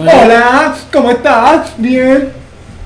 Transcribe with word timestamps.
Hola, 0.00 0.74
¿cómo 0.92 1.10
estás? 1.10 1.72
Bien. 1.78 2.30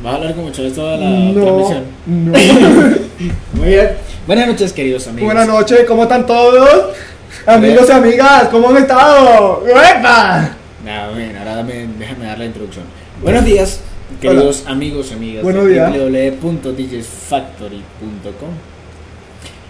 ¿Vas 0.03 0.13
a 0.13 0.17
hablar 0.17 0.35
como 0.35 0.51
Chávez 0.51 0.75
toda 0.75 0.97
la 0.97 1.09
No, 1.09 1.43
transmisión? 1.43 1.85
no. 2.07 2.33
Muy 3.55 3.69
bien. 3.69 3.91
Buenas 4.27 4.47
noches, 4.49 4.73
queridos 4.73 5.07
amigos. 5.07 5.27
Buenas 5.27 5.47
noches, 5.49 5.85
¿cómo 5.87 6.03
están 6.03 6.27
todos? 6.27 6.87
Amigos 7.47 7.87
y 7.89 7.93
amigas, 7.93 8.49
¿cómo 8.51 8.69
han 8.71 8.77
estado? 8.79 9.65
¡Epa! 9.67 10.51
Nah, 10.85 11.11
bien, 11.13 11.37
ahora 11.37 11.57
dame- 11.57 11.89
déjame 11.99 12.27
dar 12.27 12.39
la 12.39 12.45
introducción. 12.45 12.85
Buenos 13.23 13.45
días, 13.45 13.81
queridos 14.21 14.65
amigos 14.67 15.09
y 15.11 15.15
amigas 15.15 15.43
Buenos 15.45 15.67
días. 15.69 15.91
www.djsfactory.com. 15.91 18.51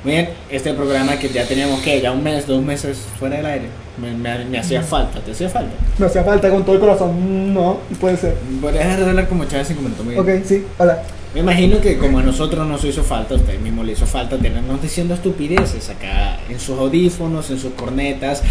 Muy 0.04 0.14
bien, 0.14 0.30
este 0.50 0.72
programa 0.74 1.16
que 1.16 1.28
ya 1.28 1.44
teníamos 1.46 1.80
que 1.80 2.00
ya 2.00 2.10
un 2.10 2.24
mes, 2.24 2.46
dos 2.46 2.60
meses 2.62 2.98
fuera 3.20 3.36
del 3.36 3.46
aire, 3.46 3.66
me, 4.00 4.10
me- 4.12 4.44
me 4.46 4.58
hacía 4.58 4.82
falta, 4.82 5.20
¿te 5.20 5.30
hacía 5.30 5.48
falta? 5.48 5.70
Me 5.98 6.06
hacía 6.06 6.24
falta 6.24 6.50
con 6.50 6.64
todo 6.64 6.74
el 6.74 6.80
corazón. 6.80 7.54
No, 7.54 7.78
puede 8.00 8.16
ser. 8.16 8.34
Podrías 8.60 8.84
dejar 8.84 9.00
de 9.04 9.10
hablar 9.10 9.28
como 9.28 9.44
Chávez 9.44 9.68
cinco 9.68 9.82
minutos, 9.82 10.04
muy 10.04 10.14
bien. 10.14 10.38
Ok, 10.40 10.44
sí, 10.44 10.64
hola. 10.78 11.02
Me 11.34 11.40
imagino 11.40 11.80
que 11.80 11.96
como 11.98 12.18
a 12.18 12.22
nosotros 12.22 12.66
nos 12.66 12.84
hizo 12.84 13.02
falta, 13.04 13.34
a 13.34 13.36
usted 13.38 13.58
mismo 13.60 13.82
le 13.84 13.92
hizo 13.92 14.04
falta 14.04 14.36
tenernos 14.36 14.82
diciendo 14.82 15.14
estupideces 15.14 15.88
acá 15.88 16.38
en 16.50 16.58
sus 16.60 16.78
audífonos, 16.78 17.48
en 17.50 17.58
sus 17.58 17.72
cornetas. 17.74 18.42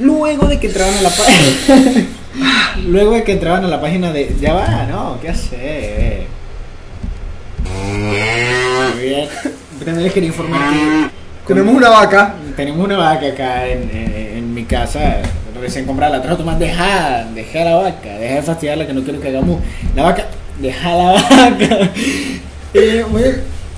Luego 0.00 0.48
de 0.48 0.58
que 0.58 0.66
entraban 0.68 0.94
a 0.96 1.02
la 1.02 1.10
página. 1.10 2.06
Luego 2.88 3.12
de 3.12 3.22
que 3.22 3.32
entraban 3.32 3.64
a 3.64 3.68
la 3.68 3.80
página 3.80 4.12
de. 4.12 4.34
Ya 4.40 4.54
va, 4.54 4.86
no, 4.90 5.18
¿qué 5.20 5.28
hace? 5.28 6.26
Muy 7.62 9.02
bien. 9.04 9.28
Les 9.80 10.12
quería 10.12 10.28
informar 10.28 10.60
que. 10.72 11.10
Tenemos 11.46 11.74
una 11.74 11.90
vaca. 11.90 12.34
Tenemos 12.56 12.84
una 12.84 12.96
vaca 12.96 13.26
acá 13.26 13.66
en, 13.68 13.90
en- 13.90 14.14
en 14.38 14.54
mi 14.54 14.64
casa, 14.64 15.18
recién 15.60 15.84
comprada, 15.84 16.16
la 16.18 16.22
trajo 16.22 16.36
Tomás, 16.38 16.58
deja, 16.58 17.24
deja 17.34 17.64
la 17.64 17.74
vaca, 17.76 18.08
deja 18.18 18.34
de 18.36 18.42
fastidiarla 18.42 18.86
que 18.86 18.92
no 18.92 19.02
quiero 19.02 19.20
que 19.20 19.28
hagamos. 19.28 19.60
La 19.96 20.04
vaca, 20.04 20.26
deja 20.60 20.94
la 20.96 21.12
vaca. 21.12 21.90
Bien, 22.72 23.04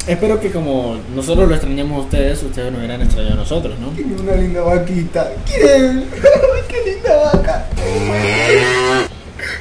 espero 0.06 0.38
que 0.40 0.50
como 0.50 0.96
nosotros 1.14 1.48
lo 1.48 1.54
extrañamos 1.54 1.96
a 1.98 2.00
ustedes, 2.04 2.42
ustedes 2.42 2.70
nos 2.70 2.78
hubieran 2.78 3.02
extrañado 3.02 3.34
a 3.34 3.38
nosotros, 3.38 3.78
¿no? 3.78 3.88
Tiene 3.88 4.14
una 4.20 4.32
linda 4.36 4.60
vaquita. 4.62 5.30
¿Quién? 5.46 6.04
¡Qué 6.68 6.92
linda 6.92 7.16
vaca! 7.32 7.66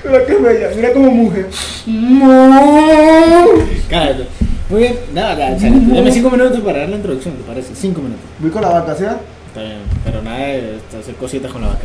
Mira 0.04 0.26
qué 0.26 0.36
bella, 0.36 0.70
mira 0.76 0.94
como 0.94 1.12
mujer. 1.12 1.48
¡Mo! 1.86 3.46
Cállate. 3.90 4.28
Muy 4.70 4.80
bien, 4.82 4.96
nada, 5.14 5.36
chale, 5.58 5.76
dame 5.94 6.12
cinco 6.12 6.32
minutos 6.32 6.60
para 6.62 6.80
dar 6.80 6.90
la 6.90 6.96
introducción, 6.96 7.36
¿te 7.36 7.44
parece? 7.44 7.76
Cinco 7.76 8.02
minutos. 8.02 8.26
Voy 8.40 8.50
con 8.50 8.62
la 8.64 8.70
vaca, 8.70 8.96
¿sí? 8.96 9.04
Está 9.04 9.62
bien, 9.62 9.78
pero 10.04 10.22
nada 10.24 10.40
de 10.40 10.80
hacer 11.00 11.16
cositas 11.16 11.52
con 11.52 11.62
la 11.62 11.68
vaca. 11.68 11.84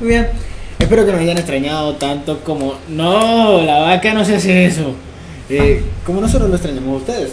Muy 0.00 0.10
bien, 0.10 0.28
espero 0.78 1.06
que 1.06 1.12
nos 1.12 1.20
hayan 1.22 1.38
extrañado 1.38 1.94
tanto 1.94 2.40
como... 2.40 2.74
No, 2.88 3.62
la 3.62 3.78
vaca 3.80 4.12
no 4.12 4.24
se 4.26 4.36
hace 4.36 4.66
eso. 4.66 4.92
Eh, 5.48 5.82
como 6.04 6.20
nosotros 6.20 6.50
lo 6.50 6.56
extrañamos 6.56 6.92
a 6.92 6.96
ustedes. 6.96 7.32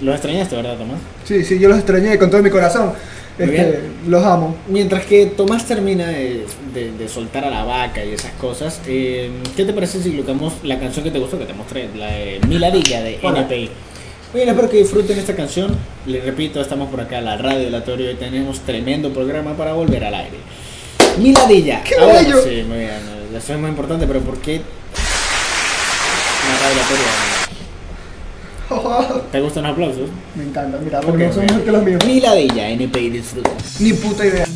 Lo 0.00 0.12
extrañaste, 0.12 0.56
¿verdad, 0.56 0.76
Tomás? 0.76 0.98
Sí, 1.24 1.44
sí, 1.44 1.60
yo 1.60 1.68
los 1.68 1.78
extrañé 1.78 2.18
con 2.18 2.28
todo 2.28 2.42
mi 2.42 2.50
corazón. 2.50 2.92
Muy 3.38 3.48
Este, 3.48 3.62
bien. 3.70 3.80
los 4.08 4.24
amo. 4.24 4.56
Mientras 4.68 5.06
que 5.06 5.26
Tomás 5.26 5.64
termina 5.66 6.08
de, 6.08 6.44
de- 6.74 6.90
de 6.90 7.08
soltar 7.08 7.44
a 7.44 7.50
la 7.50 7.62
vaca 7.62 8.04
y 8.04 8.12
esas 8.12 8.32
cosas, 8.32 8.80
eh, 8.88 9.30
¿qué 9.56 9.64
te 9.64 9.72
parece 9.72 10.02
si 10.02 10.10
colocamos 10.10 10.54
la 10.64 10.80
canción 10.80 11.04
que 11.04 11.12
te 11.12 11.20
gustó, 11.20 11.38
que 11.38 11.44
te 11.44 11.54
mostré, 11.54 11.88
la 11.96 12.06
de 12.08 12.40
Miladilla 12.48 13.00
de 13.02 13.20
Hola. 13.22 13.42
NPI? 13.42 13.70
Bien, 14.34 14.48
espero 14.48 14.70
que 14.70 14.78
disfruten 14.78 15.18
esta 15.18 15.36
canción. 15.36 15.76
Les 16.06 16.24
repito, 16.24 16.60
estamos 16.60 16.88
por 16.90 17.00
acá, 17.00 17.20
la 17.20 17.36
radio 17.36 17.58
Delatorio, 17.58 18.10
y 18.10 18.14
tenemos 18.14 18.60
tremendo 18.60 19.12
programa 19.12 19.54
para 19.56 19.74
volver 19.74 20.04
al 20.04 20.14
aire. 20.14 20.38
Miladilla. 21.18 21.82
¡Qué 21.84 21.96
Ahora, 21.96 22.14
bello! 22.22 22.42
Sí, 22.42 22.62
muy 22.66 22.78
bien. 22.78 22.92
Eso 23.36 23.52
es 23.54 23.58
muy 23.60 23.68
importante, 23.68 24.06
pero 24.06 24.20
¿por 24.20 24.38
qué? 24.38 24.62
La 26.48 26.58
radio 26.58 26.76
Delatorio. 26.76 27.04
¿Te 29.32 29.40
gustan 29.40 29.64
los 29.64 29.72
aplausos? 29.72 30.08
Me 30.34 30.44
encanta, 30.44 30.78
mira, 30.82 31.00
¿Por 31.00 31.10
porque 31.10 31.26
qué? 31.26 31.32
son 31.34 31.44
mejor 31.44 31.62
que 31.64 31.72
los 31.72 31.82
míos. 31.84 32.02
Miladilla, 32.06 32.70
NPI, 32.70 33.10
disfruta. 33.10 33.50
Ni 33.80 33.92
puta 33.92 34.24
idea. 34.24 34.46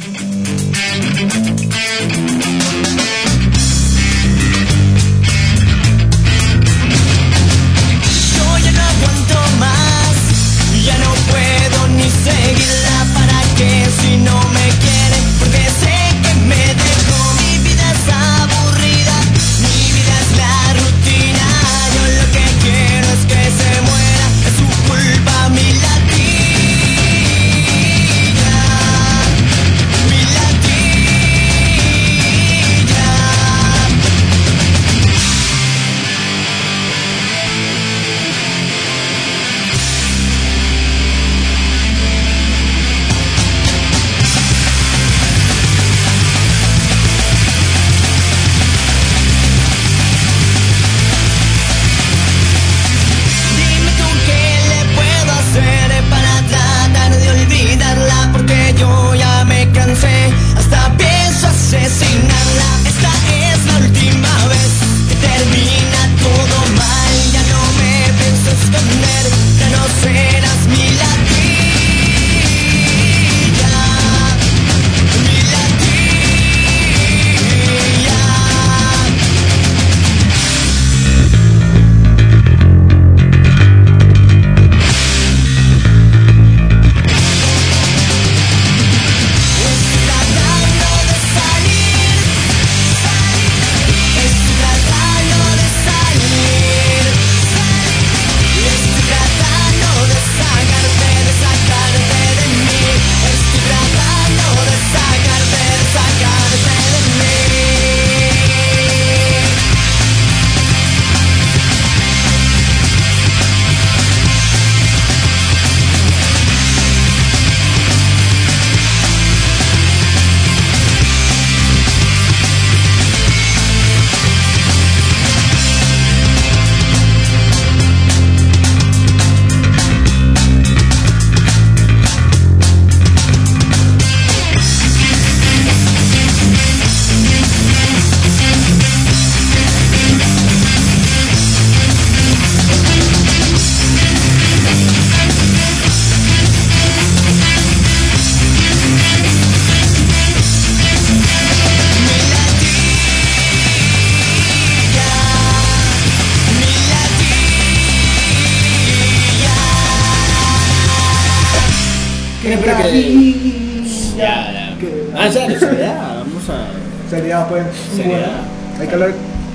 Hay 168.81 168.87
que 168.87 168.95
hablar 168.95 169.13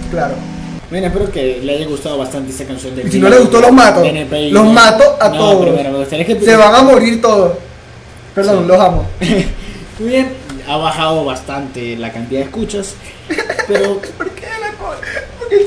claro. 0.09 0.33
Bueno, 0.89 1.07
espero 1.07 1.31
que 1.31 1.61
le 1.63 1.75
haya 1.75 1.85
gustado 1.87 2.17
bastante 2.17 2.51
esta 2.51 2.65
canción 2.65 2.93
de 2.95 3.03
Y 3.07 3.11
si 3.11 3.19
no 3.19 3.29
le 3.29 3.37
gustó, 3.39 3.61
los 3.61 3.71
mato. 3.71 4.03
Los 4.51 4.65
mato 4.73 5.17
a 5.21 5.29
no, 5.29 5.37
todos. 5.37 5.69
Pero, 6.09 6.25
que 6.25 6.41
Se 6.45 6.55
van 6.57 6.75
a 6.75 6.81
morir 6.83 7.21
todos. 7.21 7.53
Perdón, 8.35 8.63
Sí. 8.63 8.67
los 8.67 8.79
amo. 8.79 9.07
Muy 9.99 10.09
bien, 10.09 10.33
ha 10.67 10.77
bajado 10.77 11.23
bastante 11.25 11.95
la 11.95 12.11
cantidad 12.11 12.39
de 12.41 12.45
escuchas, 12.45 12.95
pero 13.67 13.99
¿Por 14.17 14.29
qué 14.31 14.47
la 14.59 14.71
co- 14.73 14.95
¿Por 15.39 15.47
qué 15.49 15.65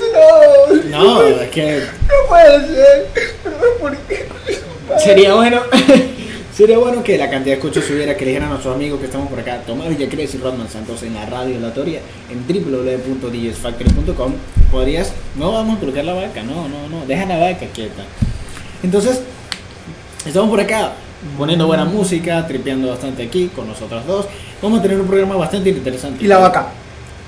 no? 0.90 1.04
no, 1.04 1.22
es 1.22 1.50
que 1.50 1.80
No 1.80 2.28
puede 2.28 2.66
ser. 2.66 3.06
¿por 3.80 3.96
qué? 3.96 4.28
sería 5.02 5.34
bueno, 5.34 5.60
sería 6.54 6.78
bueno 6.78 7.02
que 7.02 7.18
la 7.18 7.28
cantidad 7.28 7.56
de 7.56 7.60
escuchas 7.60 7.84
subiera, 7.84 8.16
que 8.16 8.24
le 8.24 8.30
dijeran 8.30 8.48
a 8.48 8.52
nuestros 8.52 8.74
amigos 8.74 9.00
que 9.00 9.06
estamos 9.06 9.28
por 9.28 9.40
acá, 9.40 9.60
Tomás 9.66 9.88
Villacres 9.88 10.34
y 10.34 10.38
Rodman 10.38 10.68
Santos 10.68 11.02
en 11.02 11.14
la 11.14 11.26
radio 11.26 11.56
aleatoria 11.56 12.00
en 12.30 12.46
www.djsfactory.com. 12.46 14.32
Podrías, 14.70 15.12
no 15.36 15.52
vamos 15.52 15.76
a 15.76 15.80
colocar 15.80 16.04
la 16.04 16.14
vaca, 16.14 16.42
no, 16.42 16.68
no, 16.68 16.88
no, 16.88 17.06
deja 17.06 17.26
la 17.26 17.38
vaca 17.38 17.66
quieta. 17.66 18.04
Entonces, 18.82 19.20
estamos 20.24 20.48
por 20.48 20.60
acá 20.60 20.92
poniendo 21.36 21.66
buena 21.66 21.84
música, 21.84 22.46
tripeando 22.46 22.88
bastante 22.88 23.24
aquí 23.24 23.48
con 23.48 23.66
nosotros 23.66 24.06
dos. 24.06 24.26
Vamos 24.62 24.78
a 24.78 24.82
tener 24.82 25.00
un 25.00 25.06
programa 25.06 25.36
bastante 25.36 25.70
interesante. 25.70 26.24
Y 26.24 26.28
la 26.28 26.38
vaca. 26.38 26.68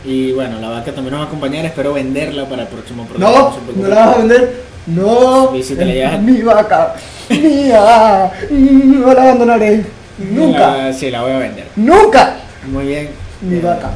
Y 0.05 0.33
bueno, 0.33 0.61
la 0.61 0.69
vaca 0.69 0.93
también 0.93 1.13
nos 1.13 1.21
va 1.21 1.25
a 1.25 1.27
acompañar, 1.27 1.65
espero 1.65 1.95
venderla 1.95 2.49
para 2.49 2.63
el 2.63 2.69
próximo 2.69 3.05
programa. 3.07 3.55
No, 3.77 3.83
no 3.83 3.89
la 3.89 4.07
vas 4.07 4.15
a 4.15 4.19
vender. 4.19 4.63
No, 4.87 5.53
si 5.61 5.75
te 5.75 5.85
la 5.85 6.17
mi 6.19 6.43
vaca. 6.43 6.95
Mía. 7.31 8.31
No 8.51 9.13
la 9.15 9.23
abandonaré. 9.23 9.85
Nunca. 10.19 10.87
Ah, 10.89 10.93
sí, 10.93 11.11
la 11.11 11.23
voy 11.23 11.33
a 11.33 11.39
vender. 11.39 11.67
Nunca. 11.77 12.37
Muy 12.71 12.87
bien. 12.87 13.09
Mi 13.43 13.57
Eh, 13.59 13.61
vaca. 13.61 13.91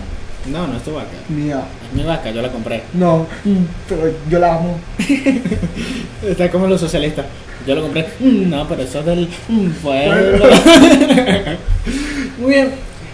No, 0.50 0.66
no 0.66 0.76
es 0.76 0.82
tu 0.82 0.92
vaca. 0.94 1.08
Mía. 1.28 1.62
Es 1.88 1.96
mi 1.96 2.02
vaca, 2.04 2.30
yo 2.30 2.42
la 2.42 2.50
compré. 2.50 2.82
No, 2.94 3.26
mm, 3.44 3.56
pero 3.88 4.12
yo 4.28 4.38
la 4.38 4.54
amo. 4.56 4.78
Está 6.26 6.50
como 6.50 6.66
los 6.66 6.80
socialistas. 6.80 7.26
Yo 7.66 7.74
lo 7.74 7.82
compré. 7.82 8.06
Mm, 8.20 8.48
No, 8.50 8.66
pero 8.68 8.82
eso 8.82 9.00
es 9.00 9.06
del 9.06 9.28
mm, 9.48 9.70
pueblo. 9.82 10.46
Muy 12.40 12.50
bien. 12.54 12.70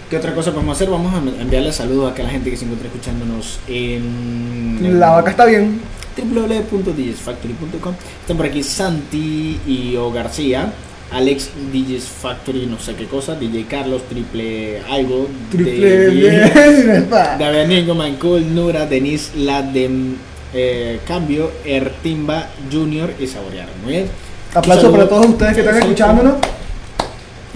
¿Qué 0.09 0.15
otra 0.17 0.33
cosa 0.33 0.51
podemos 0.53 0.75
hacer? 0.77 0.89
Vamos 0.89 1.13
a 1.13 1.17
enviarle 1.41 1.71
saludos 1.73 2.13
a 2.17 2.23
la 2.23 2.29
gente 2.29 2.49
que 2.49 2.55
se 2.55 2.63
encuentra 2.63 2.87
escuchándonos 2.87 3.59
en 3.67 4.99
La 4.99 5.09
vaca 5.11 5.31
está 5.31 5.45
bien. 5.45 5.81
www.djsfactory.com 6.17 7.93
Están 8.21 8.37
por 8.37 8.45
aquí 8.45 8.63
Santi 8.63 9.59
y 9.67 9.95
O 9.97 10.11
García, 10.11 10.73
Alex 11.11 11.49
DJs 11.71 12.03
Factory, 12.05 12.65
no 12.65 12.79
sé 12.79 12.95
qué 12.95 13.05
cosa, 13.05 13.35
DJ 13.35 13.65
Carlos, 13.65 14.01
triple 14.09 14.81
algo, 14.89 15.27
Triple 15.51 15.89
de-. 15.89 17.05
David 17.09 17.67
Nico, 17.67 17.95
Michael, 17.95 18.53
Nura, 18.53 18.85
Denise, 18.85 19.37
Ladem, 19.37 20.15
eh, 20.53 20.99
Cambio, 21.07 21.51
Ertimba, 21.63 22.49
Junior 22.71 23.13
y 23.19 23.27
Saborear. 23.27 23.67
Muy 23.83 23.93
bien. 23.93 24.09
Aplauso 24.53 24.87
Un 24.87 24.93
saludo. 24.93 24.97
para 24.97 25.09
todos 25.09 25.31
ustedes 25.33 25.53
que 25.53 25.59
están 25.61 25.77
escuchándonos. 25.77 26.33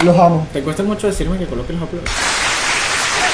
Los 0.06 0.18
amo. 0.18 0.48
¿Te 0.54 0.62
cuesta 0.62 0.84
mucho 0.84 1.08
decirme 1.08 1.38
que 1.38 1.46
coloque 1.46 1.74
los 1.74 1.82
uploads? 1.82 2.10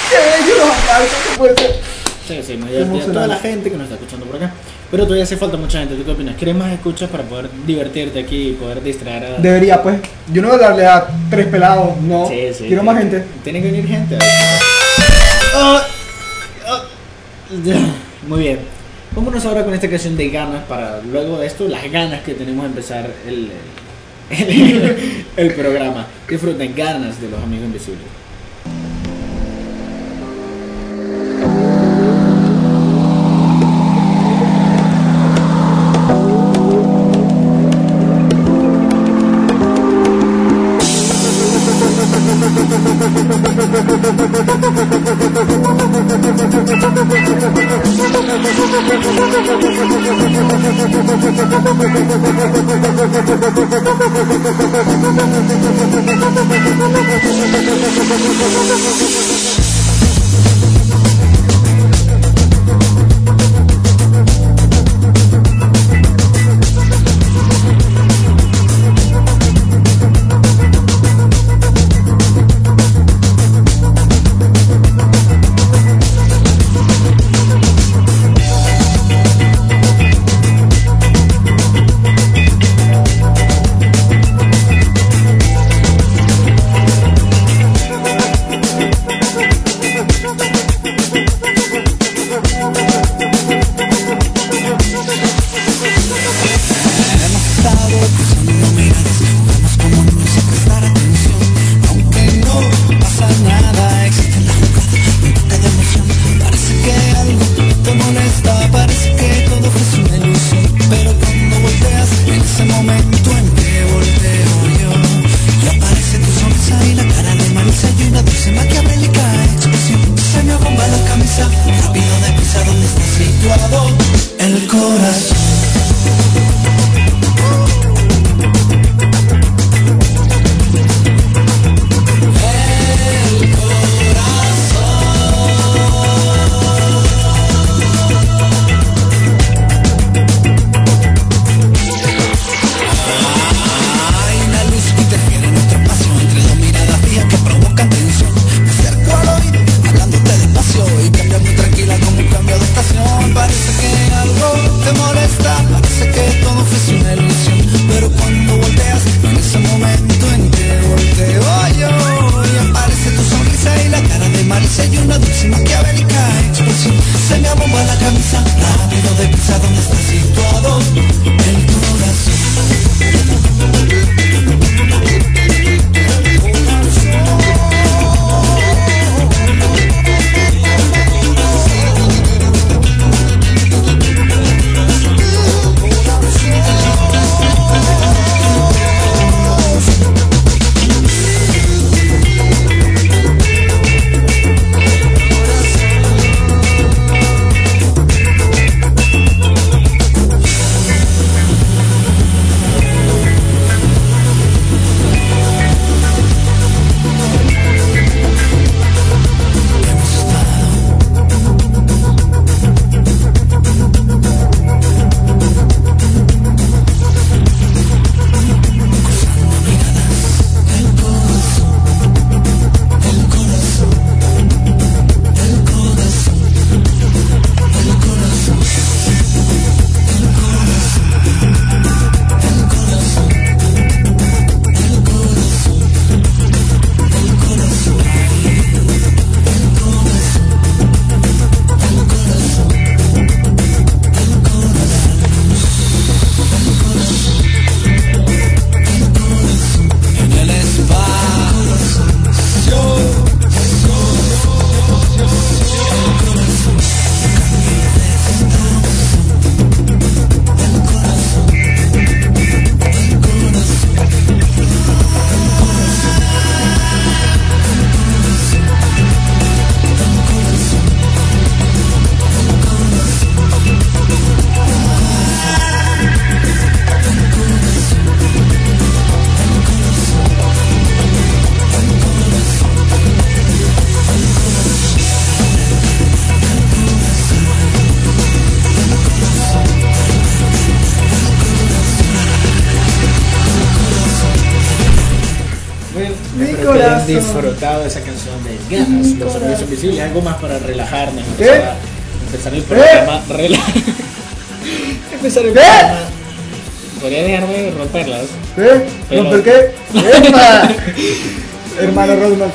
¿Qué? 0.09 0.49
Yo 0.49 0.57
los 0.57 0.69
aplauso, 0.75 1.15
¿qué 1.31 1.37
puede 1.37 1.55
ser? 1.57 1.96
Sí, 2.27 2.39
sí, 2.43 2.57
me 2.57 2.65
Qué 2.65 2.71
divertí 2.71 2.77
a 2.77 2.81
emocionante. 2.81 3.13
toda 3.13 3.27
la 3.27 3.37
gente 3.37 3.71
que 3.71 3.77
nos 3.77 3.83
está 3.85 3.95
escuchando 3.95 4.25
por 4.25 4.35
acá. 4.35 4.53
Pero 4.91 5.03
todavía 5.03 5.23
hace 5.23 5.37
falta 5.37 5.57
mucha 5.57 5.79
gente. 5.79 5.95
¿Tú 5.95 6.03
qué 6.05 6.11
opinas? 6.11 6.35
¿Quieres 6.35 6.55
más 6.55 6.71
escuchas 6.73 7.09
para 7.09 7.23
poder 7.23 7.49
divertirte 7.65 8.19
aquí 8.19 8.49
y 8.49 8.53
poder 8.53 8.83
distraer 8.83 9.25
a... 9.25 9.39
Debería, 9.39 9.81
pues. 9.81 9.99
Yo 10.33 10.41
no 10.41 10.49
voy 10.49 10.57
a 10.57 10.61
darle 10.67 10.85
a 10.85 11.07
tres 11.29 11.47
pelados, 11.47 11.97
no. 12.01 12.27
Sí, 12.27 12.47
sí, 12.53 12.65
Quiero 12.67 12.83
más 12.83 12.97
gente. 12.97 13.23
Tiene 13.43 13.61
que 13.61 13.71
venir 13.71 13.87
gente. 13.87 14.17
Ah, 15.55 15.81
ah, 16.67 16.83
ya. 17.63 17.75
Muy 18.27 18.39
bien. 18.41 18.59
Vámonos 19.15 19.45
ahora 19.45 19.63
con 19.63 19.73
esta 19.73 19.89
canción 19.89 20.15
de 20.17 20.29
ganas 20.29 20.63
para 20.65 21.01
luego 21.01 21.39
de 21.39 21.47
esto, 21.47 21.67
las 21.67 21.89
ganas 21.91 22.21
que 22.21 22.33
tenemos 22.33 22.63
de 22.63 22.69
empezar 22.69 23.09
el, 23.27 23.49
el, 24.29 24.97
el 25.37 25.53
programa. 25.53 26.05
Disfruten 26.29 26.75
ganas 26.75 27.19
de 27.21 27.29
los 27.29 27.41
amigos 27.41 27.65
invisibles. 27.67 28.03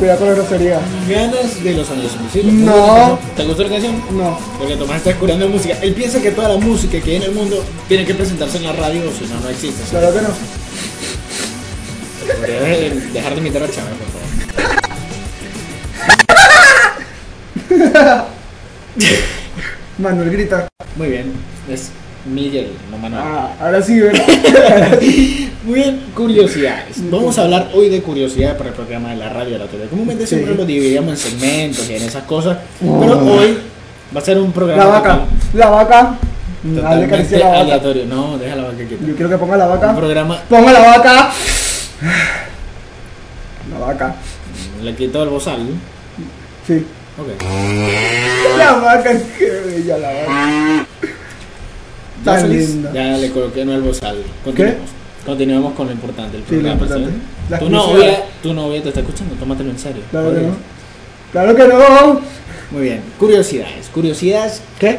Cuidado 0.02 0.18
con 0.18 0.28
la 0.30 0.34
grosería. 0.34 0.80
Ganas 1.08 1.62
de 1.62 1.74
Los 1.74 1.88
Invisibles. 1.90 2.54
No. 2.54 3.20
¿Te 3.36 3.44
gustó 3.44 3.62
la 3.62 3.68
canción? 3.68 4.02
No. 4.10 4.36
Porque 4.58 4.74
Tomás 4.74 4.96
está 4.96 5.10
descubriendo 5.10 5.48
música. 5.48 5.78
Él 5.80 5.94
piensa 5.94 6.20
que 6.20 6.32
toda 6.32 6.48
la 6.48 6.56
música 6.56 7.00
que 7.00 7.10
hay 7.10 7.16
en 7.18 7.22
el 7.22 7.30
mundo 7.30 7.64
tiene 7.86 8.04
que 8.04 8.12
presentarse 8.12 8.56
en 8.56 8.64
la 8.64 8.72
radio 8.72 9.00
o 9.08 9.12
si 9.12 9.32
no, 9.32 9.38
no 9.38 9.48
existe. 9.48 9.80
Claro 9.90 10.12
que 10.12 10.22
no. 10.22 10.30
Dejar 13.12 13.34
de 13.34 13.40
imitar 13.40 13.62
a 13.62 13.70
Chávez, 13.70 13.94
por 13.94 14.08
favor. 17.78 18.26
Manuel 19.98 20.30
grita. 20.30 20.66
Muy 20.96 21.10
bien. 21.10 21.32
Es 21.70 21.92
Miguel, 22.24 22.70
no 22.90 22.98
Manuel. 22.98 23.22
Ah, 23.24 23.50
ahora 23.60 23.82
sí, 23.82 23.98
¿verdad? 24.00 24.24
Muy 25.64 25.74
bien, 25.74 26.00
curiosidades. 26.14 27.10
Vamos 27.10 27.36
a 27.38 27.42
hablar 27.42 27.68
hoy 27.74 27.88
de 27.88 28.00
curiosidades 28.00 28.54
para 28.56 28.70
el 28.70 28.74
programa 28.76 29.10
de 29.10 29.16
la 29.16 29.28
radio 29.28 29.52
de 29.54 29.58
la 29.58 29.66
tele. 29.66 29.86
Comúnmente 29.86 30.24
Sí. 30.26 30.36
siempre 30.36 30.54
lo 30.54 30.64
dividíamos 30.64 31.10
en 31.12 31.16
segmentos 31.16 31.90
y 31.90 31.94
en 31.96 32.02
esas 32.02 32.22
cosas, 32.24 32.58
pero 32.80 33.18
hoy 33.24 33.58
va 34.14 34.20
a 34.20 34.24
ser 34.24 34.38
un 34.38 34.52
programa 34.52 34.84
La 34.84 34.90
vaca. 34.90 35.20
La 35.54 35.68
vaca. 35.70 36.14
Totalmente 36.74 37.38
la 37.38 37.46
vaca. 37.48 37.60
aleatorio. 37.60 38.06
No, 38.06 38.38
deja 38.38 38.54
la 38.54 38.62
vaca 38.64 38.76
quieta. 38.76 39.04
Yo 39.04 39.14
quiero 39.16 39.28
que 39.30 39.36
ponga 39.38 39.56
la 39.56 39.66
Un 39.66 39.80
vaca. 39.80 39.96
programa 39.96 40.40
Ponga 40.48 40.72
la 40.72 40.80
vaca. 40.80 41.32
La 43.72 43.78
vaca. 43.84 44.14
le 44.80 44.94
quitó 44.94 45.24
el 45.24 45.28
bozal. 45.28 45.58
Sí. 46.66 46.86
Ok. 47.18 47.42
La 48.58 48.72
vaca, 48.74 49.10
qué 49.38 49.50
bella 49.66 49.98
la 49.98 50.08
vaca. 50.08 50.86
¿Ya 52.24 52.36
Tan 52.36 52.50
linda. 52.50 52.92
Ya 52.92 53.16
le 53.18 53.30
coloqué 53.30 53.64
no 53.64 53.74
el 53.74 53.82
bozal. 53.82 54.16
Continuemos. 54.44 54.90
Continuemos 55.26 55.72
con 55.74 55.86
lo 55.86 55.92
importante 55.92 56.36
del 56.36 56.46
Sí, 56.46 56.54
lo 56.56 56.60
programa. 56.76 56.82
importante. 56.82 57.64
Tu 57.64 57.70
novia, 57.70 58.24
tu 58.42 58.54
novia 58.54 58.82
te 58.82 58.88
está 58.88 59.00
escuchando, 59.00 59.34
tómatelo 59.34 59.70
en 59.70 59.78
serio. 59.78 60.02
Claro 60.10 60.30
que 60.30 60.38
Oye. 60.38 60.46
no. 60.46 60.54
Claro 61.32 61.54
que 61.54 61.68
no. 61.68 62.20
Muy 62.70 62.82
bien, 62.82 63.00
curiosidades. 63.18 63.88
Curiosidades, 63.92 64.62
¿Qué? 64.78 64.98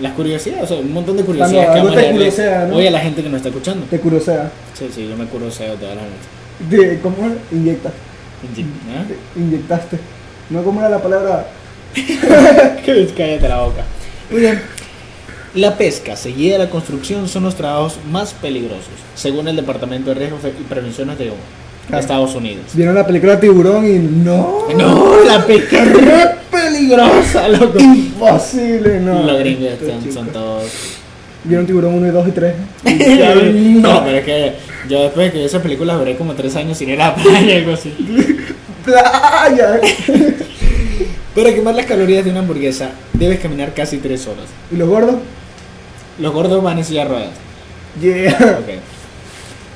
las 0.00 0.12
curiosidades, 0.12 0.64
o 0.64 0.66
sea, 0.66 0.76
un 0.78 0.92
montón 0.92 1.16
de 1.16 1.22
curiosidades 1.24 1.66
Cuando 1.66 1.90
que 1.90 1.96
vamos 1.96 2.08
a 2.08 2.12
curosea, 2.12 2.66
¿no? 2.66 2.78
a 2.78 2.90
la 2.90 3.00
gente 3.00 3.22
que 3.22 3.28
nos 3.28 3.36
está 3.38 3.48
escuchando. 3.48 3.86
Te 3.86 4.00
curosea. 4.00 4.50
Sí, 4.78 4.88
sí, 4.92 5.08
yo 5.08 5.16
me 5.16 5.26
curoseo 5.26 5.74
todas 5.74 5.96
las 5.96 6.04
noches. 6.04 6.70
De, 6.70 7.00
¿Cómo 7.00 7.16
era? 7.18 7.34
Inyecta. 7.52 7.88
¿Ah? 7.88 9.04
Te 9.34 9.40
Inyectaste. 9.40 9.98
No, 10.50 10.62
¿cómo 10.62 10.80
era 10.80 10.90
la 10.90 11.02
palabra? 11.02 11.46
Cállate 12.84 13.48
la 13.48 13.60
boca. 13.62 13.84
Muy 14.30 14.40
bien. 14.40 14.60
La 15.54 15.76
pesca, 15.78 16.16
seguida 16.16 16.54
de 16.54 16.64
la 16.64 16.70
construcción, 16.70 17.28
son 17.28 17.44
los 17.44 17.54
trabajos 17.54 17.98
más 18.10 18.34
peligrosos, 18.34 18.88
según 19.14 19.46
el 19.46 19.54
Departamento 19.54 20.10
de 20.10 20.16
Riesgos 20.16 20.40
y 20.44 20.62
Prevenciones 20.64 21.16
de 21.18 21.30
Claro. 21.86 22.00
Estados 22.00 22.34
Unidos. 22.34 22.64
Vieron 22.72 22.94
la 22.94 23.06
película 23.06 23.38
Tiburón 23.38 23.86
y 23.86 23.98
no. 23.98 24.64
No, 24.76 25.22
la 25.24 25.44
pesca 25.46 25.82
es 25.82 25.92
re 25.92 26.30
peligrosa, 26.50 27.48
loco. 27.48 27.78
Imposible, 27.78 29.00
no. 29.00 29.22
Los 29.22 29.38
gringos 29.38 29.70
son, 29.78 29.88
son 29.90 30.02
chicos. 30.02 30.32
todos. 30.32 30.64
Vieron 31.44 31.66
Tiburón 31.66 31.94
1 31.94 32.06
y 32.06 32.10
2 32.10 32.28
y 32.28 32.30
3. 32.32 32.54
no, 33.80 34.04
pero 34.04 34.16
es 34.18 34.24
que 34.24 34.52
yo 34.88 35.02
después 35.02 35.26
de 35.26 35.32
que 35.32 35.38
vi 35.38 35.44
esas 35.44 35.62
películas 35.62 35.98
duré 35.98 36.16
como 36.16 36.32
tres 36.34 36.56
años 36.56 36.78
sin 36.78 36.88
ir 36.88 37.00
a 37.02 37.08
la 37.08 37.14
playa, 37.14 37.56
algo 37.56 37.72
así. 37.74 37.94
Playa. 38.84 39.80
Para 41.34 41.52
quemar 41.54 41.74
las 41.74 41.86
calorías 41.86 42.24
de 42.24 42.30
una 42.30 42.40
hamburguesa, 42.40 42.90
debes 43.12 43.40
caminar 43.40 43.74
casi 43.74 43.98
tres 43.98 44.26
horas. 44.26 44.46
¿Y 44.72 44.76
los 44.76 44.88
gordos? 44.88 45.16
Los 46.18 46.32
gordos 46.32 46.62
van 46.62 46.78
en 46.78 46.84
silla 46.84 47.04
de 47.04 47.08
ruedas. 47.10 47.30
Yeah. 48.00 48.58
Ok. 48.60 48.68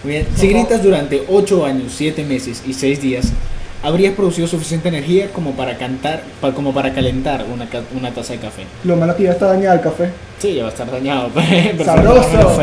Muy 0.04 0.12
bien. 0.12 0.26
Si 0.36 0.48
gritas 0.48 0.82
durante 0.82 1.24
8 1.28 1.64
años, 1.66 1.92
7 1.96 2.24
meses 2.24 2.62
y 2.66 2.72
6 2.74 3.00
días, 3.02 3.32
habrías 3.82 4.14
producido 4.14 4.46
suficiente 4.46 4.88
energía 4.88 5.30
como 5.32 5.52
para 5.52 5.76
cantar, 5.76 6.22
pa- 6.40 6.52
como 6.52 6.72
para 6.72 6.92
calentar 6.92 7.44
una, 7.52 7.66
una 7.96 8.12
taza 8.12 8.34
de 8.34 8.38
café. 8.40 8.62
Lo 8.84 8.96
malo 8.96 9.12
es 9.12 9.18
que 9.18 9.24
ya 9.24 9.32
está 9.32 9.46
dañado 9.46 9.74
el 9.74 9.80
café. 9.80 10.10
Sí, 10.38 10.54
ya 10.54 10.62
va 10.62 10.68
a 10.68 10.72
estar 10.72 10.90
dañado. 10.90 11.30
pero 11.34 11.84
Sabroso. 11.84 12.62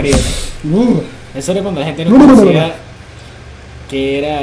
Uh. 0.72 1.02
Eso 1.38 1.52
era 1.52 1.62
cuando 1.62 1.82
la 1.82 1.86
gente 1.88 2.06
no 2.06 2.12
No, 2.12 2.18
no, 2.18 2.24
no, 2.28 2.32
no, 2.34 2.40
conocía 2.40 2.74
que 3.90 4.18
era 4.20 4.40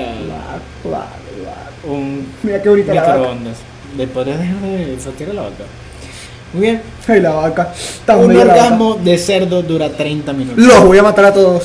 un 1.85 2.27
Mira 2.43 2.61
vaca. 3.03 3.17
microondas. 3.17 3.57
¿Le 3.97 4.07
podrías 4.07 4.39
dejar 4.39 4.61
de 4.61 5.35
la 5.35 5.43
vaca? 5.43 5.65
Muy 6.53 6.63
bien. 6.63 6.83
Ay, 7.07 7.21
la 7.21 7.31
vaca. 7.31 7.73
Un 8.09 8.29
vaca. 8.29 8.41
orgasmo 8.41 8.95
de 9.03 9.19
cerdo 9.19 9.63
dura 9.63 9.91
30 9.91 10.33
minutos. 10.33 10.65
Los 10.65 10.85
voy 10.85 10.99
a 10.99 11.03
matar 11.03 11.27
a 11.27 11.35
todos. 11.35 11.65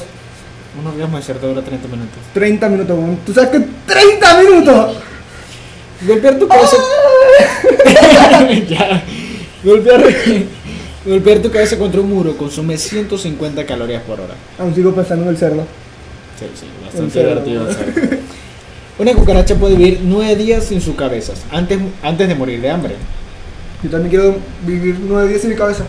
Un 0.80 0.88
orgasmo 0.88 1.18
de 1.18 1.24
cerdo 1.24 1.48
dura 1.50 1.62
30 1.62 1.88
minutos. 1.88 2.20
30 2.34 2.70
minutos, 2.70 2.98
weón. 2.98 3.18
¿Tú 3.26 3.34
sabes 3.34 3.50
que 3.50 3.60
30 3.60 4.44
minutos? 4.44 4.98
Golpear 6.02 6.40
tu 6.40 6.48
cabeza. 6.48 6.78
ya. 8.70 9.04
Golpear, 9.64 10.04
golpear 11.06 11.40
tu 11.40 11.52
cabeza 11.52 11.78
contra 11.78 12.00
un 12.00 12.10
muro 12.10 12.38
consume 12.38 12.78
150 12.78 13.66
calorías 13.66 14.04
por 14.04 14.20
hora. 14.22 14.36
Aún 14.60 14.74
sigo 14.76 14.94
pensando 14.94 15.24
en 15.24 15.30
el 15.30 15.38
cerdo. 15.38 15.66
Sí, 16.40 16.46
sí, 16.54 16.68
bastante 16.84 17.20
divertido. 17.20 17.68
el 17.68 17.76
cerdo. 17.76 18.18
Una 19.00 19.14
cucaracha 19.14 19.56
puede 19.56 19.76
vivir 19.76 20.00
9 20.04 20.36
días 20.36 20.66
sin 20.66 20.82
sus 20.82 20.96
cabezas, 20.96 21.44
antes, 21.52 21.80
antes 22.02 22.28
de 22.28 22.36
morir 22.36 22.62
de 22.62 22.70
hambre. 22.70 22.96
Yo 23.84 23.90
también 23.90 24.10
quiero 24.10 24.38
vivir 24.66 24.98
9 25.02 25.30
días 25.30 25.44
en 25.44 25.50
mi 25.52 25.56
cabeza. 25.56 25.84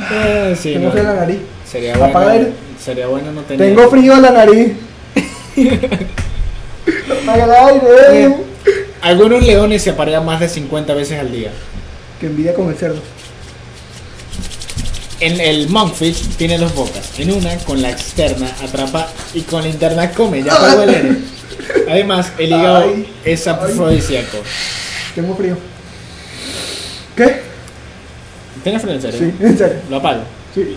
Ah, 0.00 0.54
sí, 0.60 0.72
Tengo 0.74 0.86
no. 0.86 0.90
frío 0.92 1.02
en 1.02 1.08
la 1.08 1.14
nariz. 1.14 1.38
Sería 1.70 1.94
Apaga 1.94 2.10
bueno, 2.12 2.30
el 2.30 2.38
aire. 2.38 2.52
sería 2.82 3.06
bueno 3.08 3.32
no 3.32 3.40
tener. 3.42 3.74
Tengo 3.74 3.90
frío 3.90 4.12
en 4.14 4.22
la 4.22 4.30
nariz. 4.30 4.72
Apaga 7.22 7.44
el 7.44 7.50
aire. 7.50 8.18
Bien. 8.18 8.36
Algunos 9.02 9.42
leones 9.44 9.82
se 9.82 9.90
aparean 9.90 10.24
más 10.24 10.40
de 10.40 10.48
50 10.48 10.94
veces 10.94 11.18
al 11.20 11.30
día. 11.32 11.50
Que 12.20 12.26
envidia 12.26 12.54
con 12.54 12.68
el 12.68 12.76
cerdo. 12.76 13.00
En 15.20 15.40
el 15.40 15.68
monkfish 15.68 16.36
tiene 16.36 16.58
dos 16.58 16.74
bocas. 16.74 17.18
En 17.18 17.32
una, 17.32 17.56
con 17.58 17.82
la 17.82 17.90
externa, 17.90 18.50
atrapa 18.62 19.08
y 19.34 19.42
con 19.42 19.62
la 19.62 19.68
interna 19.68 20.10
come. 20.12 20.42
Ya 20.42 20.56
el 20.82 20.88
aire. 20.88 21.16
Además, 21.88 22.32
el 22.38 22.48
hígado 22.48 22.84
Ay, 22.84 23.08
es 23.24 23.46
afrodisíaco. 23.46 24.38
Tengo 25.14 25.34
frío. 25.34 25.56
¿Qué? 27.16 27.40
¿Tienes 28.62 28.82
frío 28.82 28.94
en 28.94 29.02
serio? 29.02 29.18
Sí, 29.20 29.34
en 29.40 29.58
serio. 29.58 29.76
Lo 29.90 29.96
apago. 29.96 30.20
Sí. 30.54 30.60
Eh, 30.60 30.76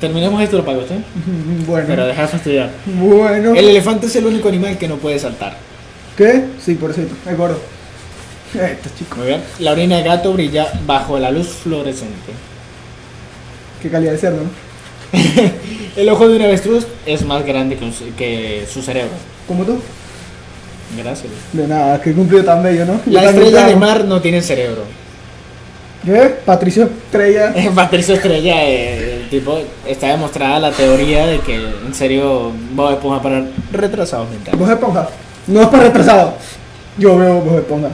terminemos 0.00 0.42
esto, 0.42 0.56
lo 0.56 0.62
apago, 0.62 0.82
¿sí? 0.88 0.94
Bueno. 1.66 1.86
Pero 1.88 2.06
deja 2.06 2.22
de 2.22 2.28
fastidiar. 2.28 2.70
Bueno. 2.86 3.54
El 3.54 3.68
elefante 3.68 4.06
es 4.06 4.16
el 4.16 4.26
único 4.26 4.48
animal 4.48 4.78
que 4.78 4.88
no 4.88 4.96
puede 4.96 5.18
saltar. 5.18 5.56
¿Qué? 6.16 6.44
Sí, 6.64 6.74
por 6.74 6.90
eso. 6.90 7.00
Es 7.02 7.36
gordo. 7.36 7.60
Esto, 8.54 8.88
chico. 8.96 9.16
Muy 9.16 9.26
bien. 9.26 9.40
La 9.58 9.72
orina 9.72 9.96
de 9.96 10.04
gato 10.04 10.32
brilla 10.32 10.68
bajo 10.86 11.18
la 11.18 11.30
luz 11.30 11.48
fluorescente. 11.48 12.32
Qué 13.82 13.90
calidad 13.90 14.12
de 14.12 14.18
cerdo, 14.18 14.42
¿no? 14.44 14.64
El 15.96 16.08
ojo 16.08 16.28
de 16.28 16.36
un 16.36 16.42
avestruz 16.42 16.86
es 17.04 17.24
más 17.24 17.44
grande 17.44 17.76
que, 17.76 17.84
un 17.84 17.92
ce- 17.92 18.10
que 18.16 18.66
su 18.72 18.80
cerebro. 18.82 19.12
¿Como 19.46 19.64
tú? 19.64 19.78
Gracias. 20.96 21.32
De 21.52 21.66
nada, 21.66 22.00
qué 22.00 22.12
cumplido 22.12 22.44
tan 22.44 22.62
bello, 22.62 22.84
¿no? 22.84 22.94
Estrellas 22.94 23.64
te 23.66 23.70
de 23.70 23.76
mar 23.76 24.04
no 24.04 24.20
tienen 24.20 24.42
cerebro. 24.42 24.82
¿Qué? 26.04 26.36
Patricio 26.44 26.84
Estrella. 26.84 27.54
Patricio 27.74 28.14
Estrella, 28.14 28.64
eh, 28.64 29.22
el 29.22 29.28
tipo, 29.28 29.58
está 29.86 30.08
demostrada 30.08 30.58
la 30.60 30.70
teoría 30.70 31.26
de 31.26 31.40
que 31.40 31.54
en 31.56 31.94
serio 31.94 32.52
Bob 32.72 32.92
Esponja 32.92 33.22
para 33.22 33.44
retrasados 33.72 34.28
mentales. 34.30 34.60
Vos 34.60 34.68
Esponja. 34.68 35.08
No 35.46 35.62
es 35.62 35.68
para 35.68 35.84
retrasado. 35.84 36.34
Yo 36.98 37.16
veo 37.16 37.40
Vos 37.40 37.54
Esponja. 37.54 37.88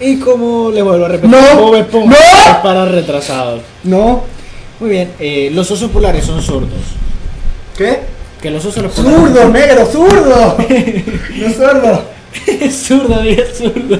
Y 0.00 0.18
como 0.18 0.70
les 0.70 0.82
vuelvo 0.82 1.04
a 1.04 1.08
repetir, 1.08 1.30
¡No! 1.36 1.60
Bob 1.60 1.74
Esponja 1.76 2.16
¡No! 2.16 2.52
es 2.52 2.56
para 2.58 2.84
retrasados. 2.84 3.62
No. 3.82 4.22
Muy 4.80 4.90
bien, 4.90 5.10
eh, 5.18 5.50
los 5.52 5.70
osos 5.70 5.90
polares 5.90 6.24
son 6.24 6.42
sordos. 6.42 6.70
¿Qué? 7.76 8.13
Que 8.44 8.50
los 8.50 8.62
osos 8.62 8.82
los. 8.82 8.92
¡Zurdo, 8.92 9.48
negro, 9.52 9.86
zurdo! 9.86 10.58
no 10.58 11.46
es 11.46 11.56
sordo. 11.56 12.04
zurdo, 12.70 13.22
dije 13.22 13.46
zurdo. 13.54 13.98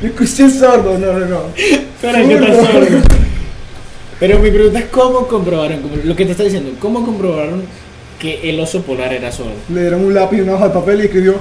Yo 0.00 0.06
escuché 0.06 0.48
sordo, 0.48 0.96
no, 0.96 1.12
no, 1.14 1.26
no. 1.26 1.40
Espera, 1.56 2.22
que 2.22 2.34
está 2.34 2.54
sordo. 2.54 2.98
Pero 4.20 4.38
mi 4.38 4.52
pregunta 4.52 4.78
es: 4.78 4.84
¿cómo 4.92 5.26
comprobaron? 5.26 5.80
Lo 6.04 6.14
que 6.14 6.24
te 6.24 6.30
está 6.30 6.44
diciendo, 6.44 6.70
¿cómo 6.78 7.04
comprobaron 7.04 7.64
que 8.20 8.48
el 8.48 8.60
oso 8.60 8.82
polar 8.82 9.12
era 9.12 9.32
sordo? 9.32 9.50
Le 9.74 9.80
dieron 9.80 10.04
un 10.04 10.14
lápiz 10.14 10.36
y 10.38 10.42
una 10.42 10.54
hoja 10.54 10.68
de 10.68 10.74
papel 10.74 11.00
y 11.00 11.04
escribió. 11.06 11.34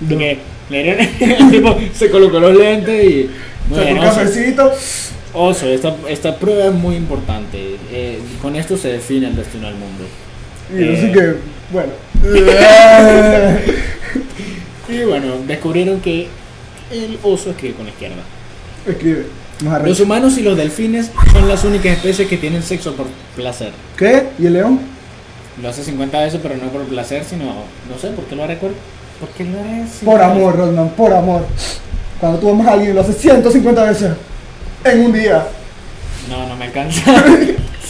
De 0.00 0.18
que 0.18 0.38
le 0.70 0.82
dieron- 0.82 1.08
el 1.20 1.50
tipo 1.52 1.78
se 1.94 2.10
colocó 2.10 2.40
los 2.40 2.56
lentes 2.56 3.04
y. 3.04 3.30
Muy 3.68 3.78
Sacó. 3.78 4.72
Oso, 5.34 5.68
esta, 5.68 5.94
esta 6.08 6.36
prueba 6.36 6.64
es 6.66 6.72
muy 6.72 6.96
importante. 6.96 7.76
Eh, 7.92 8.18
con 8.42 8.56
esto 8.56 8.76
se 8.76 8.88
define 8.88 9.28
el 9.28 9.36
destino 9.36 9.68
del 9.68 9.76
mundo. 9.76 10.02
Y 10.74 10.82
Eh. 10.82 10.96
así 10.96 11.12
que, 11.12 11.34
bueno. 11.70 11.92
Y 14.88 15.04
bueno, 15.04 15.36
descubrieron 15.46 16.00
que 16.00 16.28
el 16.90 17.18
oso 17.22 17.50
escribe 17.50 17.74
con 17.74 17.86
la 17.86 17.92
izquierda. 17.92 18.22
Escribe. 18.86 19.26
Los 19.84 20.00
humanos 20.00 20.36
y 20.38 20.42
los 20.42 20.56
delfines 20.56 21.10
son 21.32 21.48
las 21.48 21.64
únicas 21.64 21.92
especies 21.96 22.28
que 22.28 22.36
tienen 22.36 22.62
sexo 22.62 22.94
por 22.94 23.06
placer. 23.36 23.70
¿Qué? 23.96 24.24
¿Y 24.38 24.46
el 24.46 24.54
león? 24.54 24.80
Lo 25.62 25.68
hace 25.68 25.84
50 25.84 26.20
veces, 26.20 26.40
pero 26.42 26.56
no 26.56 26.64
por 26.70 26.82
placer, 26.82 27.24
sino. 27.24 27.44
No 27.44 27.98
sé, 28.00 28.08
¿por 28.08 28.24
qué 28.24 28.34
lo 28.36 28.42
haré? 28.44 28.56
¿Por 28.56 28.72
por 29.20 29.28
qué 29.30 29.44
lo 29.44 29.60
haré? 29.60 29.84
Por 30.04 30.20
amor, 30.20 30.56
Rodman, 30.56 30.88
por 30.90 31.12
amor. 31.12 31.46
Cuando 32.18 32.38
tú 32.38 32.50
amas 32.50 32.66
a 32.66 32.72
alguien, 32.72 32.94
lo 32.94 33.00
haces 33.02 33.16
150 33.18 33.84
veces 33.84 34.10
en 34.84 35.00
un 35.06 35.12
día. 35.12 35.46
No, 36.28 36.46
no 36.48 36.56
me 36.56 36.64
alcanza. 36.66 37.02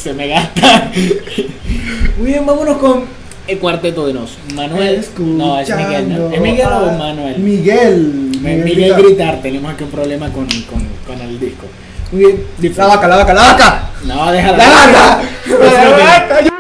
Se 0.03 0.13
me 0.13 0.27
gasta. 0.27 0.91
Muy 2.19 2.27
bien, 2.27 2.45
vámonos 2.45 2.79
con 2.79 3.05
el 3.47 3.59
cuarteto 3.61 4.05
de 4.09 4.15
nos. 4.15 4.37
Manuel. 4.53 5.05
No, 5.19 5.61
es 5.61 5.77
Miguel. 5.77 6.09
¿no? 6.13 6.31
¿Es 6.33 6.41
Miguel 6.41 6.67
o 6.67 6.99
Manuel? 6.99 7.39
Miguel. 7.39 8.33
Miguel, 8.41 8.65
Miguel 8.65 8.95
gritar. 8.95 9.41
Tenemos 9.41 9.73
aquí 9.73 9.85
un 9.85 9.91
problema 9.91 10.29
con, 10.31 10.47
con, 10.47 10.85
con 11.07 11.21
el 11.21 11.39
disco. 11.39 11.67
Muy 12.11 12.25
bien. 12.59 12.75
La 12.77 12.87
vaca, 12.87 13.07
la 13.07 13.17
vaca, 13.17 13.35
la 13.35 13.43
vaca. 13.43 13.91
No, 14.05 14.33
déjala. 14.33 14.59
La 14.59 14.71
vaca. 14.71 15.23
La 15.47 15.91
vaca. 15.91 16.52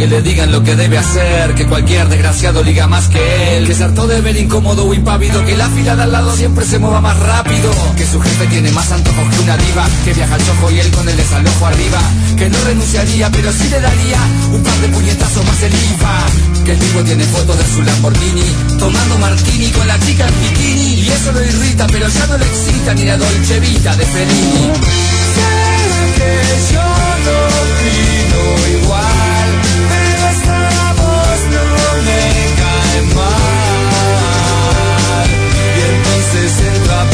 Que 0.00 0.06
le 0.06 0.22
digan 0.22 0.50
lo 0.50 0.64
que 0.64 0.74
debe 0.76 0.96
hacer 0.96 1.54
Que 1.54 1.66
cualquier 1.66 2.08
desgraciado 2.08 2.62
liga 2.62 2.86
más 2.86 3.08
que 3.08 3.58
él 3.58 3.66
Que 3.66 3.74
se 3.74 3.84
hartó 3.84 4.06
de 4.06 4.22
ver 4.22 4.34
incómodo 4.34 4.86
o 4.86 4.94
impávido 4.94 5.44
Que 5.44 5.56
la 5.58 5.68
fila 5.68 5.94
de 5.94 6.02
al 6.04 6.12
lado 6.12 6.34
siempre 6.34 6.64
se 6.64 6.78
mueva 6.78 7.02
más 7.02 7.18
rápido 7.18 7.70
Que 7.98 8.06
su 8.06 8.18
jefe 8.18 8.46
tiene 8.46 8.70
más 8.70 8.90
antojos 8.90 9.28
que 9.28 9.42
una 9.42 9.58
diva 9.58 9.86
Que 10.06 10.14
viaja 10.14 10.34
al 10.34 10.46
chojo 10.46 10.70
y 10.70 10.80
él 10.80 10.90
con 10.90 11.06
el 11.06 11.16
desalojo 11.16 11.66
arriba 11.66 12.00
Que 12.38 12.48
no 12.48 12.58
renunciaría 12.64 13.30
pero 13.30 13.52
sí 13.52 13.68
le 13.68 13.78
daría 13.78 14.18
Un 14.54 14.62
par 14.62 14.78
de 14.78 14.88
puñetazos 14.88 15.44
más 15.44 15.62
el 15.62 15.74
IVA 15.74 16.26
Que 16.64 16.72
el 16.72 16.78
tipo 16.78 17.00
tiene 17.00 17.24
fotos 17.24 17.58
de 17.58 17.64
su 17.66 17.82
Lamborghini 17.82 18.44
Tomando 18.78 19.18
martini 19.18 19.68
con 19.70 19.86
la 19.86 20.00
chica 20.00 20.26
en 20.26 20.40
bikini 20.40 20.94
Y 20.94 21.08
eso 21.10 21.30
lo 21.32 21.44
irrita 21.44 21.86
pero 21.88 22.08
ya 22.08 22.26
no 22.26 22.38
le 22.38 22.46
excita 22.46 22.94
Ni 22.94 23.04
la 23.04 23.18
Dolce 23.18 23.60
Vita 23.60 23.94
de 23.96 24.06
Fellini. 24.06 24.72
Sé 25.34 25.50
que 26.16 26.74
yo 26.74 26.82
no 27.26 27.36
opino 27.60 28.80
igual, 28.82 29.29
entonces 36.42 36.66
entro 36.74 36.94
a 36.94 37.04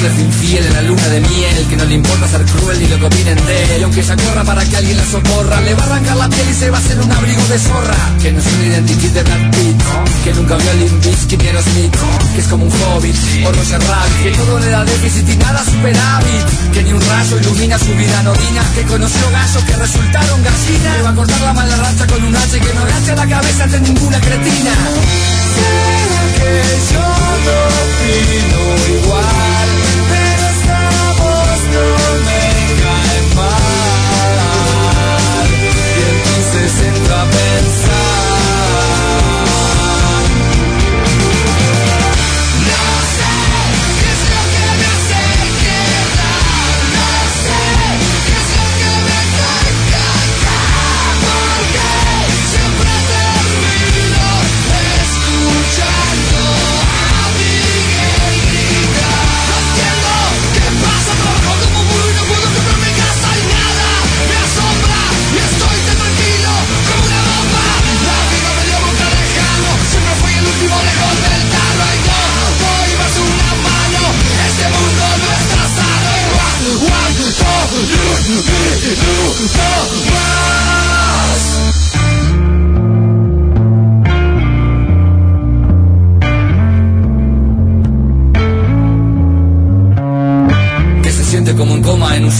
gritar. 0.00 0.08
Que 0.08 0.08
la 0.08 0.08
mujer 0.08 0.08
le 0.08 0.08
es 0.08 0.18
infiel 0.20 0.66
en 0.66 0.72
la 0.74 0.82
luna 0.82 1.08
de 1.08 1.20
miel 1.20 1.66
Que 1.68 1.76
no 1.76 1.84
le 1.84 1.94
importa 1.94 2.28
ser 2.28 2.44
cruel 2.44 2.78
ni 2.80 2.86
lo 2.88 2.98
que 2.98 3.06
opinen 3.06 3.46
de 3.46 3.74
él. 3.74 3.80
Y 3.80 3.84
aunque 3.84 4.00
ella 4.00 4.16
corra 4.16 4.44
para 4.44 4.64
que 4.64 4.76
alguien 4.76 4.96
la 4.96 5.04
socorra 5.04 5.60
Le 5.60 5.74
va 5.74 5.82
a 5.82 5.86
arrancar 5.86 6.16
la 6.16 6.28
piel 6.28 6.48
y 6.50 6.54
se 6.54 6.70
va 6.70 6.78
a 6.78 6.80
hacer 6.80 7.00
un 7.00 7.12
abrigo 7.12 7.42
de 7.48 7.58
zorra. 7.58 7.96
Que 8.22 8.32
no 8.32 8.40
es 8.40 8.46
un 8.46 8.64
identikit 8.64 9.12
de 9.12 9.22
Brad 9.22 9.50
Pitt 9.50 9.82
Que 10.24 10.34
nunca 10.34 10.56
vio 10.56 10.70
a 10.70 10.74
Limp 10.74 11.04
Bizkit 11.04 11.42
Aerosmith 11.42 11.96
Que 12.34 12.40
es 12.40 12.48
como 12.48 12.64
un 12.64 12.72
hobbit 12.72 13.16
o 13.46 13.52
Roger 13.52 13.80
Rabbit. 13.80 14.22
Que 14.22 14.30
todo 14.30 14.58
le 14.58 14.68
da 14.68 14.84
déficit 14.84 15.28
y 15.28 15.36
nada 15.36 15.64
superávit 15.64 16.46
Que 16.72 16.82
ni 16.82 16.92
un 16.92 17.00
rayo 17.00 17.38
ilumina 17.40 17.78
su 17.78 17.92
vida 17.94 18.20
anodina 18.20 18.62
Que 18.74 18.82
conoció 18.82 19.30
gallos 19.30 19.64
que 19.64 19.76
resultaron 19.76 20.42
gallinas. 20.42 20.96
Que 20.96 21.02
va 21.02 21.10
a 21.10 21.14
cortar 21.14 21.40
la 21.40 21.52
mala 21.52 21.76
racha 21.76 22.06
con 22.06 22.24
un 22.24 22.36
hacha 22.36 22.58
Que 22.58 22.74
no 22.74 22.80
agacha 22.82 23.14
la 23.14 23.26
cabeza 23.26 23.64
ante 23.64 23.80
ninguna 23.80 24.20
cretina. 24.20 24.72
Que 26.36 26.62
yo 26.92 27.00
no 27.46 27.56
opino 27.82 28.60
igual, 28.96 29.59
voz 31.72 32.10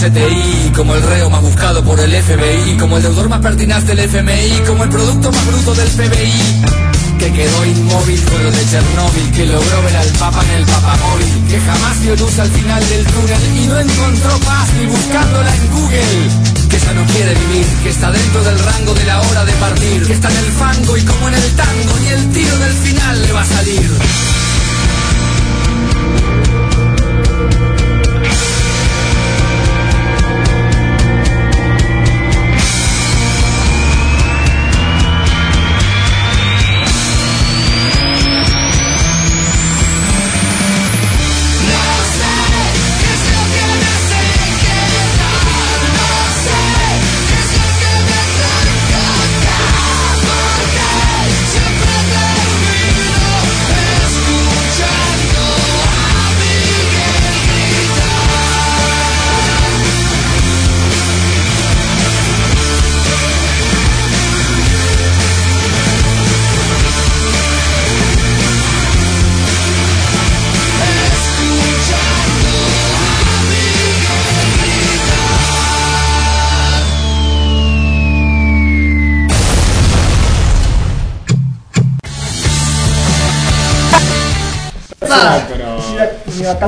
CTI, 0.01 0.71
como 0.75 0.95
el 0.95 1.03
reo 1.03 1.29
más 1.29 1.43
buscado 1.43 1.83
por 1.83 1.99
el 1.99 2.11
FBI, 2.11 2.75
como 2.79 2.97
el 2.97 3.03
deudor 3.03 3.29
más 3.29 3.39
pertinaz 3.39 3.85
del 3.85 3.99
FMI, 3.99 4.63
como 4.65 4.83
el 4.83 4.89
producto 4.89 5.31
más 5.31 5.45
bruto 5.45 5.75
del 5.75 5.87
PBI. 5.89 6.90
Que 7.21 7.31
quedó 7.33 7.65
inmóvil 7.67 8.19
con 8.25 8.43
lo 8.43 8.49
de 8.49 8.65
Chernóbil, 8.65 9.31
que 9.31 9.45
logró 9.45 9.83
ver 9.83 9.95
al 9.95 10.07
Papa 10.17 10.43
en 10.43 10.57
el 10.57 10.65
papamóvil, 10.65 11.27
que 11.51 11.59
jamás 11.59 12.01
dio 12.01 12.15
luz 12.15 12.39
al 12.39 12.49
final 12.49 12.89
del 12.89 13.05
túnel 13.05 13.57
y 13.57 13.67
no 13.67 13.79
encontró 13.79 14.39
paz 14.39 14.67
ni 14.79 14.87
buscándola 14.87 15.55
en 15.55 15.67
Google. 15.69 16.67
Que 16.67 16.79
ya 16.79 16.93
no 16.93 17.05
quiere 17.05 17.35
vivir, 17.35 17.67
que 17.83 17.89
está 17.89 18.11
dentro 18.11 18.43
del 18.43 18.57
rango 18.57 18.93
de 18.95 19.05
la 19.05 19.21
hora 19.21 19.45
de 19.45 19.51
partir, 19.53 20.07
que 20.07 20.13
está 20.13 20.31
en 20.31 20.37
el 20.37 20.51
fango 20.53 20.97
y 20.97 21.01
como 21.05 21.27
en 21.27 21.35
el 21.35 21.51
tango, 21.51 21.99
ni 22.01 22.07
el 22.07 22.31
tiro 22.31 22.57
del 22.57 22.73
final 22.73 23.21
le 23.21 23.31
va 23.33 23.41
a 23.41 23.45
salir. 23.45 24.00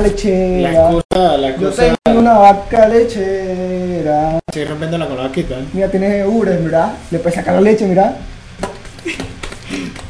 Vaca 0.08 0.28
La 0.28 0.70
lechera. 0.70 0.90
excusa, 0.90 1.36
la 1.38 1.48
Yo 1.56 1.68
excusa. 1.68 1.96
tengo 2.02 2.18
una 2.20 2.32
vaca 2.38 2.88
lechera. 2.88 4.38
Estoy 4.46 4.64
rompiendo 4.64 4.98
la 4.98 5.06
con 5.06 5.16
la 5.16 5.22
vaquita. 5.24 5.56
Mira, 5.72 5.90
tiene 5.90 6.24
ures, 6.26 6.60
mira. 6.60 6.94
Le 7.10 7.18
puedes 7.18 7.34
sacar 7.34 7.54
la 7.54 7.60
leche, 7.60 7.86
mira. 7.86 8.16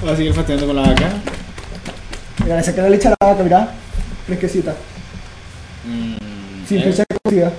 Va 0.07 0.13
a 0.13 0.17
seguir 0.17 0.33
fastidiando 0.35 0.67
con 0.67 0.77
la 0.77 0.83
vaca. 0.83 1.09
Mira, 2.43 2.57
le 2.57 2.63
saqué 2.63 2.83
la 2.83 2.89
leche 2.91 3.09
a 3.09 3.11
la 3.11 3.27
vaca, 3.27 3.43
mira. 3.43 3.69
Fresquecita. 4.27 4.75
Mm, 5.87 6.67
Sin 6.67 6.79
¿hay- 6.79 6.85
fecha 6.85 7.05
de 7.09 7.19
cocida. 7.23 7.53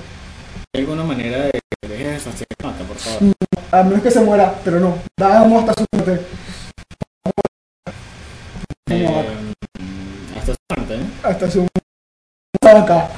¿Hay 0.75 0.81
alguna 0.81 1.03
manera 1.03 1.37
de 1.45 1.51
que 1.81 1.87
dejes 1.87 2.07
de 2.13 2.19
fastidiar 2.19 2.57
la 2.63 2.67
vaca, 2.71 2.83
por 2.83 2.97
favor? 2.97 3.33
A 3.71 3.83
menos 3.83 4.01
que 4.03 4.11
se 4.11 4.19
muera, 4.21 4.53
pero 4.63 4.79
no. 4.79 4.97
Damos 5.17 5.61
hasta 5.69 5.73
su 5.81 5.85
muerte. 5.93 6.25
Eh, 8.89 9.07
mm, 9.79 10.37
hasta 10.37 10.53
su 10.53 10.57
muerte, 10.75 10.95
¿eh? 10.95 10.99
Hasta 11.23 11.49
su 11.51 11.67
esa 12.77 12.93
vaca. 12.95 13.09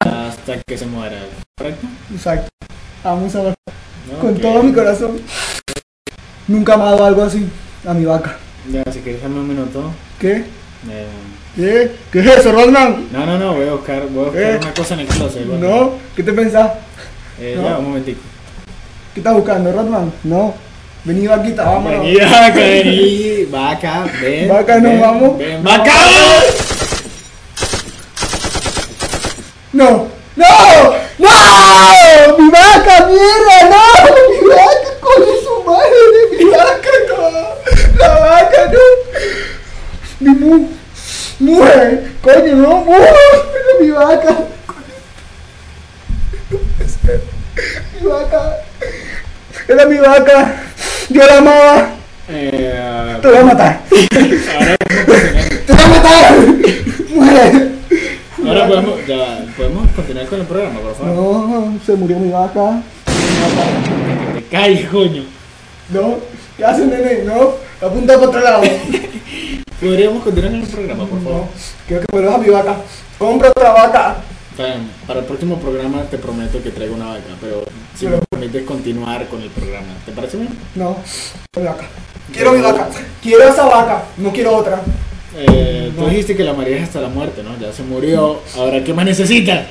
Hasta 0.00 0.56
que 0.66 0.78
se 0.78 0.86
muera, 0.86 1.16
¿correcto? 1.56 1.86
Exacto. 2.14 2.48
Amo 3.04 3.26
esa 3.26 3.40
vaca. 3.42 3.56
Con 4.20 4.34
Ok. 4.34 4.40
todo 4.40 4.62
mi 4.62 4.72
corazón. 4.72 5.20
Nunca 6.46 6.72
he 6.72 6.74
amado 6.76 7.04
algo 7.04 7.22
así 7.24 7.48
a 7.86 7.92
mi 7.94 8.04
vaca. 8.04 8.36
Ya, 8.70 8.82
si 8.92 9.00
quieres 9.00 9.20
darme 9.22 9.40
un 9.40 9.48
minuto. 9.48 9.90
¿Qué? 10.18 10.44
eh, 10.90 11.06
¿Qué? 11.56 11.92
¿Qué 12.12 12.20
es 12.20 12.26
eso, 12.26 12.52
Rodman? 12.52 13.08
No, 13.12 13.26
no, 13.26 13.38
no, 13.38 13.54
voy 13.56 13.68
a 13.68 13.72
buscar, 13.72 14.06
voy 14.08 14.22
a 14.22 14.24
buscar 14.26 14.42
Eh. 14.42 14.58
una 14.62 14.74
cosa 14.74 14.94
en 14.94 15.00
el 15.00 15.06
closet. 15.08 15.46
No. 15.46 15.92
¿Qué 16.14 16.22
te 16.22 16.32
pensás? 16.32 16.70
Eh, 17.40 17.54
No. 17.56 17.68
Ya, 17.68 17.78
un 17.78 17.84
momentico. 17.88 18.20
¿Qué 19.14 19.20
estás 19.20 19.34
buscando, 19.34 19.72
Rodman? 19.72 20.12
No. 20.24 20.54
Vení, 21.04 21.26
vaquita, 21.26 21.64
vámonos. 21.64 22.00
Vení, 22.04 22.16
vaca, 22.20 22.54
vení. 22.54 23.44
Vaca, 23.50 24.06
ven. 24.20 24.48
Vaca, 24.48 24.74
nos 24.76 24.82
ven, 24.92 25.00
vamos. 25.00 25.38
ven. 25.38 25.62
No. 25.62 25.70
¡Vaca! 25.70 25.92
¡No! 29.72 30.08
¡No! 30.34 30.46
¡No! 31.18 32.38
¡Mi 32.38 32.50
vaca, 32.50 33.06
mierda! 33.06 33.68
¡No! 33.68 33.82
¡Mi 34.30 34.48
vaca, 34.48 34.90
coño 34.98 35.32
su 35.44 35.62
madre! 35.64 36.00
¡Mi 36.38 36.44
vaca, 36.46 36.88
no! 37.08 37.98
¡La 37.98 38.08
vaca, 38.18 38.72
no! 38.72 38.80
¡Mi 40.20 40.30
mu! 40.30 40.68
¡Mujer! 41.40 42.12
¡Coño, 42.22 42.54
no! 42.54 42.76
¡Mujer! 42.76 43.14
¡Mi 43.80 43.90
vaca! 43.90 44.36
¡Mi 48.00 48.06
vaca! 48.08 48.56
¡Era 49.68 49.84
mi 49.84 49.98
vaca! 49.98 50.62
¡Yo 51.10 51.26
la 51.26 51.38
amaba! 51.38 51.90
Eh, 52.30 53.18
¡Te 53.20 53.28
voy 53.28 53.36
a 53.36 53.44
matar! 53.44 53.80
¡Te 53.90 55.72
voy 55.72 55.82
a 55.82 55.88
matar! 55.88 56.32
¡Mujer! 57.10 57.78
ahora 58.48 58.66
podemos, 58.66 59.06
ya, 59.06 59.16
va, 59.16 59.38
podemos 59.56 59.86
continuar 60.08 60.26
con 60.28 60.40
el 60.40 60.46
programa, 60.46 60.80
por 60.80 60.94
favor. 60.94 61.14
No, 61.14 61.78
se 61.84 61.94
murió 61.94 62.18
mi 62.18 62.30
vaca. 62.30 62.82
Te 64.34 64.42
caes, 64.44 64.88
coño. 64.88 65.22
No, 65.90 66.16
¿qué 66.56 66.64
haces, 66.64 66.86
nene? 66.86 67.24
No, 67.24 67.52
apunta 67.86 68.14
para 68.14 68.26
otro 68.28 68.40
lado. 68.40 68.62
Podríamos 69.78 70.22
continuar 70.22 70.52
con 70.52 70.62
el 70.62 70.66
programa, 70.68 71.04
por 71.06 71.22
favor. 71.22 71.40
No, 71.42 71.48
quiero 71.86 72.02
que 72.06 72.06
vuelvas 72.12 72.34
a 72.34 72.38
mi 72.38 72.48
vaca. 72.48 72.76
Compra 73.18 73.50
otra 73.50 73.72
vaca. 73.72 74.16
Para 75.06 75.20
el 75.20 75.26
próximo 75.26 75.58
programa 75.58 76.02
te 76.10 76.16
prometo 76.16 76.62
que 76.62 76.70
traigo 76.70 76.94
una 76.94 77.08
vaca, 77.08 77.36
pero 77.40 77.64
si 77.94 78.06
Pero- 78.06 78.16
me 78.18 78.22
permites 78.30 78.64
continuar 78.64 79.28
con 79.28 79.42
el 79.42 79.50
programa, 79.50 79.88
¿te 80.06 80.12
parece 80.12 80.38
bien? 80.38 80.48
No, 80.74 80.96
mi 81.56 81.62
vaca. 81.64 81.84
Quiero 82.32 82.52
mi 82.52 82.62
vaca. 82.62 82.88
Quiero 83.22 83.44
esa 83.44 83.66
vaca, 83.66 84.04
no 84.16 84.32
quiero 84.32 84.56
otra. 84.56 84.80
Eh, 85.36 85.92
Tú 85.96 86.06
dijiste 86.08 86.34
que 86.36 86.42
la 86.44 86.54
María 86.54 86.76
es 86.78 86.84
hasta 86.84 87.00
la 87.00 87.08
muerte, 87.08 87.42
¿no? 87.42 87.56
Ya 87.60 87.72
se 87.72 87.82
murió, 87.82 88.40
ahora 88.56 88.82
¿qué 88.82 88.92
más 88.94 89.04
necesitas? 89.04 89.66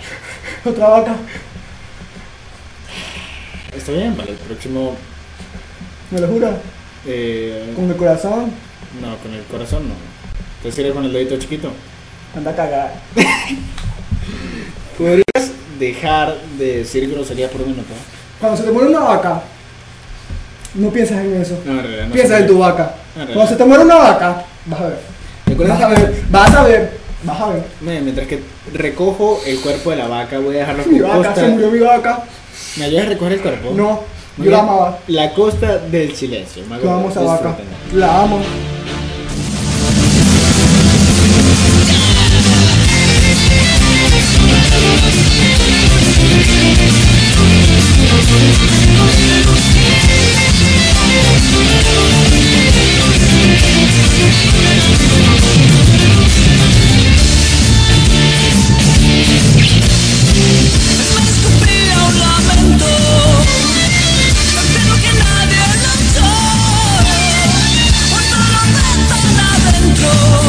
Otra 0.66 0.88
vaca. 0.90 1.16
Está 3.76 3.92
bien, 3.92 4.16
vale, 4.18 4.32
el 4.32 4.38
próximo... 4.38 4.96
¿Me 6.12 6.20
lo 6.22 6.28
juras? 6.28 6.56
eh, 7.06 7.74
Con 7.76 7.90
el 7.90 7.96
corazón. 7.98 8.52
no, 9.02 9.18
con 9.18 9.34
el 9.34 9.44
corazón 9.44 9.88
no. 9.90 9.96
¿Te 10.64 10.72
sirve 10.72 10.92
con 10.92 11.06
el 11.06 11.14
dedito 11.14 11.38
chiquito? 11.38 11.72
Anda 12.36 12.52
a 12.52 12.56
cagar. 12.56 12.94
¿Podrías 14.98 15.52
dejar 15.80 16.36
de 16.58 16.78
decir 16.78 17.10
groserías 17.12 17.52
por 17.52 17.62
un 17.62 17.70
minuto? 17.72 17.94
Cuando 18.40 18.58
se 18.58 18.64
te 18.64 18.72
muere 18.72 18.90
una 18.90 19.00
vaca, 19.00 19.42
no 20.76 20.90
piensas 20.90 21.20
en 21.20 21.42
eso. 21.42 21.60
No, 21.66 21.72
en 21.74 21.80
realidad 21.80 22.08
no 22.08 22.14
Piensa 22.14 22.36
se 22.36 22.42
en 22.42 22.48
tu 22.48 22.60
vaca. 22.60 22.96
En 23.16 23.26
Cuando 23.28 23.48
se 23.48 23.56
te 23.56 23.66
muere 23.66 23.84
una 23.84 23.96
vaca, 23.96 24.44
vas 24.66 24.82
a 24.82 24.88
ver. 24.88 25.00
Vas 25.68 25.82
a 25.82 25.88
ver, 25.88 26.24
vas 26.30 26.56
a 26.56 26.64
ver, 26.64 26.92
vas 27.24 27.42
a 27.42 27.48
ver. 27.50 27.64
Mira, 27.82 28.02
Mientras 28.02 28.28
que 28.28 28.42
recojo 28.74 29.42
el 29.46 29.60
cuerpo 29.60 29.92
de 29.92 29.98
la 29.98 30.08
vaca, 30.08 30.40
voy 30.40 30.56
a 30.56 30.60
dejarlo 30.60 30.84
Mi 30.86 31.00
con 31.00 31.10
vaca, 31.10 31.16
costa. 31.30 31.36
se 31.42 31.48
murió 31.50 31.72
mi 31.72 31.80
vaca. 31.80 32.24
¿Me 32.78 32.86
ayudas 32.86 33.06
a 33.06 33.10
recoger 33.10 33.34
el 33.34 33.42
cuerpo? 33.42 33.72
No, 33.76 34.02
Muy 34.38 34.46
yo 34.46 34.52
la 34.52 34.60
amaba. 34.60 35.00
La 35.08 35.34
costa 35.34 35.78
del 35.80 36.16
silencio. 36.16 36.64
Yo 36.82 36.92
amo 36.94 37.10
esa 37.10 37.22
vaca. 37.22 37.56
La 37.94 38.22
amo. 38.24 38.40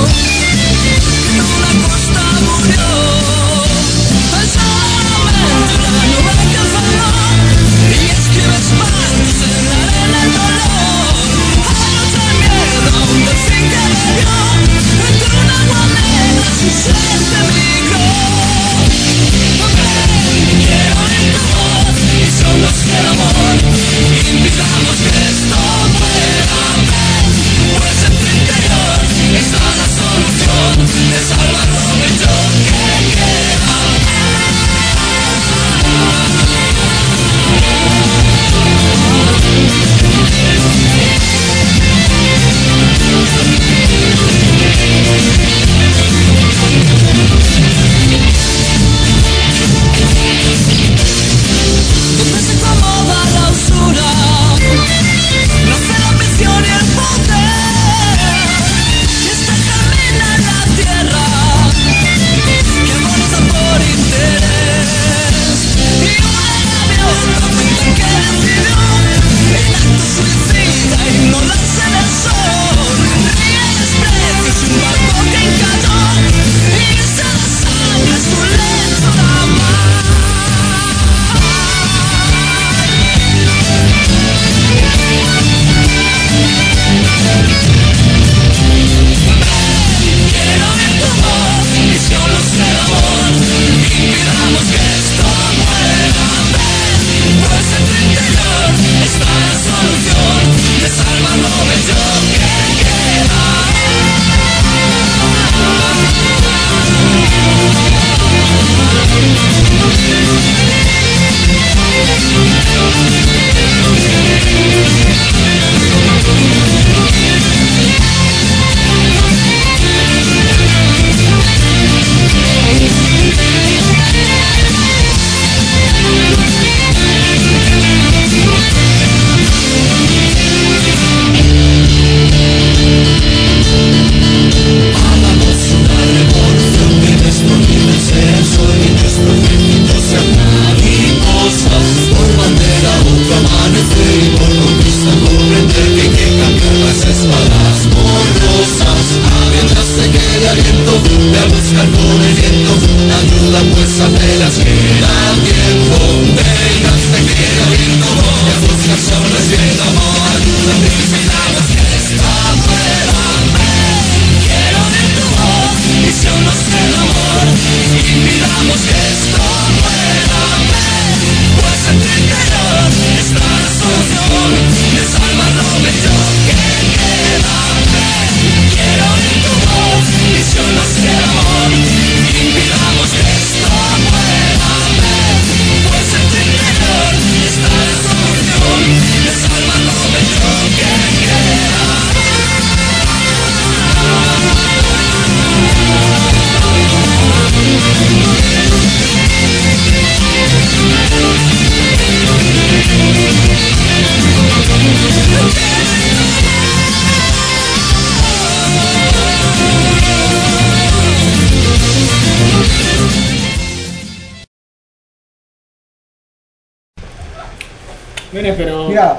Oh. 0.00 0.38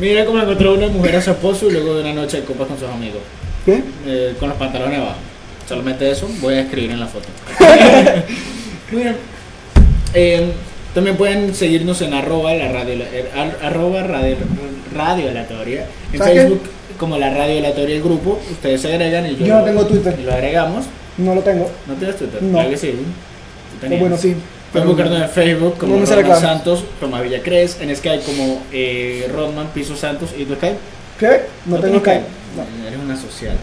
mira 0.00 0.24
cómo 0.24 0.40
encontró 0.40 0.74
una 0.74 0.88
mujer 0.88 1.16
a 1.16 1.22
su 1.22 1.30
esposo 1.30 1.68
y 1.68 1.72
luego 1.72 1.94
de 1.94 2.02
una 2.02 2.12
noche 2.12 2.38
de 2.40 2.44
copas 2.44 2.66
con 2.66 2.78
sus 2.78 2.88
amigos. 2.88 3.20
¿Qué? 3.64 3.82
eh, 4.06 4.34
con 4.38 4.48
los 4.48 4.58
pantalones 4.58 4.98
abajo. 4.98 5.16
Solamente 5.68 6.10
eso 6.10 6.28
voy 6.40 6.54
a 6.54 6.60
escribir 6.62 6.90
en 6.92 7.00
la 7.00 7.06
foto. 7.06 7.26
Muy 8.92 9.02
bien. 9.02 9.16
Eh, 10.14 10.52
también 10.94 11.16
pueden 11.16 11.54
seguirnos 11.54 12.00
en 12.02 12.14
arroba 12.14 12.54
la 12.54 12.68
radio, 12.72 13.04
ar- 13.36 13.58
arroba 13.62 14.02
radio, 14.04 14.36
radio 14.94 15.28
aleatoria. 15.28 15.86
En. 16.12 16.20
Facebook 16.20 16.62
como 16.98 17.18
la 17.18 17.30
radio 17.30 17.58
aleatoria 17.58 17.96
el 17.96 18.02
grupo. 18.02 18.40
Ustedes 18.50 18.80
se 18.80 18.92
agregan 18.92 19.26
y 19.26 19.36
yo, 19.36 19.46
Yo 19.46 19.58
no 19.58 19.64
tengo 19.64 19.86
Twitter. 19.86 20.16
y 20.18 20.22
lo 20.22 20.32
agregamos. 20.32 20.86
No 21.18 21.34
lo 21.34 21.40
tengo. 21.42 21.70
¿No 21.86 21.94
tienes 21.94 22.16
Twitter? 22.16 22.42
No. 22.42 22.52
Claro 22.52 22.70
que 22.70 22.76
sí. 22.76 22.94
O 23.76 23.80
tenías. 23.80 24.00
bueno, 24.00 24.16
sí. 24.16 24.36
Pueden 24.72 24.88
buscarnos 24.88 25.22
en 25.22 25.28
Facebook 25.30 25.78
como 25.78 25.96
No 25.96 26.04
Rodman. 26.06 26.40
Santos, 26.40 26.84
Tomás 27.00 27.22
Villacres, 27.22 27.78
en 27.80 27.94
Skype 27.96 28.24
como 28.24 28.62
eh, 28.72 29.30
Rodman 29.32 29.68
Piso 29.68 29.96
Santos 29.96 30.30
y 30.36 30.44
tu 30.44 30.54
Skype. 30.54 30.76
¿Qué? 31.18 31.42
No, 31.66 31.78
tengo 31.78 32.00
Skype. 32.00 32.24
No. 32.56 32.86
Eres 32.86 32.98
una 32.98 33.16
social. 33.16 33.56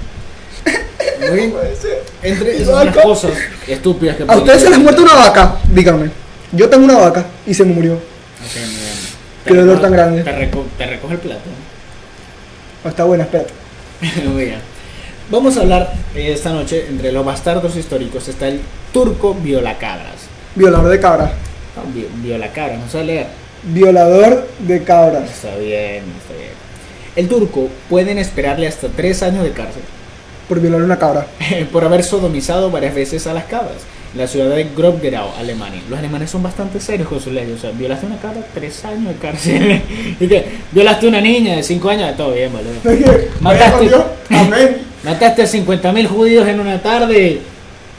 Muy 1.19 1.37
bien. 1.37 1.51
Puede 1.51 1.75
ser. 1.75 2.03
Entre 2.23 2.57
¿Y 2.57 2.61
esas 2.63 2.85
las 2.85 2.97
cosas 2.97 3.31
estúpidas 3.67 4.15
que 4.15 4.23
¿A 4.23 4.37
ustedes 4.37 4.61
se 4.63 4.69
les 4.69 4.79
muerto 4.79 5.01
muerto 5.01 5.15
una 5.15 5.27
vaca? 5.27 5.57
Díganme. 5.71 6.09
Yo 6.51 6.69
tengo 6.69 6.85
una 6.85 6.97
vaca 6.97 7.25
y 7.45 7.53
se 7.53 7.63
me 7.65 7.73
murió. 7.73 7.99
Qué 9.45 9.53
dolor 9.53 9.81
tan 9.81 9.91
grande. 9.91 10.23
Te, 10.23 10.31
reco- 10.31 10.65
te 10.77 10.85
recoge 10.85 11.13
el 11.15 11.19
plato. 11.19 11.41
Oh, 12.85 12.89
está 12.89 13.03
buena, 13.03 13.23
espérate. 13.25 13.51
Muy 14.27 14.45
bien. 14.45 14.59
Vamos 15.29 15.57
a 15.57 15.61
hablar 15.61 15.93
eh, 16.15 16.31
esta 16.33 16.51
noche 16.51 16.85
entre 16.89 17.11
los 17.11 17.25
bastardos 17.25 17.75
históricos. 17.75 18.27
Está 18.27 18.47
el 18.47 18.61
turco 18.91 19.33
violacabras. 19.33 20.27
Violador 20.55 20.89
de 20.89 20.99
cabras. 20.99 21.31
No, 21.75 21.91
vi- 21.93 22.07
violacabras, 22.21 22.79
no 22.79 22.89
sé 22.89 23.03
leer. 23.03 23.27
Violador 23.63 24.47
de 24.59 24.83
cabras. 24.83 25.29
Está 25.29 25.55
bien, 25.57 26.03
está 26.21 26.33
bien. 26.37 26.53
El 27.15 27.27
turco 27.29 27.69
pueden 27.89 28.17
esperarle 28.17 28.67
hasta 28.67 28.87
tres 28.89 29.21
años 29.23 29.43
de 29.43 29.51
cárcel 29.51 29.83
Por 30.49 30.59
violar 30.59 30.81
una 30.81 30.97
cabra. 30.99 31.25
por 31.71 31.83
haber 31.85 32.03
sodomizado 32.03 32.69
varias 32.69 32.93
veces 32.93 33.25
a 33.27 33.33
las 33.33 33.45
cabras 33.45 33.77
en 34.13 34.19
la 34.19 34.27
ciudad 34.27 34.55
de 34.55 34.65
Grobgerau, 34.75 35.29
Alemania. 35.39 35.81
Los 35.89 35.97
alemanes 35.97 36.29
son 36.29 36.43
bastante 36.43 36.79
serios 36.79 37.07
con 37.07 37.19
sus 37.19 37.33
leyes. 37.33 37.57
O 37.57 37.61
sea, 37.61 37.71
violaste 37.71 38.05
una 38.05 38.17
cabra, 38.17 38.41
tres 38.53 38.83
años 38.85 39.07
de 39.07 39.15
cárcel. 39.15 39.81
y 40.19 40.27
que 40.27 40.45
violaste 40.71 41.07
una 41.07 41.19
niña 41.21 41.55
de 41.55 41.63
cinco 41.63 41.89
años, 41.89 42.15
todo 42.15 42.31
bien, 42.33 42.51
boludo. 42.51 42.73
Mataste. 43.39 43.89
Amén. 44.29 44.92
Mataste 45.03 45.41
a 45.41 45.45
50.000 45.45 46.07
judíos 46.07 46.47
en 46.47 46.59
una 46.59 46.81
tarde. 46.81 47.41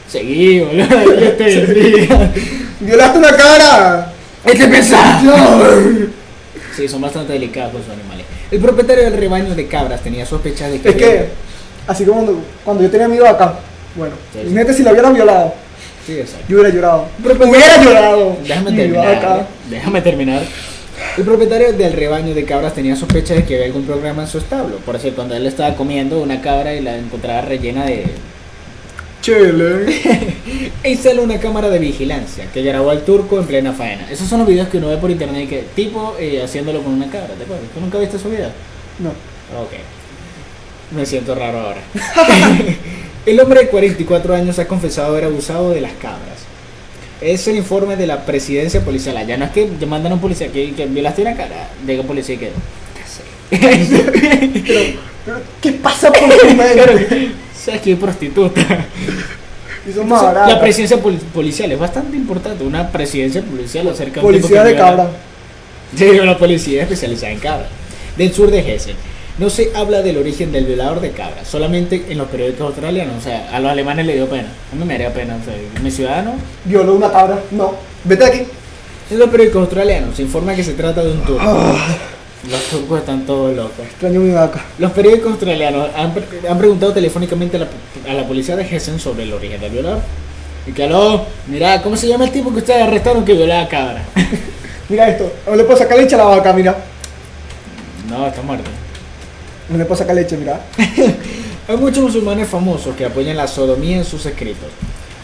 Seguí, 0.09 0.59
boludo. 0.61 0.85
Dios 1.17 1.37
te 1.37 1.43
bendiga. 1.65 2.31
Violaste 2.79 3.17
una. 3.19 4.07
¿Qué 4.45 4.67
pensás? 4.67 5.23
No. 5.23 5.61
Sí, 6.75 6.87
son 6.87 7.01
bastante 7.01 7.33
delicados 7.33 7.71
con 7.73 7.81
sus 7.83 7.91
animales. 7.93 8.25
El 8.51 8.59
propietario 8.59 9.05
del 9.05 9.17
rebaño 9.17 9.55
de 9.55 9.67
cabras 9.67 10.01
tenía 10.01 10.25
sospechas 10.25 10.71
de 10.71 10.81
que... 10.81 10.89
Es 10.89 10.95
que, 10.95 11.29
así 11.87 12.05
como 12.05 12.23
cuando, 12.23 12.41
cuando 12.63 12.83
yo 12.83 12.91
tenía 12.91 13.07
mi 13.07 13.17
vaca, 13.17 13.55
bueno, 13.95 14.13
Sí, 14.33 14.73
si 14.75 14.83
la 14.83 14.91
hubieran 14.91 15.13
violado, 15.13 15.53
Sí, 16.05 16.19
exacto. 16.19 16.45
yo 16.47 16.57
hubiera 16.57 16.69
llorado. 16.75 17.05
Pero- 17.23 17.49
hubiera 17.49 17.81
llorado. 17.83 18.37
Déjame 18.45 18.71
Mi 18.71 18.77
terminar. 18.77 19.47
Déjame 19.69 20.01
terminar. 20.01 20.41
El 21.17 21.23
propietario 21.23 21.73
del 21.73 21.93
rebaño 21.93 22.33
de 22.33 22.45
cabras 22.45 22.73
tenía 22.73 22.95
sospecha 22.95 23.33
de 23.33 23.45
que 23.45 23.55
había 23.55 23.67
algún 23.67 23.85
programa 23.85 24.23
en 24.23 24.27
su 24.27 24.37
establo. 24.37 24.77
Por 24.77 24.95
eso 24.95 25.09
cuando 25.15 25.35
él 25.35 25.45
estaba 25.45 25.75
comiendo 25.75 26.21
una 26.21 26.41
cabra 26.41 26.73
y 26.73 26.81
la 26.81 26.97
encontraba 26.97 27.41
rellena 27.41 27.85
de... 27.85 28.05
Chile. 29.21 29.85
E 30.83 30.91
instaló 30.91 31.23
una 31.23 31.39
cámara 31.39 31.69
de 31.69 31.79
vigilancia 31.79 32.45
que 32.53 32.61
grabó 32.61 32.91
al 32.91 33.01
turco 33.01 33.39
en 33.39 33.47
plena 33.47 33.73
faena. 33.73 34.09
Esos 34.11 34.27
son 34.27 34.39
los 34.39 34.47
videos 34.47 34.67
que 34.67 34.77
uno 34.77 34.89
ve 34.89 34.97
por 34.97 35.09
internet 35.09 35.49
que 35.49 35.63
tipo 35.75 36.15
eh, 36.19 36.43
haciéndolo 36.43 36.83
con 36.83 36.93
una 36.93 37.09
cabra, 37.09 37.33
¿te 37.33 37.43
acuerdas? 37.43 37.67
¿Tú 37.73 37.79
nunca 37.79 37.97
viste 37.97 38.17
esos 38.17 38.29
videos? 38.29 38.51
No. 38.99 39.09
Ok. 39.09 39.71
Me 40.91 41.05
siento 41.05 41.33
raro 41.33 41.59
ahora. 41.59 41.81
el 43.25 43.39
hombre 43.39 43.61
de 43.61 43.69
44 43.69 44.35
años 44.35 44.59
ha 44.59 44.67
confesado 44.67 45.07
haber 45.07 45.23
abusado 45.23 45.71
de 45.71 45.81
las 45.81 45.93
cabras. 45.93 46.34
Es 47.21 47.47
el 47.47 47.55
informe 47.55 47.95
de 47.95 48.07
la 48.07 48.25
presidencia 48.25 48.81
policial. 48.81 49.15
Allá 49.17 49.37
no 49.37 49.45
es 49.45 49.51
que 49.51 49.67
mandan 49.85 50.11
a 50.11 50.15
un 50.15 50.21
policía 50.21 50.47
que, 50.51 50.73
que 50.73 50.85
violaste 50.85 51.21
una 51.21 51.35
cara. 51.35 51.69
Llega 51.85 52.01
un 52.01 52.07
policía 52.07 52.35
y 52.35 52.37
que. 52.37 52.51
¿Qué 53.49 53.55
sé? 53.85 54.97
Pero, 55.25 55.39
¿Qué 55.61 55.71
pasa 55.73 56.11
por 56.11 56.29
tu 56.37 56.45
mente? 56.47 57.31
¿Sabes 57.57 57.81
que 57.81 57.93
es 57.93 57.97
prostituta? 57.99 58.61
Y 59.87 59.93
son 59.93 60.07
más 60.09 60.21
la 60.47 60.59
presidencia 60.59 60.97
pol- 61.01 61.17
policial 61.33 61.71
es 61.71 61.79
bastante 61.79 62.17
importante. 62.17 62.63
Una 62.63 62.89
presidencia 62.91 63.41
policial 63.41 63.87
acerca 63.87 64.15
de 64.15 64.21
Policía 64.21 64.63
de 64.63 64.75
cabra. 64.75 65.09
Sí, 65.97 66.05
una 66.05 66.37
policía 66.37 66.83
especializada 66.83 67.31
en 67.31 67.39
cabras. 67.39 67.69
Del 68.17 68.33
sur 68.33 68.49
de 68.51 68.59
Hessen. 68.59 68.95
No 69.37 69.49
se 69.49 69.71
habla 69.75 70.01
del 70.01 70.17
origen 70.17 70.51
del 70.53 70.65
violador 70.65 71.01
de 71.01 71.11
cabras, 71.11 71.45
solamente 71.47 72.05
en 72.09 72.17
los 72.17 72.27
periódicos 72.29 72.67
australianos. 72.67 73.15
O 73.17 73.21
sea, 73.21 73.49
a 73.51 73.59
los 73.59 73.69
alemanes 73.69 74.05
le 74.05 74.13
dio 74.13 74.27
pena. 74.29 74.47
A 74.71 74.75
mí 74.75 74.85
me 74.85 74.93
haría 74.95 75.13
pena. 75.13 75.37
O 75.41 75.43
sea, 75.43 75.53
mi 75.81 75.91
ciudadano. 75.91 76.35
Violó 76.63 76.93
una 76.95 77.11
cabra. 77.11 77.39
No. 77.51 77.73
Vete 78.05 78.23
de 78.23 78.29
aquí. 78.29 78.43
En 79.11 79.19
los 79.19 79.29
periódicos 79.29 79.61
australianos 79.63 80.15
se 80.15 80.21
informa 80.21 80.55
que 80.55 80.63
se 80.63 80.73
trata 80.73 81.03
de 81.03 81.11
un 81.11 81.19
turco. 81.21 81.43
Los 82.49 82.61
turcos 82.69 82.99
están 82.99 83.25
todos 83.25 83.55
locos. 83.55 83.79
Extraño 83.85 84.19
mi 84.21 84.31
vaca. 84.31 84.63
Los 84.79 84.91
periódicos 84.93 85.31
australianos 85.31 85.89
han, 85.95 86.13
pre- 86.13 86.47
han 86.49 86.57
preguntado 86.57 86.93
telefónicamente 86.93 87.57
a 87.57 87.61
la, 87.61 87.67
a 88.09 88.13
la 88.13 88.23
policía 88.27 88.55
de 88.55 88.63
Hessen 88.63 88.99
sobre 88.99 89.23
el 89.23 89.33
origen 89.33 89.59
del 89.59 89.71
violador. 89.71 89.99
Y 90.67 90.71
que 90.71 90.83
aló, 90.85 91.25
mira, 91.47 91.81
¿cómo 91.81 91.97
se 91.97 92.07
llama 92.07 92.25
el 92.25 92.31
tipo 92.31 92.51
que 92.51 92.59
ustedes 92.59 92.83
arrestaron 92.83 93.25
que 93.25 93.33
violaba 93.33 93.67
cabra? 93.67 94.03
Mira 94.89 95.09
esto. 95.09 95.31
No 95.47 95.55
le 95.55 95.63
puedo 95.63 95.77
sacar 95.77 95.97
leche 95.97 96.15
a 96.15 96.19
la 96.19 96.23
vaca, 96.25 96.53
mira. 96.53 96.75
no, 98.09 98.27
está 98.27 98.41
muerto. 98.43 98.69
No 99.69 99.77
le 99.77 99.85
puedo 99.85 99.97
sacar 99.97 100.15
leche, 100.15 100.37
mira. 100.37 100.61
Hay 101.67 101.77
muchos 101.77 102.03
musulmanes 102.03 102.47
famosos 102.47 102.95
que 102.95 103.05
apoyan 103.05 103.35
la 103.37 103.47
sodomía 103.47 103.97
en 103.97 104.05
sus 104.05 104.25
escritos, 104.25 104.69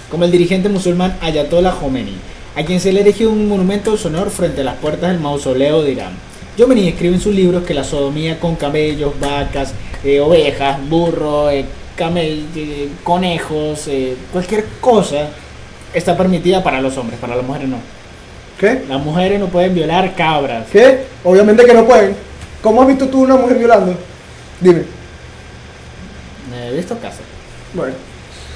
como 0.09 0.23
el 0.25 0.31
dirigente 0.31 0.69
musulmán 0.69 1.15
Ayatollah 1.21 1.71
Khomeini, 1.79 2.15
a 2.55 2.63
quien 2.63 2.79
se 2.79 2.91
le 2.91 3.01
erigió 3.01 3.29
un 3.29 3.47
monumento 3.47 3.91
en 3.91 3.97
su 3.97 4.07
honor 4.07 4.31
frente 4.31 4.61
a 4.61 4.63
las 4.63 4.75
puertas 4.77 5.11
del 5.11 5.19
mausoleo 5.19 5.83
de 5.83 5.91
Irán. 5.91 6.13
Khomeini 6.57 6.87
escribe 6.89 7.15
en 7.15 7.21
sus 7.21 7.35
libros 7.35 7.63
que 7.63 7.75
la 7.75 7.83
sodomía 7.83 8.39
con 8.39 8.55
camellos, 8.55 9.13
vacas, 9.19 9.73
eh, 10.03 10.19
ovejas, 10.19 10.77
burros, 10.89 11.51
eh, 11.53 11.65
camel- 11.95 12.47
eh, 12.55 12.89
conejos, 13.03 13.87
eh, 13.87 14.15
cualquier 14.33 14.65
cosa 14.81 15.27
está 15.93 16.17
permitida 16.17 16.63
para 16.63 16.81
los 16.81 16.97
hombres, 16.97 17.19
para 17.19 17.35
las 17.35 17.45
mujeres 17.45 17.69
no. 17.69 17.77
¿Qué? 18.59 18.83
Las 18.89 18.99
mujeres 19.03 19.39
no 19.39 19.45
pueden 19.47 19.73
violar 19.75 20.15
cabras. 20.15 20.65
¿Qué? 20.71 21.03
Obviamente 21.23 21.63
que 21.65 21.73
no 21.73 21.85
pueden. 21.85 22.15
¿Cómo 22.63 22.81
has 22.81 22.87
visto 22.87 23.07
tú 23.07 23.21
una 23.21 23.35
mujer 23.35 23.57
violando? 23.57 23.95
Dime. 24.61 24.83
He 26.55 26.75
visto 26.75 26.97
casos. 26.99 27.21
Bueno. 27.73 27.93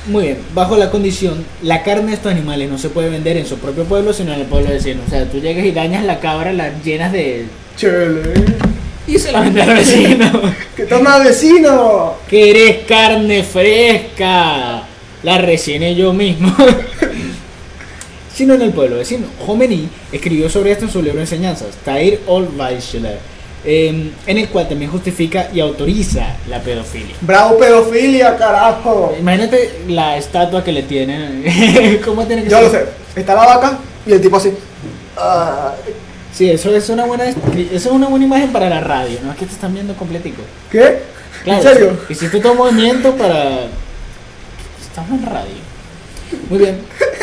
Muy 0.08 0.24
bien, 0.24 0.38
bajo 0.54 0.78
la 0.78 0.92
condición, 0.92 1.44
la 1.64 1.82
carne 1.82 2.10
de 2.10 2.14
estos 2.14 2.32
animales 2.32 2.70
no 2.70 2.78
se 2.78 2.90
puede 2.90 3.10
vender 3.10 3.38
en 3.38 3.48
su 3.48 3.58
propio 3.58 3.86
pueblo, 3.86 4.14
sino 4.14 4.34
en 4.34 4.42
el 4.42 4.46
pueblo 4.46 4.70
vecino. 4.70 5.02
O 5.06 5.10
sea, 5.10 5.26
tú 5.26 5.40
llegas 5.40 5.66
y 5.66 5.72
dañas 5.72 6.06
la 6.06 6.20
cabra, 6.20 6.54
la 6.54 6.80
llenas 6.84 7.12
de... 7.12 7.48
Chele. 7.76 8.34
y 9.08 9.18
se 9.18 9.32
la 9.32 9.42
vendes 9.42 9.68
al 9.68 9.76
vecino. 9.76 10.42
¿Qué 10.76 10.84
tal 10.84 11.02
más 11.02 11.24
vecino? 11.24 12.18
¿Querés 12.30 12.86
carne 12.86 13.42
fresca? 13.42 14.84
La 15.24 15.40
recién 15.40 15.96
yo 15.96 16.14
mismo. 16.14 16.56
sino 18.36 18.54
en 18.54 18.62
el 18.62 18.74
pueblo 18.74 18.98
vecino. 18.98 19.26
Jomení 19.44 19.90
escribió 20.12 20.50
sobre 20.50 20.72
esto 20.72 20.86
en 20.86 20.92
su 20.92 21.02
libro 21.02 21.16
de 21.16 21.24
enseñanzas, 21.24 21.70
Tair 21.84 22.20
ol 22.28 22.50
Vaishler, 23.66 24.12
en 24.28 24.38
el 24.38 24.50
cual 24.50 24.68
también 24.68 24.92
justifica 24.92 25.50
y 25.54 25.60
autoriza 25.60 26.36
la 26.50 26.62
pedofilia. 26.62 27.16
Bravo 27.22 27.58
pedofilia, 27.58 28.38
carajo. 28.38 29.16
Imagínate 29.20 29.82
la 29.88 30.18
estatua 30.18 30.64
que 30.64 30.72
le 30.72 30.84
tienen. 30.84 31.44
¿Cómo 32.06 32.26
tiene 32.26 32.44
que 32.44 32.50
Yo 32.50 32.58
ser? 32.58 32.66
lo 32.66 32.72
sé. 32.72 32.86
Está 33.20 33.36
la 33.36 33.46
vaca 33.46 33.80
y 34.06 34.14
el 34.14 34.22
tipo 34.22 34.38
así. 34.38 34.52
Ah, 35.18 35.74
Sí, 36.34 36.50
eso 36.50 36.76
es 36.76 36.90
una 36.90 37.06
buena 37.06 37.24
eso 37.30 37.38
es 37.74 37.86
una 37.86 38.08
buena 38.08 38.26
imagen 38.26 38.52
para 38.52 38.70
la 38.70 38.82
radio, 38.82 39.20
¿no? 39.24 39.32
Es 39.32 39.38
que 39.38 39.46
te 39.46 39.54
están 39.54 39.74
viendo 39.74 39.94
completico. 39.94 40.42
¿Qué? 40.70 41.00
Claro, 41.46 41.62
¿En 41.62 41.76
serio? 41.76 41.98
Hiciste 42.10 42.42
todo 42.42 42.56
movimiento 42.56 43.16
para. 43.16 43.68
Estamos 44.82 45.12
en 45.12 45.26
radio. 45.26 45.54
Muy 46.50 46.60
bien. 46.60 46.80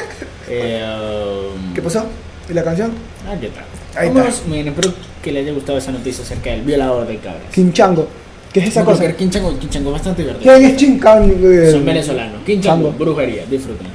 Eh, 0.54 0.84
um, 0.84 1.72
¿Qué 1.72 1.80
pasó? 1.80 2.04
¿Y 2.50 2.52
la 2.52 2.62
canción? 2.62 2.92
Ah, 3.26 3.34
¿qué 3.40 3.48
tal? 3.48 3.64
Ahí 3.96 4.08
Vámonos, 4.08 4.34
está. 4.34 4.48
Muy 4.48 4.58
bien, 4.58 4.68
espero 4.68 4.92
que 5.22 5.32
le 5.32 5.40
haya 5.40 5.52
gustado 5.52 5.78
esa 5.78 5.92
noticia 5.92 6.24
acerca 6.24 6.50
del 6.50 6.62
violador 6.62 7.06
de 7.06 7.16
cabras. 7.18 7.42
Quinchango. 7.52 8.08
¿Qué 8.52 8.60
es 8.60 8.68
esa 8.68 8.80
No, 8.80 8.86
cosa? 8.86 9.10
Quinchango, 9.16 9.58
Quinchango 9.58 9.92
bastante 9.92 10.22
divertido. 10.22 10.54
¿Quién 10.54 10.70
es 10.70 10.76
Chinchango? 10.76 11.70
Son 11.70 11.84
venezolanos. 11.84 12.42
Quinchango, 12.44 12.88
Chango. 12.90 12.98
brujería, 13.04 13.44
disfruten. 13.48 13.86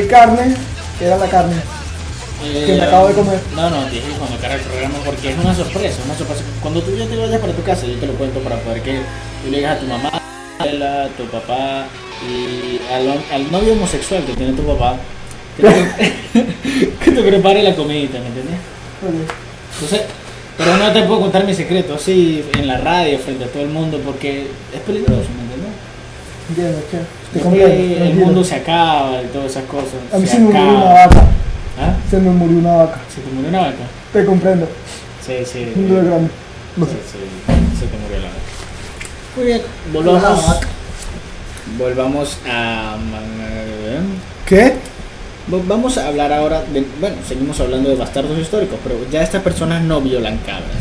Qué 0.00 0.06
carne 0.06 0.54
era 1.00 1.16
la 1.16 1.26
carne. 1.26 1.56
Eh, 2.44 2.64
que 2.66 2.72
me 2.74 2.82
acabo 2.82 3.08
de 3.08 3.14
comer. 3.14 3.40
No, 3.56 3.68
no, 3.68 3.84
dije 3.86 4.06
cuando 4.16 4.38
cara 4.38 4.54
el 4.54 4.60
programa 4.60 4.94
porque 5.04 5.30
es 5.30 5.38
una 5.38 5.54
sorpresa, 5.54 5.98
una 6.04 6.16
sorpresa. 6.16 6.42
Cuando 6.62 6.80
tú 6.82 6.96
ya 6.96 7.06
te 7.06 7.16
vayas 7.16 7.40
para 7.40 7.52
tu 7.52 7.62
casa, 7.64 7.86
yo 7.86 7.94
te 7.94 8.06
lo 8.06 8.12
cuento 8.14 8.38
para 8.40 8.56
poder 8.60 8.82
que 8.82 9.00
tú 9.42 9.50
le 9.50 9.56
digas 9.56 9.76
a 9.76 9.80
tu 9.80 9.86
mamá, 9.86 10.10
a 10.60 11.08
tu 11.16 11.24
papá 11.26 11.86
y 12.28 12.80
al, 12.92 13.24
al 13.32 13.50
novio 13.50 13.72
homosexual 13.72 14.24
que 14.24 14.34
tiene 14.34 14.52
tu 14.52 14.62
papá, 14.62 14.96
que 15.56 15.62
te, 15.64 16.94
que 17.04 17.10
te 17.10 17.22
prepare 17.22 17.62
la 17.62 17.74
comidita, 17.74 18.20
¿me 18.20 18.26
entiendes? 18.26 18.56
Entonces, 19.74 20.02
pero 20.56 20.76
no 20.76 20.92
te 20.92 21.02
puedo 21.02 21.22
contar 21.22 21.44
mi 21.44 21.54
secreto 21.54 21.94
así 21.94 22.44
en 22.56 22.68
la 22.68 22.78
radio 22.78 23.18
frente 23.18 23.44
a 23.44 23.48
todo 23.48 23.62
el 23.62 23.70
mundo 23.70 24.00
porque 24.04 24.46
es 24.72 24.80
peligroso. 24.86 25.26
Entiendo, 26.48 26.78
che. 26.90 26.98
Te 27.32 27.40
Porque 27.44 27.60
comprendo, 27.60 28.04
el 28.04 28.14
mundo 28.14 28.44
se 28.44 28.54
acaba 28.54 29.22
y 29.22 29.26
todas 29.26 29.50
esas 29.50 29.64
cosas. 29.64 29.94
A 30.12 30.18
mí 30.18 30.26
se 30.26 30.32
se 30.32 30.38
me 30.38 30.44
murió 30.46 30.60
acaba. 30.60 30.78
una 30.82 30.94
vaca. 30.94 31.20
¿Ah? 31.80 31.94
Se 32.10 32.18
me 32.18 32.30
murió 32.30 32.58
una 32.58 32.72
vaca. 32.76 32.98
¿Se 33.14 33.20
te 33.20 33.30
murió 33.30 33.48
una 33.50 33.60
vaca? 33.60 33.76
Te 34.12 34.24
comprendo. 34.24 34.68
Sí, 35.24 35.34
sí. 35.44 35.72
Un 35.76 35.88
día 35.88 36.02
grande. 36.02 36.30
No 36.76 36.86
Sí, 36.86 36.92
sé. 36.92 36.98
sí, 37.18 37.80
se 37.80 37.86
te 37.86 37.96
murió 37.98 38.18
la 38.18 38.28
vaca. 38.28 38.38
Muy 39.36 39.46
bien, 39.46 39.62
volvamos. 39.92 40.56
Volvamos 41.78 42.38
a. 42.50 42.96
¿Qué? 44.46 44.74
Vamos 45.48 45.98
a 45.98 46.08
hablar 46.08 46.32
ahora 46.32 46.62
de. 46.72 46.84
Bueno, 47.00 47.16
seguimos 47.26 47.60
hablando 47.60 47.90
de 47.90 47.96
bastardos 47.96 48.38
históricos, 48.38 48.78
pero 48.82 48.96
ya 49.10 49.22
estas 49.22 49.42
personas 49.42 49.82
no 49.82 50.00
violan 50.00 50.38
cabras. 50.38 50.78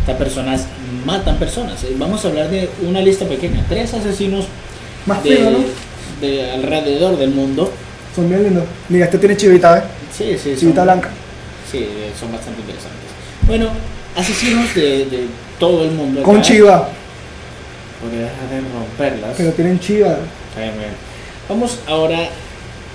Estas 0.00 0.16
personas 0.16 0.66
matan 1.04 1.36
personas. 1.36 1.82
Eh, 1.84 1.94
Vamos 1.96 2.24
a 2.24 2.28
hablar 2.28 2.48
de 2.50 2.68
una 2.86 3.00
lista 3.00 3.24
pequeña: 3.26 3.64
tres 3.68 3.94
asesinos 3.94 4.46
Más 5.06 5.22
de, 5.24 5.36
fino, 5.36 5.50
¿no? 5.50 5.58
de 6.20 6.50
alrededor 6.52 7.16
del 7.18 7.30
mundo. 7.30 7.72
Son 8.14 8.28
bien 8.28 8.42
lindos. 8.44 8.64
Mira, 8.88 9.06
este 9.06 9.18
tiene 9.18 9.36
chivita, 9.36 9.78
¿eh? 9.78 9.82
Sí, 10.16 10.36
sí, 10.42 10.54
Chivita 10.58 10.80
son- 10.80 10.84
blanca. 10.84 11.10
Sí, 11.70 11.78
eh, 11.78 12.12
son 12.18 12.30
bastante 12.32 12.60
interesantes. 12.60 13.00
Bueno, 13.46 13.70
asesinos 14.16 14.74
de, 14.74 15.06
de 15.06 15.26
todo 15.58 15.84
el 15.84 15.92
mundo. 15.92 16.22
Con 16.22 16.36
acá. 16.36 16.44
chiva. 16.44 16.88
Porque 18.00 18.16
dejar 18.16 18.48
de 18.50 18.60
romperlas. 18.78 19.34
Pero 19.36 19.52
tienen 19.52 19.80
chiva. 19.80 20.16
Bien, 20.56 20.72
bien. 20.76 20.90
Vamos 21.48 21.78
ahora 21.86 22.28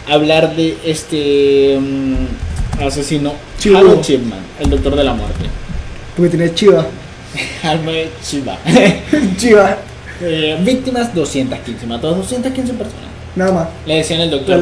a 0.08 0.14
hablar 0.14 0.56
de 0.56 0.78
este 0.86 1.78
mm, 1.80 2.84
asesino 2.86 3.34
Chivo. 3.60 3.78
Harold 3.78 4.02
Chipman, 4.02 4.40
el 4.60 4.70
doctor 4.70 4.96
de 4.96 5.04
la 5.04 5.14
muerte. 5.14 5.46
Porque 6.16 6.30
tiene 6.38 6.54
chiva. 6.54 6.86
Albert 7.64 8.22
Chiva. 8.22 8.58
chiva. 9.38 9.78
Eh, 10.22 10.58
víctimas 10.62 11.14
215, 11.14 11.86
mató 11.86 12.08
a 12.10 12.12
215 12.16 12.74
personas. 12.74 13.06
Nada 13.36 13.52
más. 13.52 13.68
Le 13.86 13.96
decían 13.98 14.22
el 14.22 14.32
doctor. 14.32 14.56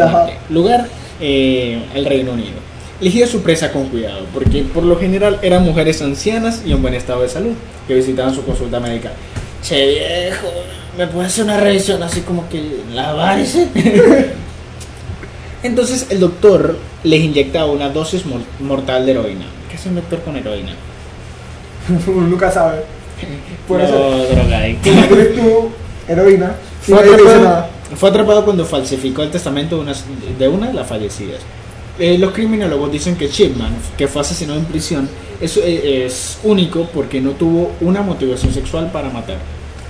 Lugar, 0.50 0.88
eh, 1.22 1.82
el 1.94 2.06
Reino 2.06 2.34
Unido. 2.34 2.58
Elegía 3.00 3.28
su 3.28 3.42
presa 3.42 3.72
con 3.72 3.88
cuidado, 3.90 4.26
porque 4.34 4.64
por 4.64 4.84
lo 4.84 4.98
general 4.98 5.40
eran 5.42 5.64
mujeres 5.64 6.02
ancianas 6.02 6.62
y 6.66 6.72
en 6.72 6.82
buen 6.82 6.94
estado 6.94 7.22
de 7.22 7.30
salud, 7.30 7.54
que 7.88 7.94
visitaban 7.96 8.34
su 8.34 8.44
consulta 8.44 8.80
médica. 8.80 9.12
Che 9.62 9.86
viejo, 9.88 10.48
¿me 10.98 11.08
puede 11.08 11.28
hacer 11.28 11.44
una 11.46 11.58
revisión 11.58 12.02
así 12.04 12.22
como 12.22 12.48
que 12.50 12.82
la 12.94 13.14
varice? 13.14 13.68
Entonces 15.64 16.08
el 16.10 16.20
doctor 16.20 16.78
les 17.04 17.22
inyectaba 17.22 17.66
una 17.72 17.90
dosis 17.90 18.26
mor- 18.26 18.42
mortal 18.60 19.06
de 19.06 19.12
heroína. 19.14 19.46
¿Qué 19.70 19.76
es 19.76 19.86
un 19.86 19.96
doctor 19.96 20.22
con 20.22 20.36
heroína? 20.38 20.74
Nunca 22.08 22.52
sabe. 22.52 22.84
Por 23.68 23.80
no, 23.80 23.86
eso. 23.86 24.26
drogadicto. 24.36 24.90
Tú, 25.36 25.70
heroína. 26.08 26.56
Fue 26.82 26.96
nadie 26.96 27.12
te 27.12 27.18
dice 27.18 27.30
atrapado, 27.30 27.44
nada. 27.44 27.70
fue 27.96 28.10
atrapado 28.10 28.46
cuando 28.46 28.66
falsificó 28.66 29.24
el 29.24 29.32
testamento 29.32 29.76
de, 29.78 29.82
unas- 29.84 30.04
de 30.38 30.48
una 30.48 30.68
de 30.68 30.74
las 30.74 30.88
fallecidas. 30.88 31.40
Eh, 31.98 32.18
los 32.18 32.32
criminólogos 32.34 32.92
dicen 32.92 33.16
que 33.16 33.30
Chipman, 33.30 33.74
que 33.98 34.08
fue 34.08 34.22
asesinado 34.22 34.60
en 34.60 34.66
prisión, 34.66 35.10
es, 35.42 35.58
eh, 35.58 36.06
es 36.06 36.40
único 36.44 36.88
porque 36.94 37.22
no 37.22 37.32
tuvo 37.32 37.72
una 37.82 38.02
motivación 38.02 38.54
sexual 38.54 38.92
para 38.92 39.10
matar. 39.10 39.38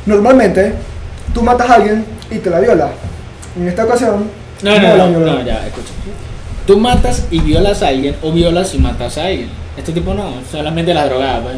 Normalmente, 0.05 0.73
tú 1.33 1.41
matas 1.41 1.69
a 1.69 1.73
alguien 1.75 2.05
y 2.31 2.37
te 2.37 2.49
la 2.49 2.59
viola. 2.59 2.91
En 3.57 3.67
esta 3.67 3.85
ocasión, 3.85 4.25
No, 4.61 4.71
la 4.71 4.79
no, 4.79 4.97
no, 4.97 5.09
violó. 5.19 5.33
no, 5.33 5.45
ya, 5.45 5.65
escucha. 5.65 5.89
Tú 6.67 6.77
matas 6.79 7.25
y 7.31 7.39
violas 7.39 7.81
a 7.83 7.87
alguien 7.89 8.15
o 8.21 8.31
violas 8.31 8.73
y 8.73 8.77
matas 8.77 9.17
a 9.17 9.25
alguien. 9.25 9.49
Este 9.77 9.91
tipo 9.91 10.13
no, 10.13 10.31
solamente 10.51 10.93
la 10.93 11.05
drogada. 11.07 11.41
Pues, 11.41 11.55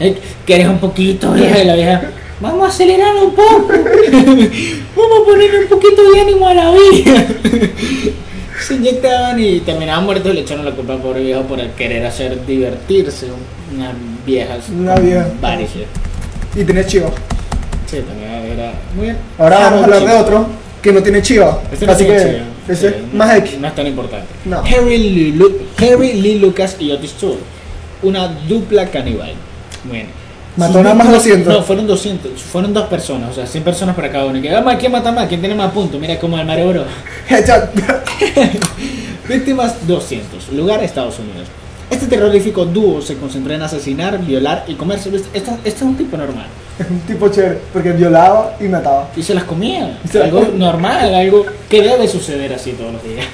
"Eh, 0.00 0.16
¿Quieres 0.44 0.68
un 0.68 0.78
poquito, 0.78 1.32
vieja? 1.32 1.58
Y 1.62 1.64
la 1.66 1.74
vieja, 1.74 2.02
vamos 2.40 2.64
a 2.66 2.68
acelerar 2.68 3.14
un 3.16 3.34
poco. 3.34 3.68
vamos 4.96 5.18
a 5.22 5.24
ponerle 5.24 5.60
un 5.60 5.68
poquito 5.68 6.10
de 6.12 6.20
ánimo 6.20 6.48
a 6.48 6.54
la 6.54 6.70
vida. 6.72 7.26
Se 8.66 8.74
inyectaban 8.74 9.38
y 9.38 9.60
terminaban 9.60 10.04
muertos 10.04 10.32
y 10.32 10.34
le 10.34 10.40
echaron 10.40 10.64
la 10.64 10.70
culpa 10.72 10.94
al 10.94 11.00
pobre 11.00 11.20
viejo 11.22 11.42
por 11.42 11.60
el 11.60 11.70
querer 11.72 12.04
hacer 12.06 12.44
divertirse. 12.46 13.26
Unas 13.74 13.94
viejas. 14.24 14.68
Una 14.70 14.94
vieja. 14.96 15.26
Y 16.54 16.64
tienes 16.64 16.86
chiva. 16.86 17.10
Sí, 17.86 17.98
también 17.98 18.58
era 18.58 18.72
muy 18.96 19.04
bien. 19.06 19.16
Ahora 19.38 19.58
vamos 19.60 19.80
a 19.82 19.84
hablar 19.84 20.04
de 20.06 20.14
otro 20.14 20.46
que 20.82 20.90
no 20.92 21.02
tiene 21.02 21.20
chiva. 21.22 21.60
Este 21.70 21.86
no 21.86 21.92
Así 21.92 22.04
tiene 22.04 22.18
que, 22.22 22.28
chiva. 22.30 22.44
ese 22.68 22.88
es 22.88 22.94
no- 23.12 23.18
más 23.18 23.36
X. 23.36 23.58
No 23.60 23.68
es 23.68 23.74
tan 23.74 23.86
importante. 23.86 24.26
No. 24.46 24.58
Harry, 24.60 24.98
Lee, 24.98 25.32
Lu- 25.32 25.58
Harry 25.78 26.14
Lee 26.14 26.38
Lucas 26.38 26.76
y 26.80 26.90
Otis 26.92 27.12
Toole. 27.12 27.36
Una 28.02 28.28
dupla 28.48 28.86
caníbal. 28.90 29.32
Bueno. 29.84 30.08
Mató 30.56 30.82
nada 30.82 30.94
más 30.94 31.06
víctimas- 31.08 31.44
200. 31.44 31.54
No, 31.54 31.62
fueron 31.62 31.86
200. 31.86 32.42
Fueron 32.42 32.72
dos 32.72 32.86
personas. 32.86 33.30
O 33.30 33.34
sea, 33.34 33.46
100 33.46 33.62
personas 33.62 33.94
para 33.94 34.10
cada 34.10 34.24
uno. 34.24 34.38
Y 34.38 34.42
que 34.42 34.50
vamos, 34.52 34.74
¿quién 34.78 34.90
mata 34.90 35.12
más? 35.12 35.28
¿Quién 35.28 35.40
tiene 35.40 35.54
más 35.54 35.70
puntos? 35.72 36.00
Mira 36.00 36.18
como 36.18 36.38
el 36.38 36.46
Mario 36.46 36.68
Bros. 36.70 36.86
Víctimas 39.28 39.86
200. 39.86 40.52
Lugar 40.52 40.82
Estados 40.82 41.18
Unidos. 41.18 41.48
Este 41.90 42.06
terrorífico 42.06 42.64
dúo 42.64 43.00
se 43.00 43.16
concentró 43.16 43.54
en 43.54 43.62
asesinar, 43.62 44.18
violar 44.18 44.64
y 44.66 44.74
comerse. 44.74 45.08
Este, 45.14 45.50
este 45.64 45.68
es 45.68 45.82
un 45.82 45.96
tipo 45.96 46.16
normal. 46.16 46.46
Es 46.78 46.90
un 46.90 46.98
tipo 47.00 47.28
chévere, 47.28 47.58
porque 47.72 47.92
violaba 47.92 48.56
y 48.60 48.64
mataba. 48.64 49.08
Y 49.16 49.22
se 49.22 49.34
las 49.34 49.44
comía. 49.44 49.98
Se 50.10 50.22
algo 50.22 50.46
normal, 50.54 51.14
algo 51.14 51.46
que 51.68 51.82
debe 51.82 52.08
suceder 52.08 52.52
así 52.54 52.72
todos 52.72 52.92
los 52.94 53.02
días. 53.04 53.26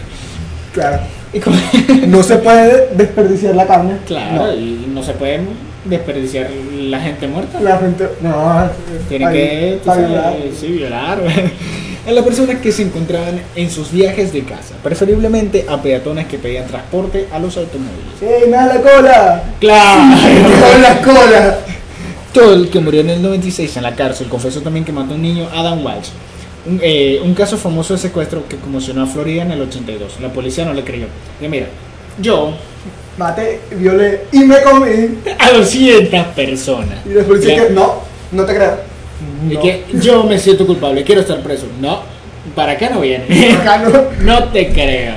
Claro. 0.75 1.03
Y 1.33 1.41
como- 1.41 1.57
No 2.07 2.23
se 2.23 2.37
puede 2.37 2.89
desperdiciar 2.95 3.55
la 3.55 3.67
carne. 3.67 3.97
Claro, 4.07 4.47
No. 4.47 4.55
y 4.55 4.87
no 4.93 5.03
se 5.03 5.13
puede 5.15 5.41
desperdiciar 5.85 6.51
la 6.51 7.01
gente 7.01 7.27
muerta. 7.27 7.61
La 7.61 7.79
gente. 7.79 8.09
No, 8.21 8.69
Tiene 9.09 9.27
ahí, 9.27 9.35
que 9.35 9.81
sabes, 9.85 10.09
violar. 10.09 10.35
sí, 10.59 10.67
violar. 10.69 11.21
A 12.07 12.11
las 12.11 12.25
personas 12.25 12.57
que 12.59 12.73
se 12.73 12.83
encontraban 12.83 13.41
en 13.55 13.71
sus 13.71 13.93
viajes 13.93 14.33
de 14.33 14.43
casa, 14.43 14.75
preferiblemente 14.83 15.67
a 15.69 15.81
peatones 15.81 16.27
que 16.27 16.37
pedían 16.37 16.67
transporte 16.67 17.29
a 17.33 17.39
los 17.39 17.57
automóviles. 17.57 18.21
¡Ey, 18.21 18.51
me 18.51 18.57
das 18.57 18.75
la 18.75 18.81
cola! 18.81 19.45
¡Claro! 19.61 20.01
¡Con 20.73 20.83
la 20.83 21.01
cola! 21.01 21.59
Todo 22.33 22.55
el 22.55 22.71
que 22.71 22.81
murió 22.81 23.03
en 23.03 23.11
el 23.11 23.23
96 23.23 23.77
en 23.77 23.85
la 23.85 23.95
cárcel 23.95 24.27
confesó 24.29 24.63
también 24.63 24.85
que 24.85 24.91
mató 24.91 25.13
a 25.13 25.15
un 25.15 25.23
niño, 25.23 25.47
Adam 25.55 25.85
Walsh. 25.87 26.09
Un, 26.67 26.81
eh, 26.83 27.21
un 27.23 27.35
caso 27.35 27.57
famoso 27.57 27.93
de 27.95 28.01
secuestro 28.01 28.49
que 28.49 28.57
conmocionó 28.57 29.05
a 29.05 29.07
Florida 29.07 29.43
en 29.43 29.53
el 29.53 29.61
82. 29.61 30.19
La 30.21 30.33
policía 30.33 30.65
no 30.65 30.75
le 30.75 30.83
creyó. 30.83 31.07
Y 31.41 31.47
mira, 31.47 31.67
yo 32.19 32.53
Maté, 33.19 33.61
violé 33.73 34.23
y 34.33 34.39
me 34.41 34.63
comí. 34.63 35.19
a 35.39 35.51
200 35.53 36.27
personas. 36.29 36.99
Y 37.05 37.11
después 37.11 37.41
dice 37.43 37.57
Ya. 37.57 37.67
que 37.67 37.73
no, 37.75 37.97
no 38.33 38.45
te 38.45 38.55
creo. 38.55 38.77
Y 39.49 39.55
No. 39.55 39.61
que 39.61 39.85
yo 40.01 40.25
me 40.25 40.39
siento 40.39 40.67
culpable, 40.67 41.05
quiero 41.05 41.21
estar 41.21 41.41
preso. 41.41 41.67
No, 41.81 42.01
para 42.55 42.73
acá 42.73 42.89
no 42.91 43.01
viene. 43.01 43.53
Acá 43.61 43.79
no. 43.79 44.03
no 44.23 44.45
te 44.45 44.69
creo. 44.73 45.15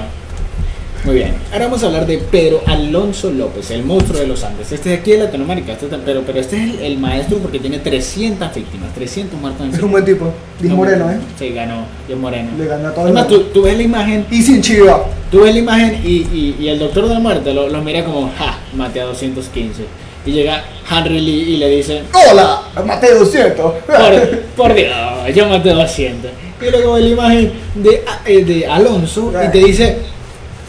Muy 1.05 1.15
bien, 1.15 1.35
ahora 1.53 1.65
vamos 1.65 1.83
a 1.83 1.85
hablar 1.85 2.07
de 2.07 2.17
Pedro 2.17 2.61
Alonso 2.65 3.29
López, 3.29 3.69
el 3.69 3.83
monstruo 3.83 4.19
de 4.19 4.25
los 4.25 4.43
Andes. 4.43 4.71
Este 4.71 4.89
de 4.89 4.95
aquí 4.95 5.11
de 5.11 5.19
Latinoamérica, 5.19 5.73
este, 5.73 5.85
es- 5.85 5.91
pero, 6.03 6.21
pero 6.25 6.39
este 6.39 6.55
es 6.55 6.63
el, 6.73 6.79
el 6.79 6.97
maestro 6.97 7.37
porque 7.37 7.59
tiene 7.59 7.77
300 7.77 8.55
víctimas, 8.55 8.91
300 8.95 9.39
muertos 9.39 9.67
en 9.67 9.73
Es 9.75 9.81
un 9.83 9.91
buen 9.91 10.03
tipo. 10.03 10.33
Diez 10.59 10.71
No, 10.71 10.77
Moreno, 10.77 11.11
¿eh? 11.11 11.17
Sí, 11.37 11.49
ganó, 11.49 11.85
Dios 12.07 12.17
Moreno. 12.19 12.49
Le 12.57 12.65
ganó 12.65 12.87
a 12.87 12.91
todo 12.91 13.07
el 13.07 13.15
Además, 13.15 13.27
tú, 13.27 13.39
tú 13.53 13.61
ves 13.61 13.77
la 13.77 13.83
imagen, 13.83 14.25
Y 14.31 14.41
sin 14.41 14.61
chiva. 14.63 15.05
tú 15.29 15.41
ves 15.41 15.53
la 15.53 15.59
imagen 15.59 16.01
y, 16.03 16.09
y- 16.09 16.55
y 16.59 16.69
el 16.69 16.79
doctor 16.79 17.07
de 17.07 17.13
la 17.13 17.19
muerte 17.19 17.53
lo, 17.53 17.69
lo 17.69 17.81
mira 17.83 18.03
como, 18.03 18.31
ja, 18.39 18.57
maté 18.75 19.01
a 19.01 19.05
215. 19.05 19.83
Y 20.25 20.31
llega 20.31 20.63
Henry 20.89 21.19
Lee 21.21 21.53
y 21.53 21.57
le 21.57 21.69
dice, 21.69 22.01
¡Hola! 22.31 22.61
Maté 22.83 23.13
200. 23.13 23.73
por, 23.85 24.39
por 24.57 24.73
Dios, 24.73 24.89
yo 25.35 25.47
maté 25.47 25.69
200. 25.69 26.31
Y 26.65 26.71
luego 26.71 26.93
ve 26.93 27.01
la 27.01 27.09
imagen 27.09 27.51
de, 27.75 28.03
eh, 28.25 28.43
de 28.43 28.65
Alonso 28.65 29.31
y 29.45 29.51
te 29.51 29.57
dice, 29.59 29.97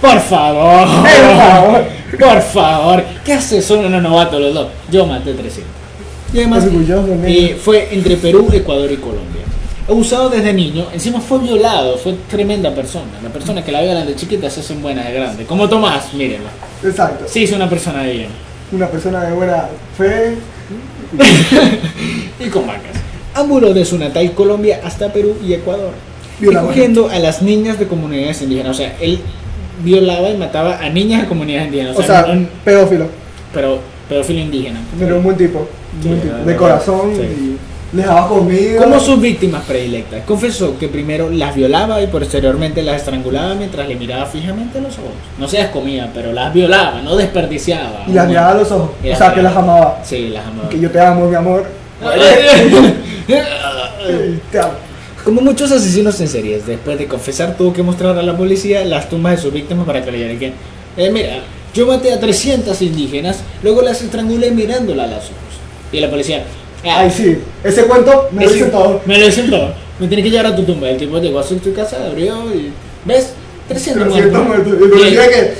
por 0.01 0.21
favor, 0.21 0.87
Por 1.03 1.37
favor. 1.37 1.85
por 2.19 2.43
favor, 2.43 3.05
¿qué 3.25 3.33
haces? 3.33 3.65
Son 3.65 3.85
unos 3.85 4.03
novatos 4.03 4.41
los 4.41 4.55
dos. 4.55 4.69
Yo 4.91 5.07
maté 5.07 5.33
300. 5.33 5.65
Y 6.33 6.39
además, 6.39 6.65
Orgulloso, 6.65 7.07
eh, 7.25 7.57
fue 7.63 7.89
entre 7.93 8.17
Perú, 8.17 8.49
Ecuador 8.53 8.91
y 8.93 8.97
Colombia. 8.97 9.43
Abusado 9.89 10.29
desde 10.29 10.53
niño, 10.53 10.87
encima 10.93 11.21
fue 11.21 11.39
violado, 11.39 11.97
fue 11.97 12.15
tremenda 12.29 12.75
persona. 12.75 13.07
La 13.23 13.29
persona 13.29 13.65
que 13.65 13.71
la 13.71 13.81
violan 13.83 14.07
de 14.07 14.17
chiquita 14.17 14.51
se 14.51 14.61
hacen 14.61 14.83
buenas 14.83 15.07
de 15.07 15.13
grande. 15.13 15.45
Como 15.45 15.69
Tomás, 15.69 16.13
mírenlo. 16.13 16.49
Exacto. 16.85 17.25
Sí, 17.29 17.45
es 17.45 17.53
una 17.53 17.71
persona 17.71 18.03
de 18.03 18.13
bien. 18.13 18.29
Una 18.73 18.89
persona 18.89 19.23
de 19.23 19.33
buena 19.33 19.69
fe. 19.97 20.37
y 22.45 22.49
con 22.49 22.67
vacas. 22.67 22.97
Ambuló 23.35 23.73
de 23.73 23.85
su 23.85 23.97
natal 23.97 24.33
Colombia 24.33 24.81
hasta 24.85 25.13
Perú 25.13 25.37
y 25.47 25.53
Ecuador, 25.53 25.93
Violaba. 26.41 26.67
recogiendo 26.69 27.09
a 27.09 27.19
las 27.21 27.43
niñas 27.43 27.79
de 27.79 27.87
comunidades 27.87 28.43
indígenas. 28.43 28.73
O 28.73 28.75
sea, 28.75 28.97
él 29.01 29.21
violaba 29.83 30.31
y 30.31 30.37
mataba 30.37 30.79
a 30.79 30.89
niñas 30.89 31.23
de 31.23 31.29
comunidades 31.29 31.67
indígenas. 31.69 31.97
O 31.99 32.03
sea, 32.03 32.27
no- 32.27 32.47
pedófilo. 32.65 33.07
pero 33.53 33.79
pedófilo 34.09 34.41
indígena. 34.41 34.81
Pero 34.99 35.17
un 35.19 35.25
buen 35.25 35.37
tipo. 35.37 35.67
Sí, 36.03 36.09
buen 36.09 36.21
tipo. 36.21 36.35
De 36.35 36.45
verdad, 36.45 36.59
corazón 36.59 37.13
sí. 37.15 37.23
y 37.93 37.97
les 37.97 38.07
daba 38.07 38.29
comida. 38.29 38.83
Como 38.83 39.01
sus 39.01 39.21
víctimas 39.21 39.63
predilectas, 39.65 40.25
confesó 40.25 40.79
que 40.79 40.89
primero 40.89 41.31
las 41.31 41.55
violaba 41.55 42.03
y 42.03 42.07
posteriormente 42.09 42.83
las 42.83 42.97
estrangulaba 42.97 43.55
mientras 43.55 43.89
le 43.89 43.95
miraba 43.97 44.27
fijamente 44.27 44.79
a 44.79 44.83
los 44.83 44.99
ojos. 44.99 45.13
No 45.39 45.49
se 45.49 45.59
las 45.59 45.69
comía, 45.69 46.11
pero 46.13 46.33
las 46.33 46.53
violaba, 46.53 47.01
no 47.03 47.17
desperdiciaba. 47.17 48.05
Y 48.07 48.13
las 48.13 48.27
miraba 48.29 48.51
a 48.51 48.55
los 48.55 48.71
ojos. 48.73 48.91
O 49.01 49.17
sea, 49.17 49.33
que 49.33 49.43
las 49.43 49.57
amaba. 49.57 50.01
Sí, 50.05 50.29
las 50.29 50.45
amaba. 50.47 50.69
Que 50.69 50.81
yo 50.81 50.91
te 50.91 51.01
amo, 51.01 51.29
mi 51.29 51.37
amor. 51.37 51.65
Te 53.27 54.59
amo. 54.61 54.86
Como 55.27 55.41
muchos 55.41 55.73
asesinos 55.73 56.21
en 56.21 56.29
series, 56.29 56.69
después 56.69 56.97
de 57.01 57.09
confesar 57.09 57.57
tuvo 57.57 57.73
que 57.73 57.83
mostrar 57.83 58.17
a 58.17 58.23
la 58.23 58.37
policía 58.37 58.85
las 58.85 59.11
tumbas 59.11 59.35
de 59.35 59.43
sus 59.43 59.53
víctimas 59.53 59.85
para 59.85 60.05
que 60.05 60.13
leyeran 60.13 60.39
que, 60.39 60.53
eh, 60.97 61.11
mira, 61.11 61.41
yo 61.75 61.85
maté 61.85 62.13
a 62.13 62.21
300 62.21 62.81
indígenas, 62.81 63.39
luego 63.65 63.83
las 63.83 64.01
estrangulé 64.03 64.53
mirándola 64.53 65.03
a 65.03 65.07
los 65.09 65.17
ojos. 65.17 65.35
Y 65.91 65.99
la 65.99 66.09
policía, 66.09 66.45
"Ah, 66.85 67.01
Ay, 67.01 67.11
sí. 67.11 67.39
Ese 67.65 67.87
cuento 67.87 68.29
me 68.31 68.45
lo 68.45 68.53
dicen 68.53 68.71
todo. 68.71 69.01
Me 69.05 69.19
lo 69.19 69.27
dicen 69.27 69.51
todo. 69.51 69.75
Me 69.99 70.07
tienes 70.07 70.27
que 70.27 70.31
llevar 70.31 70.47
a 70.47 70.55
tu 70.55 70.63
tumba. 70.63 70.91
El 70.91 70.97
tipo 70.97 71.19
llegó 71.19 71.41
a 71.41 71.43
su 71.43 71.59
casa, 71.75 72.07
abrió 72.07 72.55
y... 72.55 72.71
¿Ves? 73.05 73.33
300 73.67 74.05
300 74.05 74.45
muertos. 74.47 74.79
muertos. 74.79 75.01
Y 75.01 75.03
el 75.09 75.15
que 75.17 75.55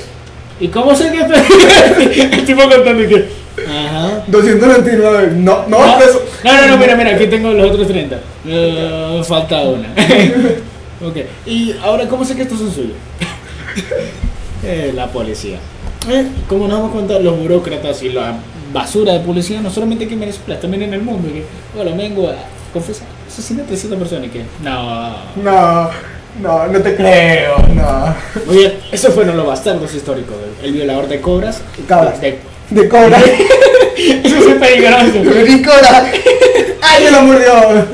¿Y 0.61 0.67
cómo 0.69 0.95
sé 0.95 1.11
que 1.11 2.23
El 2.37 2.45
tipo 2.45 2.61
contando 2.61 3.03
y 3.03 3.07
que... 3.07 3.25
Ajá. 3.65 4.23
299. 4.27 5.31
No, 5.35 5.67
no, 5.67 5.79
No, 5.79 5.97
no, 5.97 6.61
no, 6.61 6.67
no, 6.67 6.77
mira, 6.77 6.95
mira, 6.95 7.15
aquí 7.15 7.27
tengo 7.27 7.51
los 7.51 7.71
otros 7.71 7.87
30. 7.87 8.19
Eh, 8.45 9.21
falta 9.27 9.61
una. 9.61 9.89
ok, 11.05 11.17
y 11.45 11.75
ahora, 11.83 12.07
¿cómo 12.07 12.23
sé 12.23 12.35
que 12.35 12.43
estos 12.43 12.59
son 12.59 12.71
suyos? 12.71 12.97
Eh, 14.63 14.91
la 14.93 15.07
policía. 15.07 15.59
Eh, 16.09 16.25
como 16.49 16.67
nos 16.67 16.77
damos 16.79 16.91
cuenta, 16.91 17.19
los 17.19 17.37
burócratas 17.37 18.01
y 18.01 18.09
la 18.09 18.33
basura 18.73 19.13
de 19.13 19.19
policía, 19.19 19.61
no 19.61 19.69
solamente 19.69 20.05
aquí 20.05 20.15
en 20.15 20.21
Venezuela, 20.21 20.59
también 20.59 20.81
en 20.81 20.95
el 20.95 21.01
mundo. 21.03 21.29
Que, 21.29 21.45
bueno, 21.75 21.95
vengo 21.95 22.27
a 22.27 22.35
confesar, 22.73 23.07
asesiné 23.27 23.61
a 23.61 23.65
300 23.65 23.99
personas 23.99 24.25
y 24.25 24.29
que, 24.29 24.45
no. 24.63 25.15
No, 25.35 25.89
no, 26.41 26.67
no 26.67 26.79
te 26.81 26.95
creo. 26.95 27.57
No. 27.73 28.15
Muy 28.47 28.57
bien, 28.57 28.73
esos 28.91 29.13
fueron 29.13 29.37
los 29.37 29.45
bastardos 29.45 29.93
históricos. 29.93 30.35
El 30.63 30.73
violador 30.73 31.07
de 31.07 31.21
cobras. 31.21 31.61
Cabras. 31.87 32.19
De, 32.19 32.39
De 32.69 32.89
cobra. 32.89 33.19
eso 33.97 34.49
es 34.49 34.55
peligroso. 34.55 35.23
De 35.23 35.61
cobra. 35.61 36.11
Ay, 36.81 37.03
me 37.03 37.11
lo 37.11 37.21
mordió. 37.21 37.87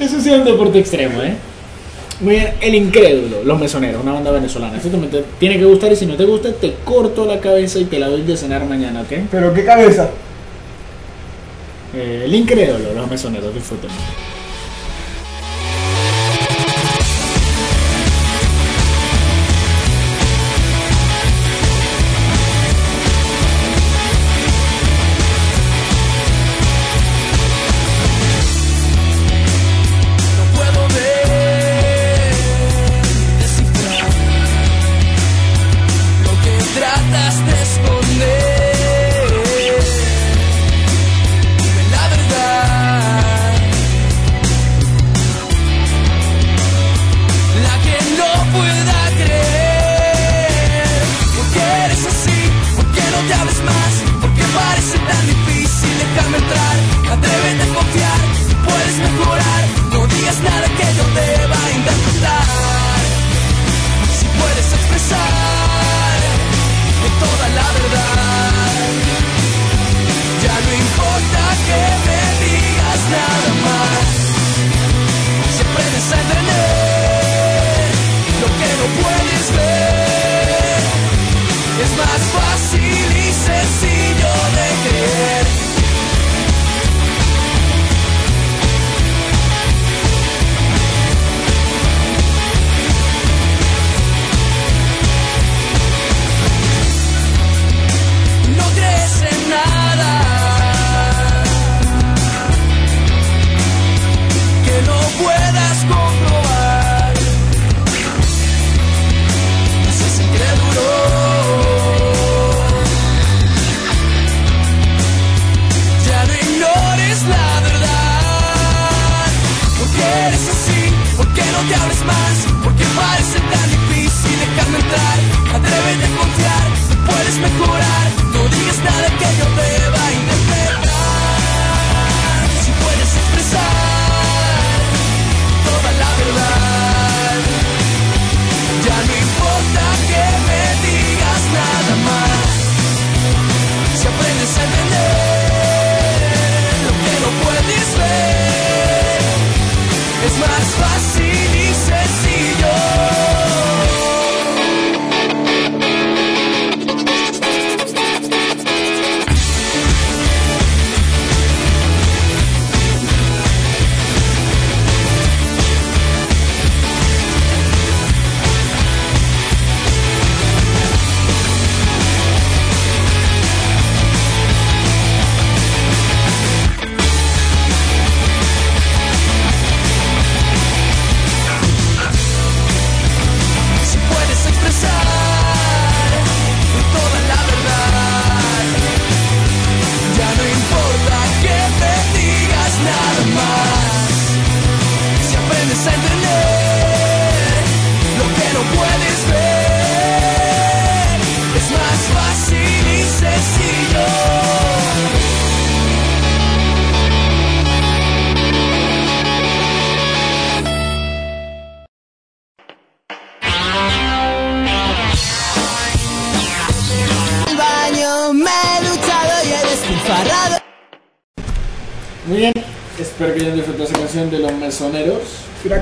Eso 0.00 0.20
sí 0.20 0.30
es 0.30 0.38
un 0.38 0.44
deporte 0.44 0.78
extremo, 0.78 1.22
¿eh? 1.22 1.34
Muy 2.20 2.34
bien, 2.34 2.54
El 2.60 2.74
Incrédulo, 2.76 3.42
Los 3.44 3.58
Mesoneros, 3.58 4.02
una 4.02 4.12
banda 4.12 4.30
venezolana. 4.30 4.76
Esto 4.76 4.88
también 4.88 5.10
te 5.10 5.24
tiene 5.38 5.58
que 5.58 5.64
gustar 5.64 5.92
y 5.92 5.96
si 5.96 6.06
no 6.06 6.14
te 6.14 6.24
gusta, 6.24 6.52
te 6.52 6.74
corto 6.84 7.26
la 7.26 7.40
cabeza 7.40 7.78
y 7.78 7.84
te 7.84 7.98
la 7.98 8.08
doy 8.08 8.22
de 8.22 8.36
cenar 8.36 8.64
mañana, 8.64 9.02
¿ok? 9.02 9.26
Pero 9.30 9.52
qué 9.52 9.64
cabeza. 9.64 10.10
Eh, 11.94 12.22
el 12.24 12.34
Incrédulo, 12.34 12.92
Los 12.94 13.10
Mesoneros, 13.10 13.54
disfruten. 13.54 13.90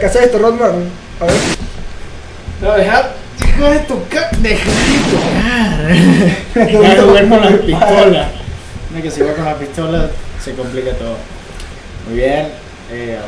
Mira, 0.02 0.12
¿qué 0.12 0.18
haces 0.18 0.22
esto, 0.22 0.38
Rodman? 0.38 0.88
A 1.20 1.24
ver. 1.24 1.34
No, 2.60 2.72
deja, 2.74 3.10
deja 3.40 3.70
de 3.70 3.78
tocar, 3.80 4.36
deja 4.38 4.70
de 4.70 4.98
tocar. 5.12 6.66
Deja 6.66 6.94
de 6.94 7.00
jugar 7.02 7.28
con 7.28 7.40
la 7.40 7.58
pistola. 7.58 8.28
No, 8.94 9.02
que 9.02 9.10
si 9.10 9.20
va 9.22 9.32
con 9.32 9.44
la 9.44 9.54
pistola 9.56 10.10
se 10.42 10.52
complica 10.54 10.90
todo. 10.92 11.16
Muy 12.08 12.16
bien. 12.18 12.48
Eh, 12.90 13.18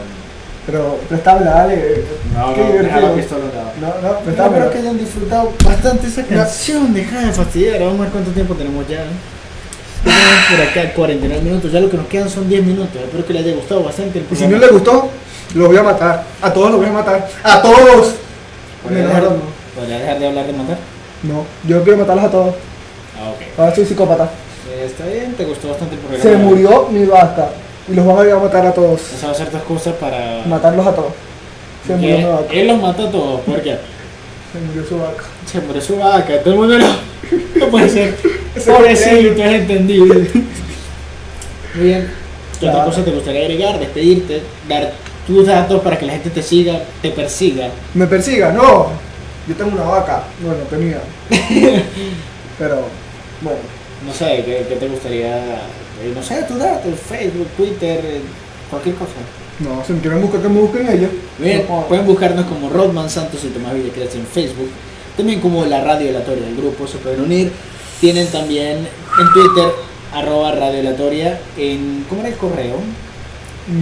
Pero 0.66 0.98
préstame, 1.08 1.44
dale. 1.44 2.04
no, 2.34 2.54
Qué 2.54 2.60
no, 2.60 2.82
deja 2.82 3.00
la 3.00 3.14
pistola. 3.14 3.44
No. 3.80 3.86
No, 3.86 3.94
no, 4.02 4.20
No, 4.24 4.46
espero 4.46 4.70
que 4.72 4.78
hayan 4.78 4.98
disfrutado 4.98 5.52
bastante 5.64 6.06
esa 6.08 6.24
canción. 6.24 6.92
Deja 6.92 7.20
de 7.20 7.32
fastidiar. 7.32 7.80
Vamos 7.80 7.98
a 7.98 8.02
ver 8.02 8.10
cuánto 8.10 8.30
tiempo 8.32 8.54
tenemos 8.54 8.86
ya. 8.88 9.02
¿eh? 9.02 9.06
Tenemos 10.04 10.44
por 10.50 10.60
acá 10.82 10.92
49 10.94 11.42
minutos. 11.42 11.72
Ya 11.72 11.80
lo 11.80 11.88
que 11.90 11.96
nos 11.96 12.06
quedan 12.08 12.28
son 12.28 12.48
10 12.48 12.64
minutos. 12.64 12.96
Espero 13.02 13.24
que 13.26 13.32
les 13.32 13.44
haya 13.44 13.54
gustado 13.54 13.82
bastante 13.84 14.18
el 14.18 14.26
Y 14.30 14.36
si 14.36 14.42
no 14.44 14.50
programa. 14.50 14.66
le 14.66 14.72
gustó, 14.72 15.10
lo 15.54 15.68
voy 15.68 15.76
a 15.76 15.82
matar. 15.82 16.24
A 16.42 16.52
todos 16.52 16.70
los 16.70 16.80
voy 16.80 16.88
a 16.88 16.92
matar. 16.92 17.28
¡A 17.42 17.62
todos! 17.62 18.14
¿Podría 18.82 19.06
dejar, 19.06 19.24
podría 19.74 19.98
dejar 19.98 20.18
de 20.18 20.26
hablar 20.26 20.46
de 20.46 20.52
matar? 20.52 20.78
No, 21.22 21.46
yo 21.66 21.82
quiero 21.82 21.98
matarlos 21.98 22.24
a 22.24 22.30
todos. 22.30 22.54
Ah, 23.18 23.30
ok. 23.30 23.58
Ahora 23.58 23.74
soy 23.74 23.86
psicópata. 23.86 24.28
Eh, 24.70 24.84
está 24.86 25.06
bien, 25.06 25.32
te 25.34 25.44
gustó 25.44 25.68
bastante 25.68 25.94
el 25.94 26.00
programa. 26.00 26.22
Se 26.22 26.36
murió 26.36 26.88
mi 26.90 27.06
vaca. 27.06 27.50
Y 27.88 27.94
los 27.94 28.06
van 28.06 28.18
a 28.18 28.24
ir 28.24 28.32
a 28.32 28.38
matar 28.38 28.66
a 28.66 28.72
todos. 28.72 29.00
Esa 29.12 29.26
va 29.26 29.32
a 29.32 29.36
ser 29.36 29.48
tu 29.48 29.56
excusa 29.56 29.92
para. 29.98 30.42
Matarlos 30.46 30.86
a 30.86 30.94
todos. 30.94 31.12
Se 31.86 31.94
murió 31.94 32.18
mi 32.18 32.24
vaca. 32.24 32.52
él 32.52 32.66
los 32.66 32.80
mata 32.80 33.02
a 33.04 33.10
todos. 33.10 33.40
¿Por 33.42 33.62
qué? 33.62 33.78
Se 34.52 34.60
murió 34.60 34.84
su 34.88 34.98
vaca. 34.98 35.24
Se 35.46 35.60
murió 35.60 35.80
su 35.80 35.96
vaca. 35.96 36.40
Todo 36.40 36.54
el 36.54 36.60
mundo 36.60 36.78
lo. 36.78 36.86
No 37.56 37.68
puede 37.68 37.88
ser. 37.88 38.16
Pobrecito, 38.66 39.42
has 39.42 39.50
entendido. 39.50 40.06
Muy 41.74 41.84
bien. 41.84 42.10
¿Qué 42.60 42.68
otra 42.68 42.84
cosa 42.84 43.04
te 43.04 43.10
gustaría 43.10 43.42
agregar? 43.42 43.78
Despedirte, 43.78 44.42
dar 44.68 44.92
tus 45.26 45.46
datos 45.46 45.80
para 45.82 45.98
que 45.98 46.06
la 46.06 46.12
gente 46.14 46.30
te 46.30 46.42
siga, 46.42 46.80
te 47.02 47.10
persiga. 47.10 47.68
¿Me 47.94 48.06
persiga? 48.06 48.52
No. 48.52 48.88
Yo 49.48 49.54
tengo 49.54 49.72
una 49.72 49.84
vaca. 49.84 50.24
Bueno, 50.40 50.62
tenía. 50.70 51.00
Pero, 52.58 52.82
bueno. 53.40 53.58
No 54.06 54.12
sé, 54.12 54.42
¿qué, 54.44 54.66
qué 54.68 54.76
te 54.76 54.88
gustaría? 54.88 55.36
eh, 56.02 56.12
no 56.14 56.22
sé, 56.22 56.42
tus 56.42 56.58
datos, 56.58 56.92
Facebook, 57.08 57.48
Twitter, 57.56 58.00
eh, 58.04 58.20
cualquier 58.68 58.94
cosa. 58.96 59.12
No, 59.60 59.82
si 59.86 59.92
me 59.92 60.00
quieren 60.00 60.20
buscar, 60.20 60.42
que 60.42 60.48
me 60.48 60.60
busquen 60.60 60.88
ellos. 60.90 61.10
Bien, 61.38 61.64
No 61.68 61.86
pueden 61.86 62.06
buscarnos 62.06 62.44
como 62.46 62.68
Rodman 62.68 63.08
Santos 63.08 63.40
y 63.44 63.48
Tomás 63.48 63.74
Villacruz 63.74 64.14
en 64.14 64.26
Facebook. 64.26 64.68
También 65.16 65.40
como 65.40 65.64
la 65.64 65.82
radio 65.82 66.08
aleatoria 66.08 66.44
del 66.44 66.56
grupo, 66.56 66.86
se 66.86 66.98
pueden 66.98 67.20
unir. 67.20 67.52
Tienen 68.00 68.26
también 68.26 68.78
en 68.78 69.32
Twitter, 69.32 69.70
arroba 70.12 70.52
radio 70.52 70.80
aleatoria, 70.80 71.40
en, 71.56 72.04
¿cómo 72.08 72.22
era 72.22 72.30
el 72.30 72.36
correo? 72.36 72.76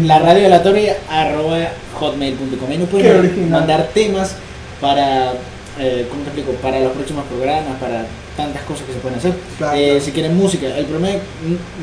La 0.06 0.20
radio 0.20 0.46
aleatoria, 0.46 0.96
arroba 1.10 1.58
hotmail.com. 1.98 2.70
Ahí 2.70 2.78
nos 2.78 2.88
pueden 2.88 3.50
mandar 3.50 3.88
temas 3.92 4.36
para, 4.80 5.32
eh, 5.78 6.06
¿cómo 6.08 6.22
te 6.22 6.28
explico? 6.30 6.52
Para 6.62 6.78
los 6.80 6.92
próximos 6.92 7.24
programas, 7.26 7.78
para 7.80 8.06
tantas 8.36 8.62
cosas 8.62 8.86
que 8.86 8.92
se 8.92 9.00
pueden 9.00 9.18
hacer. 9.18 9.32
Claro, 9.58 9.76
Eh, 9.76 9.84
claro. 9.86 10.00
Si 10.04 10.12
quieren 10.12 10.36
música, 10.36 10.66
el 10.78 10.84
problema, 10.86 11.18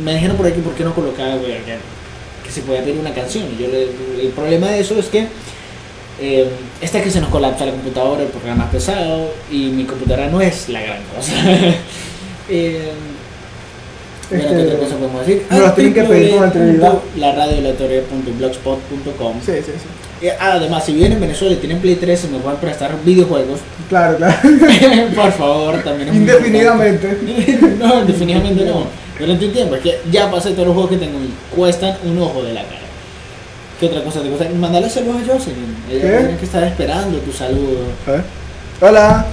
me 0.03 0.13
dijeron 0.13 0.37
por 0.37 0.47
aquí 0.47 0.61
por 0.61 0.73
qué 0.75 0.83
no 0.85 0.93
colocaba 0.95 1.33
que, 1.39 1.77
se 2.49 2.61
podía 2.61 2.81
pedir 2.83 2.97
una 2.99 3.13
canción. 3.13 3.45
Yo 3.59 3.67
le- 3.67 4.23
el 4.25 4.29
problema 4.33 4.67
de 4.67 4.79
eso 4.79 4.97
es 4.97 5.05
que 5.07 5.27
eh, 6.21 6.47
esta 6.81 7.01
que 7.03 7.11
se 7.11 7.21
nos 7.21 7.29
colapsa 7.29 7.65
la 7.65 7.71
computadora, 7.73 8.23
el 8.23 8.29
programa 8.29 8.63
es 8.65 8.69
pesado 8.71 9.31
y 9.51 9.67
mi 9.67 9.83
computadora 9.83 10.27
no 10.29 10.41
es 10.41 10.67
la 10.69 10.81
gran 10.81 10.97
cosa. 11.15 11.31
eh, 12.49 12.91
bueno, 14.29 14.49
¿qué 14.49 14.55
Este, 14.61 14.65
otra 14.67 14.79
cosa 14.79 14.95
podemos 14.97 15.25
decir? 15.25 15.43
nos 15.49 15.75
tienen 15.75 15.93
que 15.93 16.03
pedir 16.03 16.31
con 16.35 16.43
anterioridad. 16.43 16.93
laradioaleatoria.blogspot.com 17.17 19.33
Sí, 19.45 19.51
sí, 19.65 19.71
sí. 19.71 19.87
Eh, 20.27 20.33
Además, 20.39 20.85
si 20.85 20.93
viven 20.93 21.13
en 21.13 21.21
Venezuela 21.21 21.53
y 21.55 21.57
tienen 21.57 21.79
Play 21.79 21.95
3 21.95 22.25
y 22.25 22.27
me 22.33 22.39
pueden 22.39 22.59
prestar 22.59 22.91
videojuegos, 23.05 23.59
Claro, 23.87 24.17
claro. 24.17 24.35
por 25.15 25.31
favor, 25.31 25.81
también 25.83 26.09
es 26.09 26.15
Indefinidamente. 26.15 27.17
no, 27.79 28.01
indefinidamente 28.01 28.65
no. 28.65 28.83
Durante 29.17 29.45
un 29.45 29.53
tiempo, 29.53 29.75
es 29.75 29.81
que 29.81 29.99
ya 30.11 30.29
pasé 30.29 30.51
todos 30.51 30.67
los 30.67 30.73
juegos 30.75 30.91
que 30.91 30.97
tengo 30.97 31.17
y 31.19 31.31
cuestan 31.55 31.95
un 32.05 32.21
ojo 32.21 32.43
de 32.43 32.53
la 32.53 32.63
cara. 32.63 32.75
¿Qué 33.79 33.85
otra 33.87 34.03
cosa 34.03 34.21
te 34.21 34.27
cuesta? 34.29 34.47
Mandale 34.55 34.89
saludos 34.89 35.21
a 35.27 35.33
Jocelyn. 35.33 35.75
Ella 35.89 36.01
¿Qué? 36.01 36.17
tiene 36.17 36.37
que 36.37 36.45
estar 36.45 36.63
esperando 36.63 37.17
tu 37.19 37.31
saludo. 37.31 37.79
A 38.07 38.11
ver. 38.11 38.21
Hola. 38.81 39.25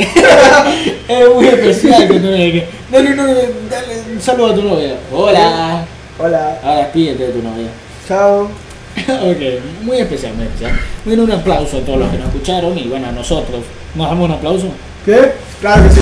Es 1.08 1.34
muy 1.34 1.46
especial 1.48 2.08
que 2.08 2.14
tú 2.20 2.26
me 2.26 2.44
digas. 2.44 2.64
Dale, 2.90 3.10
no, 3.14 3.26
dale 3.26 4.02
un 4.12 4.20
saludo 4.20 4.52
a 4.52 4.54
tu 4.54 4.62
novia. 4.62 4.94
Hola. 5.12 5.84
Hola. 6.18 6.58
Ahora 6.62 6.76
despídete 6.78 7.26
de 7.26 7.32
tu 7.32 7.42
novia. 7.42 7.68
Chao. 8.06 8.42
ok, 8.96 9.82
muy 9.82 9.98
especial, 9.98 10.34
muy 10.34 10.44
especial. 10.46 10.78
Bueno, 11.04 11.24
un 11.24 11.32
aplauso 11.32 11.78
a 11.78 11.80
todos 11.80 11.98
los 11.98 12.10
que 12.10 12.18
nos 12.18 12.28
escucharon 12.28 12.76
y 12.78 12.88
bueno, 12.88 13.08
a 13.08 13.12
nosotros. 13.12 13.60
¿Nos 13.94 14.08
damos 14.08 14.28
un 14.28 14.34
aplauso? 14.34 14.66
¿Qué? 15.04 15.32
Claro 15.60 15.82
que 15.84 15.90
sí. 15.90 16.00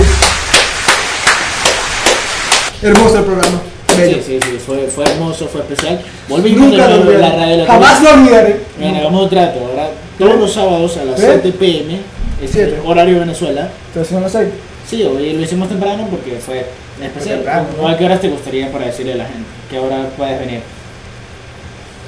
Hermoso 2.83 3.19
el 3.19 3.25
programa. 3.25 3.61
Bello. 3.97 4.19
Sí, 4.19 4.23
sí, 4.27 4.39
sí, 4.43 4.59
fue, 4.65 4.87
fue 4.87 5.05
hermoso, 5.05 5.49
fue 5.49 5.63
especial. 5.63 6.01
Volvimos 6.29 6.69
Nunca 6.69 6.87
de 6.87 6.97
lo 6.97 7.05
la 7.05 7.11
olvidaré. 7.11 7.37
radio 7.37 7.51
de 7.51 7.57
la 7.65 7.67
Jamás 7.67 8.03
lo 8.03 8.11
olvidaré. 8.11 8.61
Bien, 8.79 8.97
hagamos 8.97 9.23
un 9.25 9.29
trato, 9.31 9.59
ahora 9.61 9.91
todos 10.19 10.37
los 10.39 10.53
sábados 10.53 10.97
a 10.99 11.05
las 11.05 11.21
¿Eh? 11.21 11.41
7 11.43 11.53
pm, 11.59 11.99
es 12.43 12.51
Siete. 12.51 12.75
el 12.75 12.81
horario 12.87 13.21
Venezuela. 13.21 13.69
Entonces 13.89 14.13
son 14.13 14.23
las 14.23 14.33
seis. 14.33 14.49
Sí, 14.89 15.03
hoy 15.03 15.33
lo 15.35 15.43
hicimos 15.43 15.69
temprano 15.69 16.07
porque 16.11 16.37
fue 16.45 16.67
especial. 17.03 17.37
temprano, 17.37 17.67
¿O 17.79 17.83
¿no? 17.83 17.89
¿A 17.89 17.97
qué 17.99 18.05
horas 18.07 18.21
te 18.21 18.29
gustaría 18.29 18.71
para 18.73 18.87
decirle 18.87 19.13
a 19.13 19.17
la 19.17 19.25
gente? 19.25 19.45
¿Qué 19.71 19.79
hora 19.79 20.07
puedes 20.17 20.39
venir? 20.41 20.61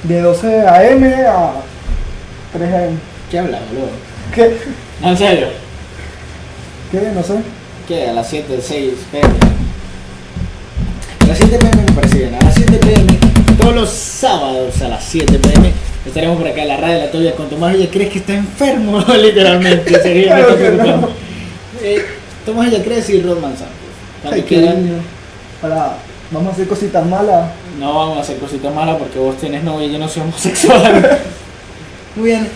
De 0.05 0.20
12 0.20 0.61
a.m. 0.66 1.14
a 1.26 1.53
3 2.55 2.72
a.m. 2.74 2.97
¿Qué 3.31 3.39
hablas, 3.39 3.61
boludo? 3.68 3.89
¿Qué? 4.35 4.57
En 5.03 5.16
serio. 5.16 5.49
¿Qué? 6.91 7.01
No 7.14 7.22
sé. 7.22 7.35
¿Qué? 7.87 8.09
A 8.09 8.12
las 8.14 8.28
7, 8.28 8.59
6 8.62 8.93
pm. 9.12 9.28
A 11.20 11.26
las 11.26 11.37
7 11.39 11.59
pm 11.59 11.83
me 11.87 11.93
parece 11.93 12.18
bien. 12.18 12.35
A 12.35 12.45
las 12.45 12.55
7 12.55 12.78
pm, 12.78 13.18
todos 13.61 13.74
los 13.74 13.91
sábados 13.91 14.81
a 14.83 14.89
las 14.89 15.05
7 15.05 15.39
pm, 15.39 15.72
estaremos 16.07 16.39
por 16.39 16.49
acá 16.49 16.63
en 16.63 16.69
la 16.69 16.77
radio 16.77 16.95
de 16.95 17.07
la 17.07 17.11
Toya 17.11 17.35
con 17.35 17.49
Tomás 17.49 17.75
Villa. 17.75 17.91
¿Crees 17.91 18.11
que 18.11 18.19
está 18.19 18.35
enfermo? 18.35 19.01
Literalmente. 19.23 20.01
Claro 20.25 20.51
no. 20.51 20.57
preocupando. 20.57 21.13
Eh, 21.83 22.05
Tomás 22.45 22.71
Villa 22.71 22.83
Cres 22.83 23.11
y 23.11 23.21
Rodman 23.21 23.57
Santos. 23.57 23.77
Ay, 24.25 24.45
lindo. 24.49 24.97
Para, 25.61 25.97
vamos 26.31 26.51
a 26.51 26.53
hacer 26.53 26.67
cositas 26.67 27.07
malas. 27.07 27.51
no 27.79 27.95
vamos 27.95 28.19
a 28.19 28.21
hacer 28.21 28.39
cositas 28.39 28.75
malas 28.75 28.97
porque 28.97 29.19
vos 29.19 29.37
tenés 29.39 29.63
novia 29.63 29.87
y 29.87 29.93
yo 29.93 29.99
no 29.99 30.09
soy 30.09 30.23
homosexual. 30.23 31.19
Muy 32.17 32.31
bien. 32.31 32.49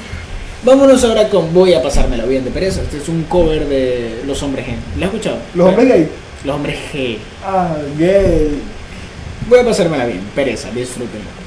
Vámonos 0.64 1.04
ahora 1.04 1.28
con 1.28 1.52
Voy 1.52 1.74
a 1.74 1.82
pasármelo 1.82 2.26
bien 2.26 2.44
de 2.44 2.50
pereza. 2.50 2.80
Este 2.80 2.96
es 2.96 3.08
un 3.08 3.24
cover 3.24 3.66
de 3.66 4.22
Los 4.26 4.42
Hombres 4.42 4.66
G. 4.66 4.70
¿Lo 4.98 5.06
has 5.06 5.12
escuchado? 5.12 5.38
Los 5.54 5.68
hombres 5.68 5.88
gay. 5.88 6.08
Los 6.44 6.56
Hombres 6.56 6.78
G. 6.92 7.18
Ah, 7.44 7.76
gay. 7.98 8.62
Voy 9.48 9.58
a 9.58 9.64
pasármela 9.64 10.06
bien, 10.06 10.22
pereza, 10.34 10.70
disfrútenlo. 10.70 11.43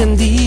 En 0.00 0.16
esta 0.16 0.43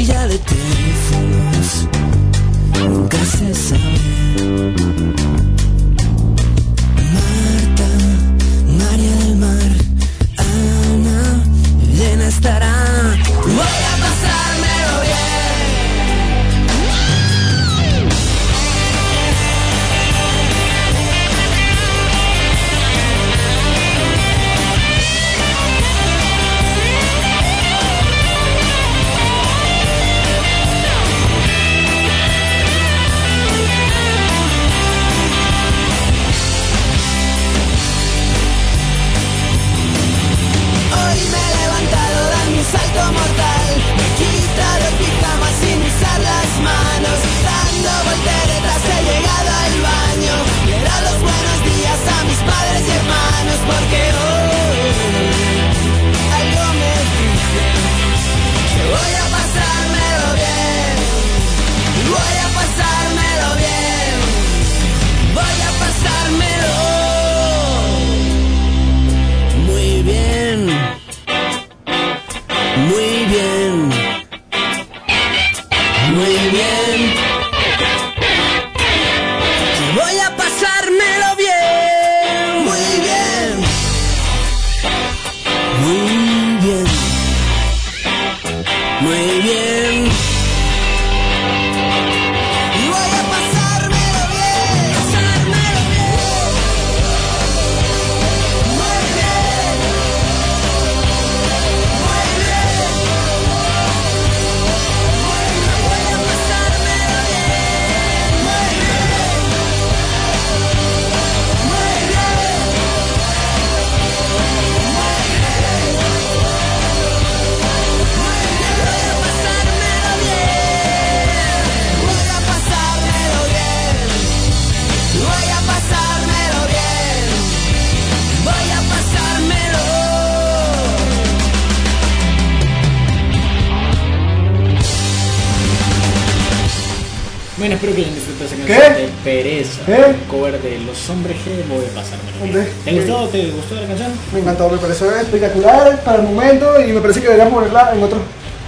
Un 139.88 140.14
Cover 140.30 140.62
de 140.62 140.80
Los 140.80 141.10
Hombres 141.10 141.38
G. 141.38 141.66
Voy 141.70 141.86
a 141.86 141.96
pasármelo. 141.96 142.68
¿Te 142.84 142.92
gustó? 142.94 143.28
¿Te 143.30 143.46
gustó 143.52 143.76
la 143.76 143.88
canción? 143.88 144.12
Me 144.34 144.40
encantó, 144.42 144.70
me 144.70 144.78
pareció 144.78 145.16
espectacular 145.16 146.02
para 146.04 146.18
el 146.20 146.24
momento 146.24 146.82
y 146.82 146.92
me 146.92 147.00
parece 147.00 147.22
que 147.22 147.28
deberíamos 147.28 147.54
ponerla 147.54 147.92
en 147.96 148.04
otro 148.04 148.20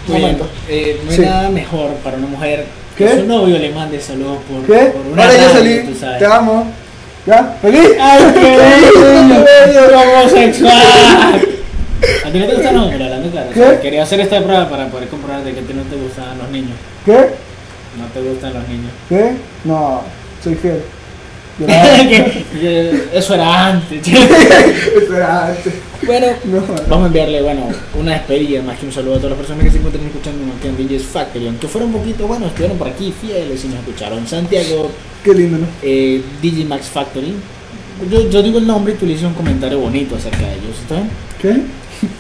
Muy 0.08 0.18
bien. 0.18 0.22
momento. 0.32 0.48
Eh, 0.70 1.02
no 1.04 1.12
hay 1.12 1.16
Sí. 1.18 1.22
nada 1.24 1.50
mejor 1.50 1.90
para 2.04 2.16
una 2.18 2.28
mujer 2.28 2.66
¿Qué? 2.98 3.06
que 3.06 3.16
su 3.18 3.26
novio 3.26 3.58
le 3.58 3.70
mande 3.72 4.00
saludos 4.00 4.38
por, 4.50 4.62
¿Qué? 4.66 4.86
por 4.92 5.06
una 5.12 5.24
Ahora 5.24 5.36
ya 5.38 5.48
radio, 5.54 5.84
salí, 6.00 6.20
te 6.20 6.26
amo. 6.26 6.72
¿Ya? 7.26 7.58
¿Feliz? 7.62 7.90
¡Ay, 8.00 8.24
qué 8.34 8.58
bello! 9.68 10.00
¡Homosexual! 10.00 10.72
¿A 12.26 12.32
ti 12.32 12.40
no 12.40 12.48
te 12.48 12.54
gustan 12.56 12.76
los 12.76 12.84
hombres? 12.86 13.02
Hablando 13.02 13.30
claro. 13.30 13.50
O 13.52 13.54
sea, 13.54 13.82
quería 13.82 14.04
hacer 14.04 14.22
esta 14.22 14.42
prueba 14.42 14.70
para 14.70 14.88
poder 14.88 15.10
comprobar 15.10 15.44
de 15.44 15.54
que 15.54 15.60
a 15.60 15.64
ti 15.64 15.74
no 15.74 15.84
te 15.84 15.98
gustan 15.98 16.38
los 16.38 16.50
niños. 16.50 16.78
¿Qué? 17.06 17.12
No 17.98 18.06
te 18.14 18.22
gustan 18.22 18.54
los 18.54 18.66
niños. 18.70 18.92
¿Qué? 19.10 19.32
No, 19.66 20.02
soy 20.42 20.56
fiel. 20.56 20.82
Lloraba. 21.60 21.98
Que- 22.10 22.46
que 22.60 23.04
Eso 23.14 23.34
era 23.36 23.68
antes. 23.68 24.08
Eso 24.08 25.16
era 25.16 25.48
antes. 25.48 25.74
bueno, 26.06 26.28
No, 26.46 26.62
vamos 26.88 27.04
a 27.04 27.08
enviarle, 27.08 27.42
bueno, 27.42 27.68
una 28.00 28.14
despedida 28.14 28.62
más 28.62 28.80
que 28.80 28.86
un 28.86 28.92
saludo 28.94 29.16
a 29.16 29.18
todas 29.18 29.32
las 29.32 29.40
personas 29.40 29.64
que 29.66 29.72
se 29.72 29.78
encuentran 29.78 30.06
escuchando 30.06 30.44
aquí 30.58 30.68
en 30.68 30.78
DJ's 30.88 31.04
Factory. 31.08 31.48
Aunque 31.48 31.68
fueron 31.68 31.94
un 31.94 32.00
poquito, 32.02 32.28
bueno, 32.28 32.48
estuvieron 32.48 32.78
por 32.78 32.88
aquí 32.88 33.14
fieles 33.22 33.64
y 33.66 33.68
nos 33.68 33.80
escucharon. 33.80 34.26
Santiago, 34.28 34.90
Qué 35.24 35.34
lindo, 35.34 35.58
¿no? 35.58 35.66
eh, 35.84 36.22
DJ 36.42 36.66
Max 36.66 36.88
Factory. 36.88 37.34
Yo, 38.10 38.30
yo 38.30 38.42
digo 38.42 38.60
el 38.60 38.66
nombre 38.68 38.94
y 38.94 38.96
tú 38.96 39.06
le 39.06 39.12
dices 39.14 39.28
un 39.28 39.34
comentario 39.34 39.78
bonito 39.80 40.16
acerca 40.16 40.38
de 40.40 40.54
ellos, 40.54 40.78
¿está 40.82 40.96
bien? 40.96 41.10
¿Qué? 41.42 41.62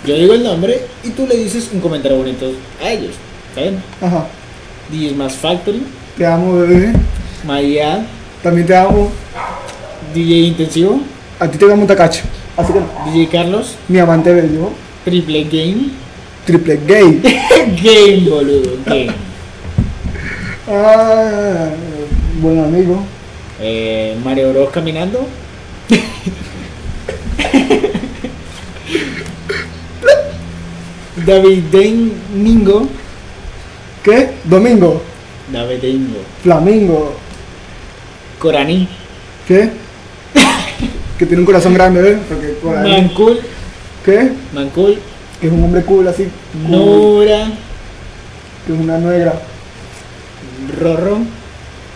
Yo 0.05 0.15
digo 0.17 0.33
el 0.33 0.43
nombre 0.43 0.77
y 1.05 1.09
tú 1.11 1.25
le 1.25 1.37
dices 1.37 1.69
un 1.73 1.79
comentario 1.79 2.17
bonito 2.17 2.51
a 2.83 2.89
ellos, 2.91 3.11
¿está 3.47 3.61
bien? 3.61 3.81
Ajá. 4.01 4.27
DJ 4.91 5.13
Max 5.15 5.35
Factory, 5.35 5.81
Te 6.17 6.25
amo, 6.25 6.57
bebé. 6.57 6.91
María, 7.45 8.05
También 8.43 8.65
te 8.67 8.75
amo. 8.75 9.11
DJ 10.13 10.47
Intensivo, 10.47 11.01
A 11.39 11.47
ti 11.47 11.57
te 11.57 11.71
amo 11.71 11.85
Takachi. 11.85 12.21
Así 12.57 12.73
que, 12.73 12.79
DJ 13.11 13.29
Carlos, 13.29 13.75
mi 13.87 13.99
amante 13.99 14.33
bello. 14.33 14.71
Triple 15.05 15.43
Game, 15.43 15.91
Triple 16.45 16.79
gay. 16.87 17.21
Game, 17.83 18.29
boludo, 18.29 18.77
Game. 18.85 19.13
Ah, 20.71 21.69
buen 22.39 22.59
amigo. 22.63 23.03
Eh, 23.59 24.15
Mario 24.23 24.53
Bros 24.53 24.69
caminando. 24.69 25.27
David 31.25 31.63
Mingo. 32.35 32.87
¿Qué? 34.03 34.29
Domingo. 34.43 35.01
David 35.51 35.81
Dingo. 35.81 36.19
Flamingo. 36.43 37.13
Corani. 38.39 38.87
¿Qué? 39.47 39.69
que 41.17 41.25
tiene 41.25 41.41
un 41.41 41.45
corazón 41.45 41.73
grande, 41.73 42.11
¿eh? 42.13 42.17
Porque 42.29 42.55
Corani- 42.63 43.01
Mancul. 43.01 43.39
¿Qué? 44.05 44.31
Mancul. 44.53 44.97
Que 45.41 45.47
es 45.47 45.53
un 45.53 45.63
hombre 45.63 45.81
cool 45.83 46.07
así. 46.07 46.27
cool, 46.67 46.71
Nora. 46.71 47.47
Que 48.65 48.73
es 48.73 48.79
una 48.79 48.97
negra. 48.97 49.33
Rorro. 50.79 51.17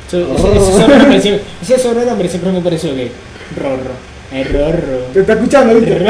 Ese- 0.07 0.21
ese- 1.15 1.41
ese 1.61 1.79
sobrenombre 1.79 2.27
Ese 2.27 2.37
siempre 2.37 2.51
me 2.51 2.61
pareció 2.61 2.93
gay. 2.93 3.11
Rorro. 3.55 3.93
Eh, 4.31 4.43
Rorro. 4.43 4.97
¿Te 5.13 5.21
está 5.21 5.33
escuchando, 5.33 5.75
viste? 5.75 6.05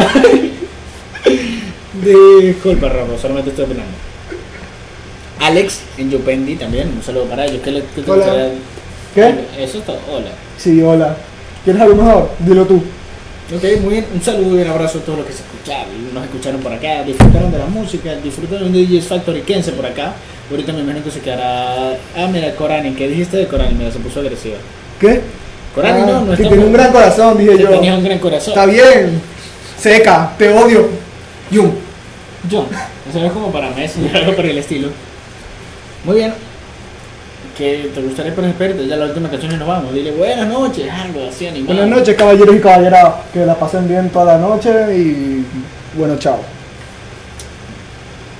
Disculpa, 2.41 2.89
Rorro, 2.89 3.17
solamente 3.21 3.51
estoy 3.51 3.65
opinando. 3.65 3.91
Alex 5.39 5.81
en 5.97 6.09
Yupendi 6.09 6.55
también, 6.55 6.89
un 6.95 7.03
saludo 7.03 7.25
para 7.25 7.45
ellos. 7.45 7.61
¿Qué 7.63 7.71
le, 7.71 7.81
qué 7.95 8.01
te 8.01 8.11
Hola. 8.11 8.25
gustaría- 8.25 8.53
¿Qué? 9.15 9.35
Eso 9.59 9.77
está, 9.79 9.93
hola. 10.11 10.29
Sí, 10.57 10.81
hola. 10.81 11.15
¿Quieres 11.63 11.81
algo 11.81 11.95
mejor? 11.95 12.29
Dilo 12.39 12.65
tú. 12.65 12.83
Ok, 13.55 13.63
muy 13.81 13.93
bien. 13.93 14.05
Un 14.13 14.21
saludo 14.21 14.57
y 14.57 14.61
un 14.61 14.67
abrazo 14.67 14.99
a 14.99 15.01
todos 15.01 15.19
los 15.19 15.27
que 15.27 15.33
se 15.33 15.43
escucharon. 15.43 16.13
Nos 16.13 16.23
escucharon 16.23 16.61
por 16.61 16.73
acá, 16.73 17.03
disfrutaron 17.03 17.51
de 17.51 17.57
la 17.59 17.65
música, 17.67 18.15
disfrutaron 18.15 18.71
de 18.73 18.85
DJ's 18.85 19.05
Factory, 19.07 19.41
quédense 19.41 19.71
por 19.73 19.85
acá. 19.85 20.13
Ahorita 20.49 20.73
me 20.73 20.79
imagino 20.79 21.03
que 21.03 21.11
se 21.11 21.19
quedará. 21.19 21.97
Ah, 22.17 22.27
mira, 22.31 22.55
Corani, 22.55 22.93
¿qué 22.95 23.07
dijiste 23.07 23.37
de 23.37 23.47
Corani? 23.47 23.75
Mira, 23.75 23.91
se 23.91 23.99
puso 23.99 24.19
agresiva. 24.19 24.57
¿Qué? 24.99 25.21
Corani 25.75 26.01
Ah, 26.01 26.05
no, 26.05 26.21
no 26.25 26.31
que 26.37 26.43
tiene 26.45 26.65
un 26.65 26.73
gran 26.73 26.91
corazón, 26.91 27.37
dije 27.37 27.51
que 27.57 27.63
yo. 27.63 27.69
tenía 27.69 27.95
un 27.95 28.03
gran 28.03 28.19
corazón. 28.19 28.53
Está 28.53 28.65
bien. 28.65 29.21
Seca, 29.77 30.33
te 30.37 30.49
odio. 30.49 30.87
Yum. 31.51 31.71
John, 32.51 32.67
eso 33.09 33.25
es 33.25 33.31
como 33.31 33.51
para 33.51 33.69
Messi, 33.71 34.01
algo 34.13 34.33
por 34.35 34.45
el 34.45 34.57
estilo. 34.57 34.89
Muy 36.03 36.15
bien. 36.17 36.33
¿Qué 37.57 37.91
te 37.93 38.01
gustaría 38.01 38.33
poner 38.33 38.51
espérate? 38.51 38.87
Ya 38.87 38.95
la 38.95 39.05
última 39.05 39.29
canción 39.29 39.51
y 39.51 39.57
nos 39.57 39.67
vamos. 39.67 39.93
Dile 39.93 40.11
buenas 40.11 40.47
noches, 40.47 40.89
algo 40.91 41.27
así 41.29 41.45
animado. 41.45 41.75
Buenas 41.75 41.97
noches, 41.97 42.15
caballeros 42.15 42.55
y 42.55 42.59
caballeras. 42.59 43.13
Que 43.31 43.45
la 43.45 43.55
pasen 43.55 43.87
bien 43.87 44.09
toda 44.09 44.25
la 44.25 44.37
noche 44.39 44.71
y 44.97 45.45
bueno, 45.95 46.17
chao. 46.17 46.39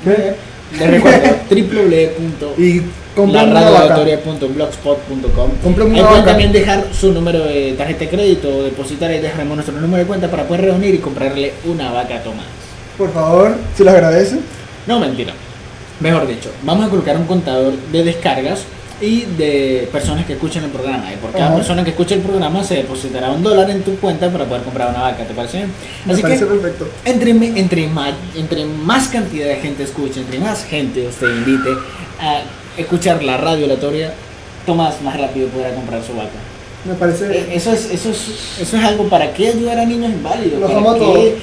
¿Qué? 0.04 0.34
Les 0.80 0.90
recuerdo 0.90 1.20
www. 1.52 2.54
Y 2.58 2.82
pueden 6.04 6.26
también 6.26 6.52
dejar 6.52 6.86
su 6.92 7.12
número 7.14 7.44
de 7.44 7.74
tarjeta 7.78 8.00
de 8.00 8.10
crédito 8.10 8.50
o 8.50 8.64
depositar 8.64 9.12
y 9.12 9.20
dejaremos 9.20 9.56
nuestro 9.56 9.80
número 9.80 10.00
de 10.00 10.08
cuenta 10.08 10.28
para 10.32 10.48
poder 10.48 10.66
reunir 10.66 10.96
y 10.96 10.98
comprarle 10.98 11.54
una 11.66 11.92
vaca 11.92 12.16
a 12.16 12.24
Tomás. 12.24 12.46
Por 12.98 13.14
favor, 13.14 13.54
si 13.78 13.84
les 13.84 13.94
agradece. 13.94 14.40
No, 14.88 15.00
mentira. 15.00 15.34
Mejor 16.00 16.28
dicho, 16.28 16.50
vamos 16.64 16.88
a 16.88 16.90
colocar 16.90 17.16
un 17.16 17.26
contador 17.26 17.74
de 17.92 18.04
descargas 18.04 18.66
y 19.04 19.26
de 19.38 19.90
personas 19.92 20.26
que 20.26 20.34
escuchen 20.34 20.64
el 20.64 20.70
programa. 20.70 21.12
Y 21.12 21.18
por 21.18 21.32
cada 21.32 21.48
Ajá. 21.48 21.56
persona 21.56 21.84
que 21.84 21.90
escuche 21.90 22.16
el 22.16 22.22
programa 22.22 22.64
se 22.64 22.76
depositará 22.76 23.32
un 23.32 23.44
dólar 23.44 23.70
en 23.70 23.84
tu 23.84 23.98
cuenta 23.98 24.30
para 24.32 24.46
poder 24.46 24.64
comprar 24.64 24.90
una 24.92 25.02
vaca. 25.02 25.26
¿Te 25.26 25.34
parece 25.34 25.58
bien? 25.58 25.72
Me 26.06 26.14
Así 26.14 26.22
parece 26.22 26.46
que 26.46 26.52
perfecto. 26.52 26.88
entre, 27.04 27.32
entre, 27.32 27.88
más, 27.88 28.14
entre 28.36 28.66
más 28.66 29.10
cantidad 29.10 29.48
de 29.48 29.56
gente 29.58 29.84
escuche, 29.84 30.22
entre 30.22 30.40
más 30.40 30.64
gente 30.64 31.06
usted 31.08 31.28
invite 31.36 31.70
a 32.22 32.42
escuchar 32.78 33.22
la 33.24 33.36
radio 33.38 33.66
aleatoria, 33.66 34.14
Tomás 34.66 35.02
más 35.02 35.20
rápido 35.20 35.50
podrá 35.50 35.74
comprar 35.76 36.02
su 36.02 36.14
vaca. 36.14 36.40
Me 36.86 36.94
parece. 36.94 37.26
Eh, 37.38 37.50
Eso 37.54 37.74
es, 37.74 37.92
eso 37.92 38.10
es, 38.12 38.58
eso 38.62 38.78
es 38.78 38.84
algo 38.86 39.10
para 39.10 39.34
qué 39.34 39.50
ayudar 39.50 39.80
a 39.80 39.86
niños 39.86 40.12
inválidos, 40.12 40.62
Los 40.62 40.72
amo 40.72 40.94
qué 40.96 41.36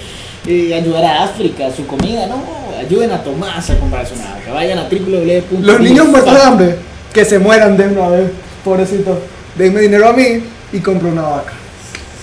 eh, 0.46 0.74
ayudar 0.74 1.04
a 1.04 1.24
África, 1.24 1.70
su 1.70 1.86
comida, 1.86 2.26
no, 2.26 2.42
ayuden 2.78 3.12
a 3.12 3.22
Tomás 3.22 3.68
a 3.68 3.78
comprarse 3.78 4.14
una 4.14 4.34
vaca. 4.34 4.52
Vayan 4.54 4.78
a 4.78 4.88
www. 4.88 5.60
Los 5.60 5.80
niños 5.80 6.08
muertos 6.08 6.32
de 6.34 6.40
hambre, 6.40 6.76
que 7.12 7.24
se 7.24 7.38
mueran 7.38 7.76
de 7.76 7.86
una 7.88 8.08
vez, 8.08 8.30
pobrecito. 8.64 9.20
Denme 9.56 9.80
dinero 9.80 10.08
a 10.08 10.12
mí 10.12 10.42
y 10.72 10.80
compro 10.80 11.08
una 11.08 11.22
vaca. 11.22 11.52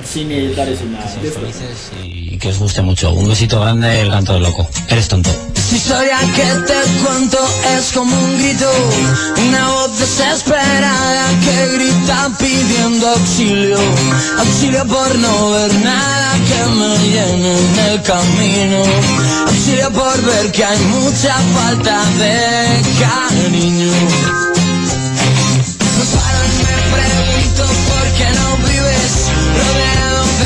sin 0.03 0.31
editar 0.31 0.69
y 0.69 0.75
sin 0.77 0.93
nada. 0.93 1.05
Que 1.05 1.11
seáis 1.29 1.33
felices 1.33 1.91
y 2.03 2.37
que 2.37 2.49
os 2.49 2.59
guste 2.59 2.81
mucho. 2.81 3.11
Un 3.13 3.29
besito 3.29 3.59
grande, 3.61 4.01
El 4.01 4.09
Canto 4.09 4.33
del 4.33 4.43
Loco. 4.43 4.67
Eres 4.89 5.07
Tonto. 5.07 5.29
Esta 5.75 5.93
historia 5.93 6.17
que 6.33 6.45
te 6.67 7.03
cuento 7.03 7.37
es 7.77 7.91
como 7.91 8.17
un 8.17 8.37
grito, 8.37 8.71
una 9.45 9.67
voz 9.71 9.99
desesperada 9.99 11.27
que 11.41 11.67
grita 11.73 12.31
pidiendo 12.39 13.09
auxilio, 13.09 13.77
auxilio 14.37 14.85
por 14.87 15.15
no 15.17 15.51
ver 15.51 15.73
nada 15.83 16.31
que 16.47 16.65
me 16.79 16.97
llene 17.09 17.59
en 17.59 17.79
el 17.89 18.01
camino, 18.03 18.83
auxilio 19.47 19.91
por 19.91 20.21
ver 20.21 20.49
que 20.53 20.63
hay 20.63 20.79
mucha 20.79 21.35
falta 21.53 22.05
de 22.19 22.81
cariño. 23.01 23.91
Me 25.91 26.05
me 26.63 26.77
pregunto 26.95 27.63
no 28.39 28.47
vives 28.65 29.15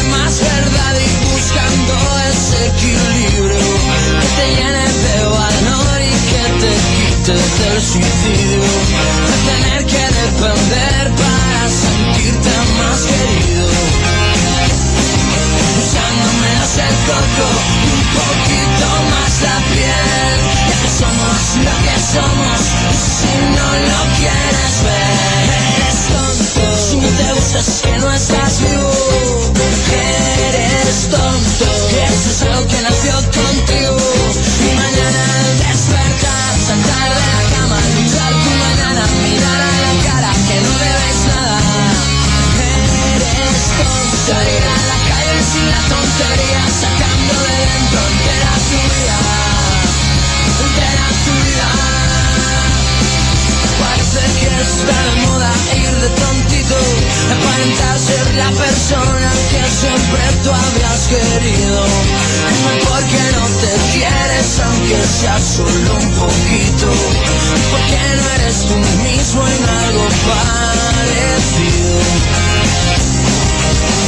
más 0.09 0.39
verdad 0.39 0.95
buscando 1.32 1.93
ese 2.32 2.57
equilibrio 2.65 3.49
te 4.39 4.47
llene 4.55 4.85
de 5.05 5.17
valor 5.25 5.99
y 6.01 6.15
que 6.29 6.43
te 6.61 6.71
quite 6.89 7.33
del 7.33 7.81
suicidio. 7.81 8.63
De 9.27 9.35
tener 9.49 9.81
que 9.85 10.03
depender 10.21 11.03
para 11.21 11.63
sentirte 11.83 12.53
más 12.77 12.99
querido. 13.09 13.67
Usándome 15.79 16.49
el 16.88 16.95
coco 17.07 17.47
un 17.93 18.03
poquito 18.17 18.88
más 19.11 19.34
la 19.47 19.57
piel. 19.71 20.36
Ya 20.69 20.75
que 20.82 20.89
somos 20.99 21.39
lo 21.65 21.75
que 21.86 21.95
somos, 22.13 22.59
si 23.19 23.34
no 23.55 23.67
lo 23.89 24.01
quieres 24.19 24.73
ver, 24.88 25.45
eres 25.75 25.99
tonto. 26.13 26.63
Si 26.89 26.95
no 26.97 27.09
te 27.19 27.27
gusta 27.34 27.59
es 27.59 27.82
que 27.84 27.93
no 27.99 28.11
estás 28.13 28.61
vivo, 28.61 28.91
eres 30.47 31.09
tonto. 31.09 31.67
Eso 32.07 32.30
es 32.34 32.41
lo 32.53 32.67
que 32.67 32.80
nació 32.82 33.13
contigo. 33.38 33.97
Y 34.65 34.69
mañana 34.75 35.21
al 35.39 35.51
despertar, 35.59 36.49
saltar 36.67 37.09
de 37.17 37.25
la 37.34 37.41
cama, 37.53 37.80
luchar 37.95 38.34
tu 38.43 38.51
mañana, 38.65 39.03
mirar 39.23 39.61
a 39.61 39.71
la 39.86 39.93
cara 40.07 40.32
que 40.47 40.57
no 40.65 40.73
debes 40.86 41.19
nada. 41.32 41.57
Eres 43.15 43.61
tonto. 43.77 44.88
Mismo 69.03 69.47
en 69.47 69.64
algo 69.64 70.07
parecido? 70.28 71.99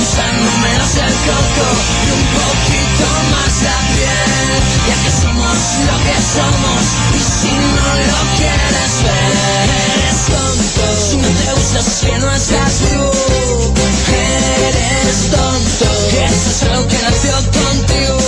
Usándome 0.01 0.69
el 0.71 1.15
coco 1.27 1.67
y 2.03 2.11
un 2.17 2.25
poquito 2.37 3.07
más 3.31 3.53
la 3.63 3.77
piel 3.93 4.49
Ya 4.87 4.95
que 5.03 5.11
somos 5.21 5.57
lo 5.87 5.95
que 6.05 6.17
somos 6.35 6.83
y 7.13 7.21
si 7.21 7.51
no 7.51 7.87
lo 8.09 8.19
quieres 8.37 8.93
ver 9.05 9.67
Eres 9.95 10.21
tonto, 10.27 10.83
si 11.09 11.17
no 11.17 11.27
te 11.27 11.53
gusta 11.53 11.79
es 11.79 11.99
que 12.01 12.17
no 12.19 12.31
estás 12.31 12.73
vivo 12.81 13.11
Eres 14.67 15.19
tonto, 15.31 15.87
eso 16.25 16.49
es 16.49 16.61
lo 16.71 16.87
que 16.87 16.97
nació 17.01 17.35
contigo 17.51 18.21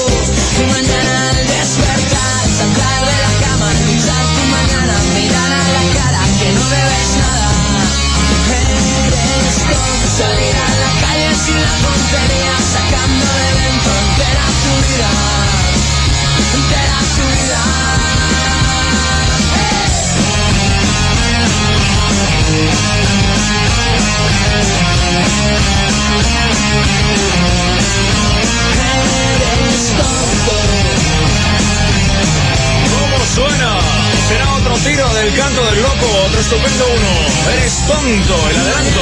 sin 11.45 11.61
la 11.61 11.75
tontería 11.83 12.55
Sacando 12.73 13.25
de 13.25 13.49
dentro 13.61 13.91
entera 14.05 14.45
tu 14.63 14.73
vida 14.87 15.09
Entera 16.57 16.97
tu 17.15 17.25
vida 17.35 17.61
Eres 29.51 29.83
tonto 29.97 30.57
¿Cómo 32.93 33.17
suena? 33.35 33.71
Será 34.27 34.47
otro 34.53 34.75
tiro 34.77 35.13
del 35.13 35.35
canto 35.35 35.65
del 35.65 35.81
loco, 35.81 36.07
otro 36.25 36.39
estupendo 36.39 36.85
uno. 36.85 37.51
Eres 37.53 37.73
tonto, 37.87 38.49
el 38.49 38.57
adelanto. 38.57 39.01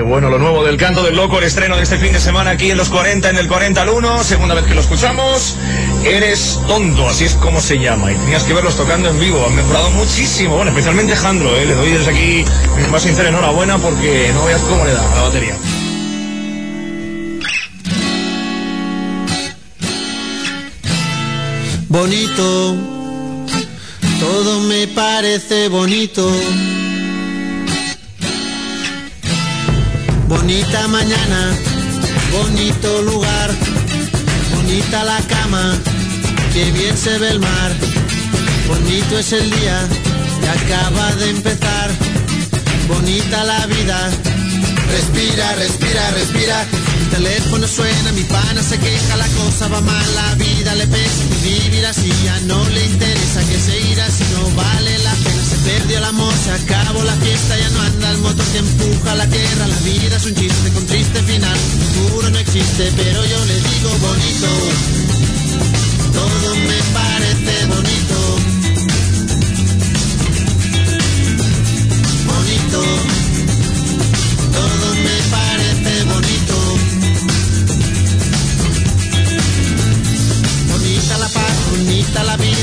bueno, 0.00 0.30
lo 0.30 0.38
nuevo 0.38 0.64
del 0.64 0.78
canto 0.78 1.02
del 1.02 1.16
loco, 1.16 1.38
el 1.38 1.44
estreno 1.44 1.76
de 1.76 1.82
este 1.82 1.98
fin 1.98 2.12
de 2.12 2.20
semana 2.20 2.52
aquí 2.52 2.70
en 2.70 2.78
los 2.78 2.88
40, 2.88 3.28
en 3.28 3.36
el 3.36 3.46
40 3.46 3.82
al 3.82 3.90
1, 3.90 4.24
segunda 4.24 4.54
vez 4.54 4.64
que 4.64 4.74
lo 4.74 4.80
escuchamos. 4.80 5.56
Eres 6.04 6.58
tonto, 6.66 7.06
así 7.06 7.24
es 7.24 7.34
como 7.34 7.60
se 7.60 7.78
llama. 7.78 8.10
Y 8.10 8.14
tenías 8.14 8.44
que 8.44 8.54
verlos 8.54 8.76
tocando 8.76 9.10
en 9.10 9.20
vivo, 9.20 9.44
han 9.46 9.54
mejorado 9.54 9.90
muchísimo. 9.90 10.56
Bueno, 10.56 10.70
especialmente 10.70 11.14
Jandro, 11.14 11.54
¿eh? 11.54 11.66
le 11.66 11.74
doy 11.74 11.90
desde 11.90 12.10
aquí 12.10 12.44
mi 12.76 12.88
más 12.90 13.02
sincera 13.02 13.28
enhorabuena 13.28 13.76
porque 13.78 14.30
no 14.32 14.46
veas 14.46 14.62
cómo 14.62 14.84
le 14.84 14.94
da 14.94 15.12
a 15.12 15.14
la 15.16 15.22
batería. 15.22 15.56
bonito, 21.92 22.74
todo 24.18 24.60
me 24.60 24.86
parece 24.88 25.68
bonito. 25.68 26.32
Bonita 30.32 30.88
mañana, 30.88 31.52
bonito 32.32 33.02
lugar, 33.02 33.50
bonita 34.54 35.04
la 35.04 35.20
cama, 35.28 35.78
que 36.54 36.72
bien 36.72 36.96
se 36.96 37.18
ve 37.18 37.28
el 37.28 37.38
mar. 37.38 37.72
Bonito 38.66 39.18
es 39.18 39.30
el 39.34 39.50
día 39.50 39.86
que 40.40 40.48
acaba 40.48 41.12
de 41.16 41.30
empezar, 41.30 41.90
bonita 42.88 43.44
la 43.44 43.66
vida. 43.66 44.10
Respira, 44.90 45.54
respira, 45.56 46.10
respira. 46.12 46.66
Mi 46.98 47.06
teléfono 47.10 47.68
suena, 47.68 48.12
mi 48.12 48.22
pana 48.22 48.62
se 48.62 48.78
queja, 48.78 49.16
la 49.16 49.28
cosa 49.28 49.68
va 49.68 49.82
mal, 49.82 50.14
la 50.14 50.34
vida 50.36 50.74
le 50.76 50.86
pesa. 50.86 51.24
Vivir 51.42 51.84
así 51.84 52.10
ya 52.24 52.40
no 52.46 52.66
le 52.70 52.86
interesa, 52.86 53.40
que 53.40 53.60
se 53.60 53.80
irá 53.92 54.10
si 54.10 54.24
no 54.32 54.48
vale 54.56 54.98
la 55.00 55.12
pena. 55.12 55.41
Perdió 55.64 55.98
el 55.98 56.04
amor, 56.04 56.32
se 56.44 56.50
acabó 56.50 57.02
la 57.04 57.14
fiesta, 57.16 57.56
ya 57.58 57.70
no 57.70 57.82
anda 57.82 58.10
el 58.10 58.18
motor 58.18 58.46
que 58.46 58.58
empuja 58.58 59.14
la 59.14 59.26
tierra. 59.26 59.66
La 59.68 59.78
vida 59.80 60.16
es 60.16 60.26
un 60.26 60.34
chiste 60.34 60.70
con 60.72 60.86
triste 60.86 61.22
final, 61.22 61.56
futuro 61.56 62.30
no 62.30 62.38
existe, 62.38 62.92
pero 62.96 63.24
yo 63.24 63.44
le 63.44 63.54
digo 63.54 63.90
bonito. 64.00 64.48
Todo 66.12 66.54
me 66.56 66.82
parece. 66.92 67.66
Bonito 67.66 68.51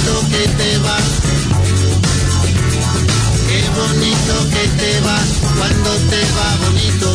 Bonito 0.00 0.20
que 0.30 0.48
te 0.56 0.78
va. 0.78 0.96
Qué 3.48 3.60
bonito 3.76 4.34
que 4.50 4.64
te 4.78 5.00
va 5.00 5.18
cuando 5.58 5.90
te 6.08 6.22
va 6.36 6.48
bonito, 6.64 7.08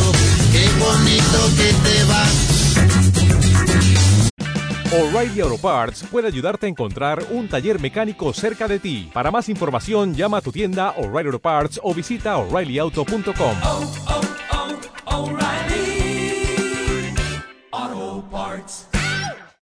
qué 0.52 0.64
bonito 0.78 1.38
que 1.56 1.68
te 1.88 2.04
va. 2.04 2.22
O'Reilly 4.92 5.40
Auto 5.40 5.58
Parts 5.58 6.04
puede 6.10 6.28
ayudarte 6.28 6.66
a 6.66 6.68
encontrar 6.68 7.24
un 7.30 7.48
taller 7.48 7.80
mecánico 7.80 8.32
cerca 8.32 8.68
de 8.68 8.78
ti. 8.78 9.10
Para 9.12 9.30
más 9.30 9.48
información, 9.48 10.14
llama 10.14 10.38
a 10.38 10.40
tu 10.40 10.52
tienda 10.52 10.94
O'Reilly 10.96 11.26
Auto 11.28 11.40
Parts 11.40 11.80
o 11.82 11.92
visita 11.92 12.36
oreillyauto.com. 12.36 13.56
O'Reilly 15.06 16.36
Auto 17.72 18.24
Parts. 18.30 18.95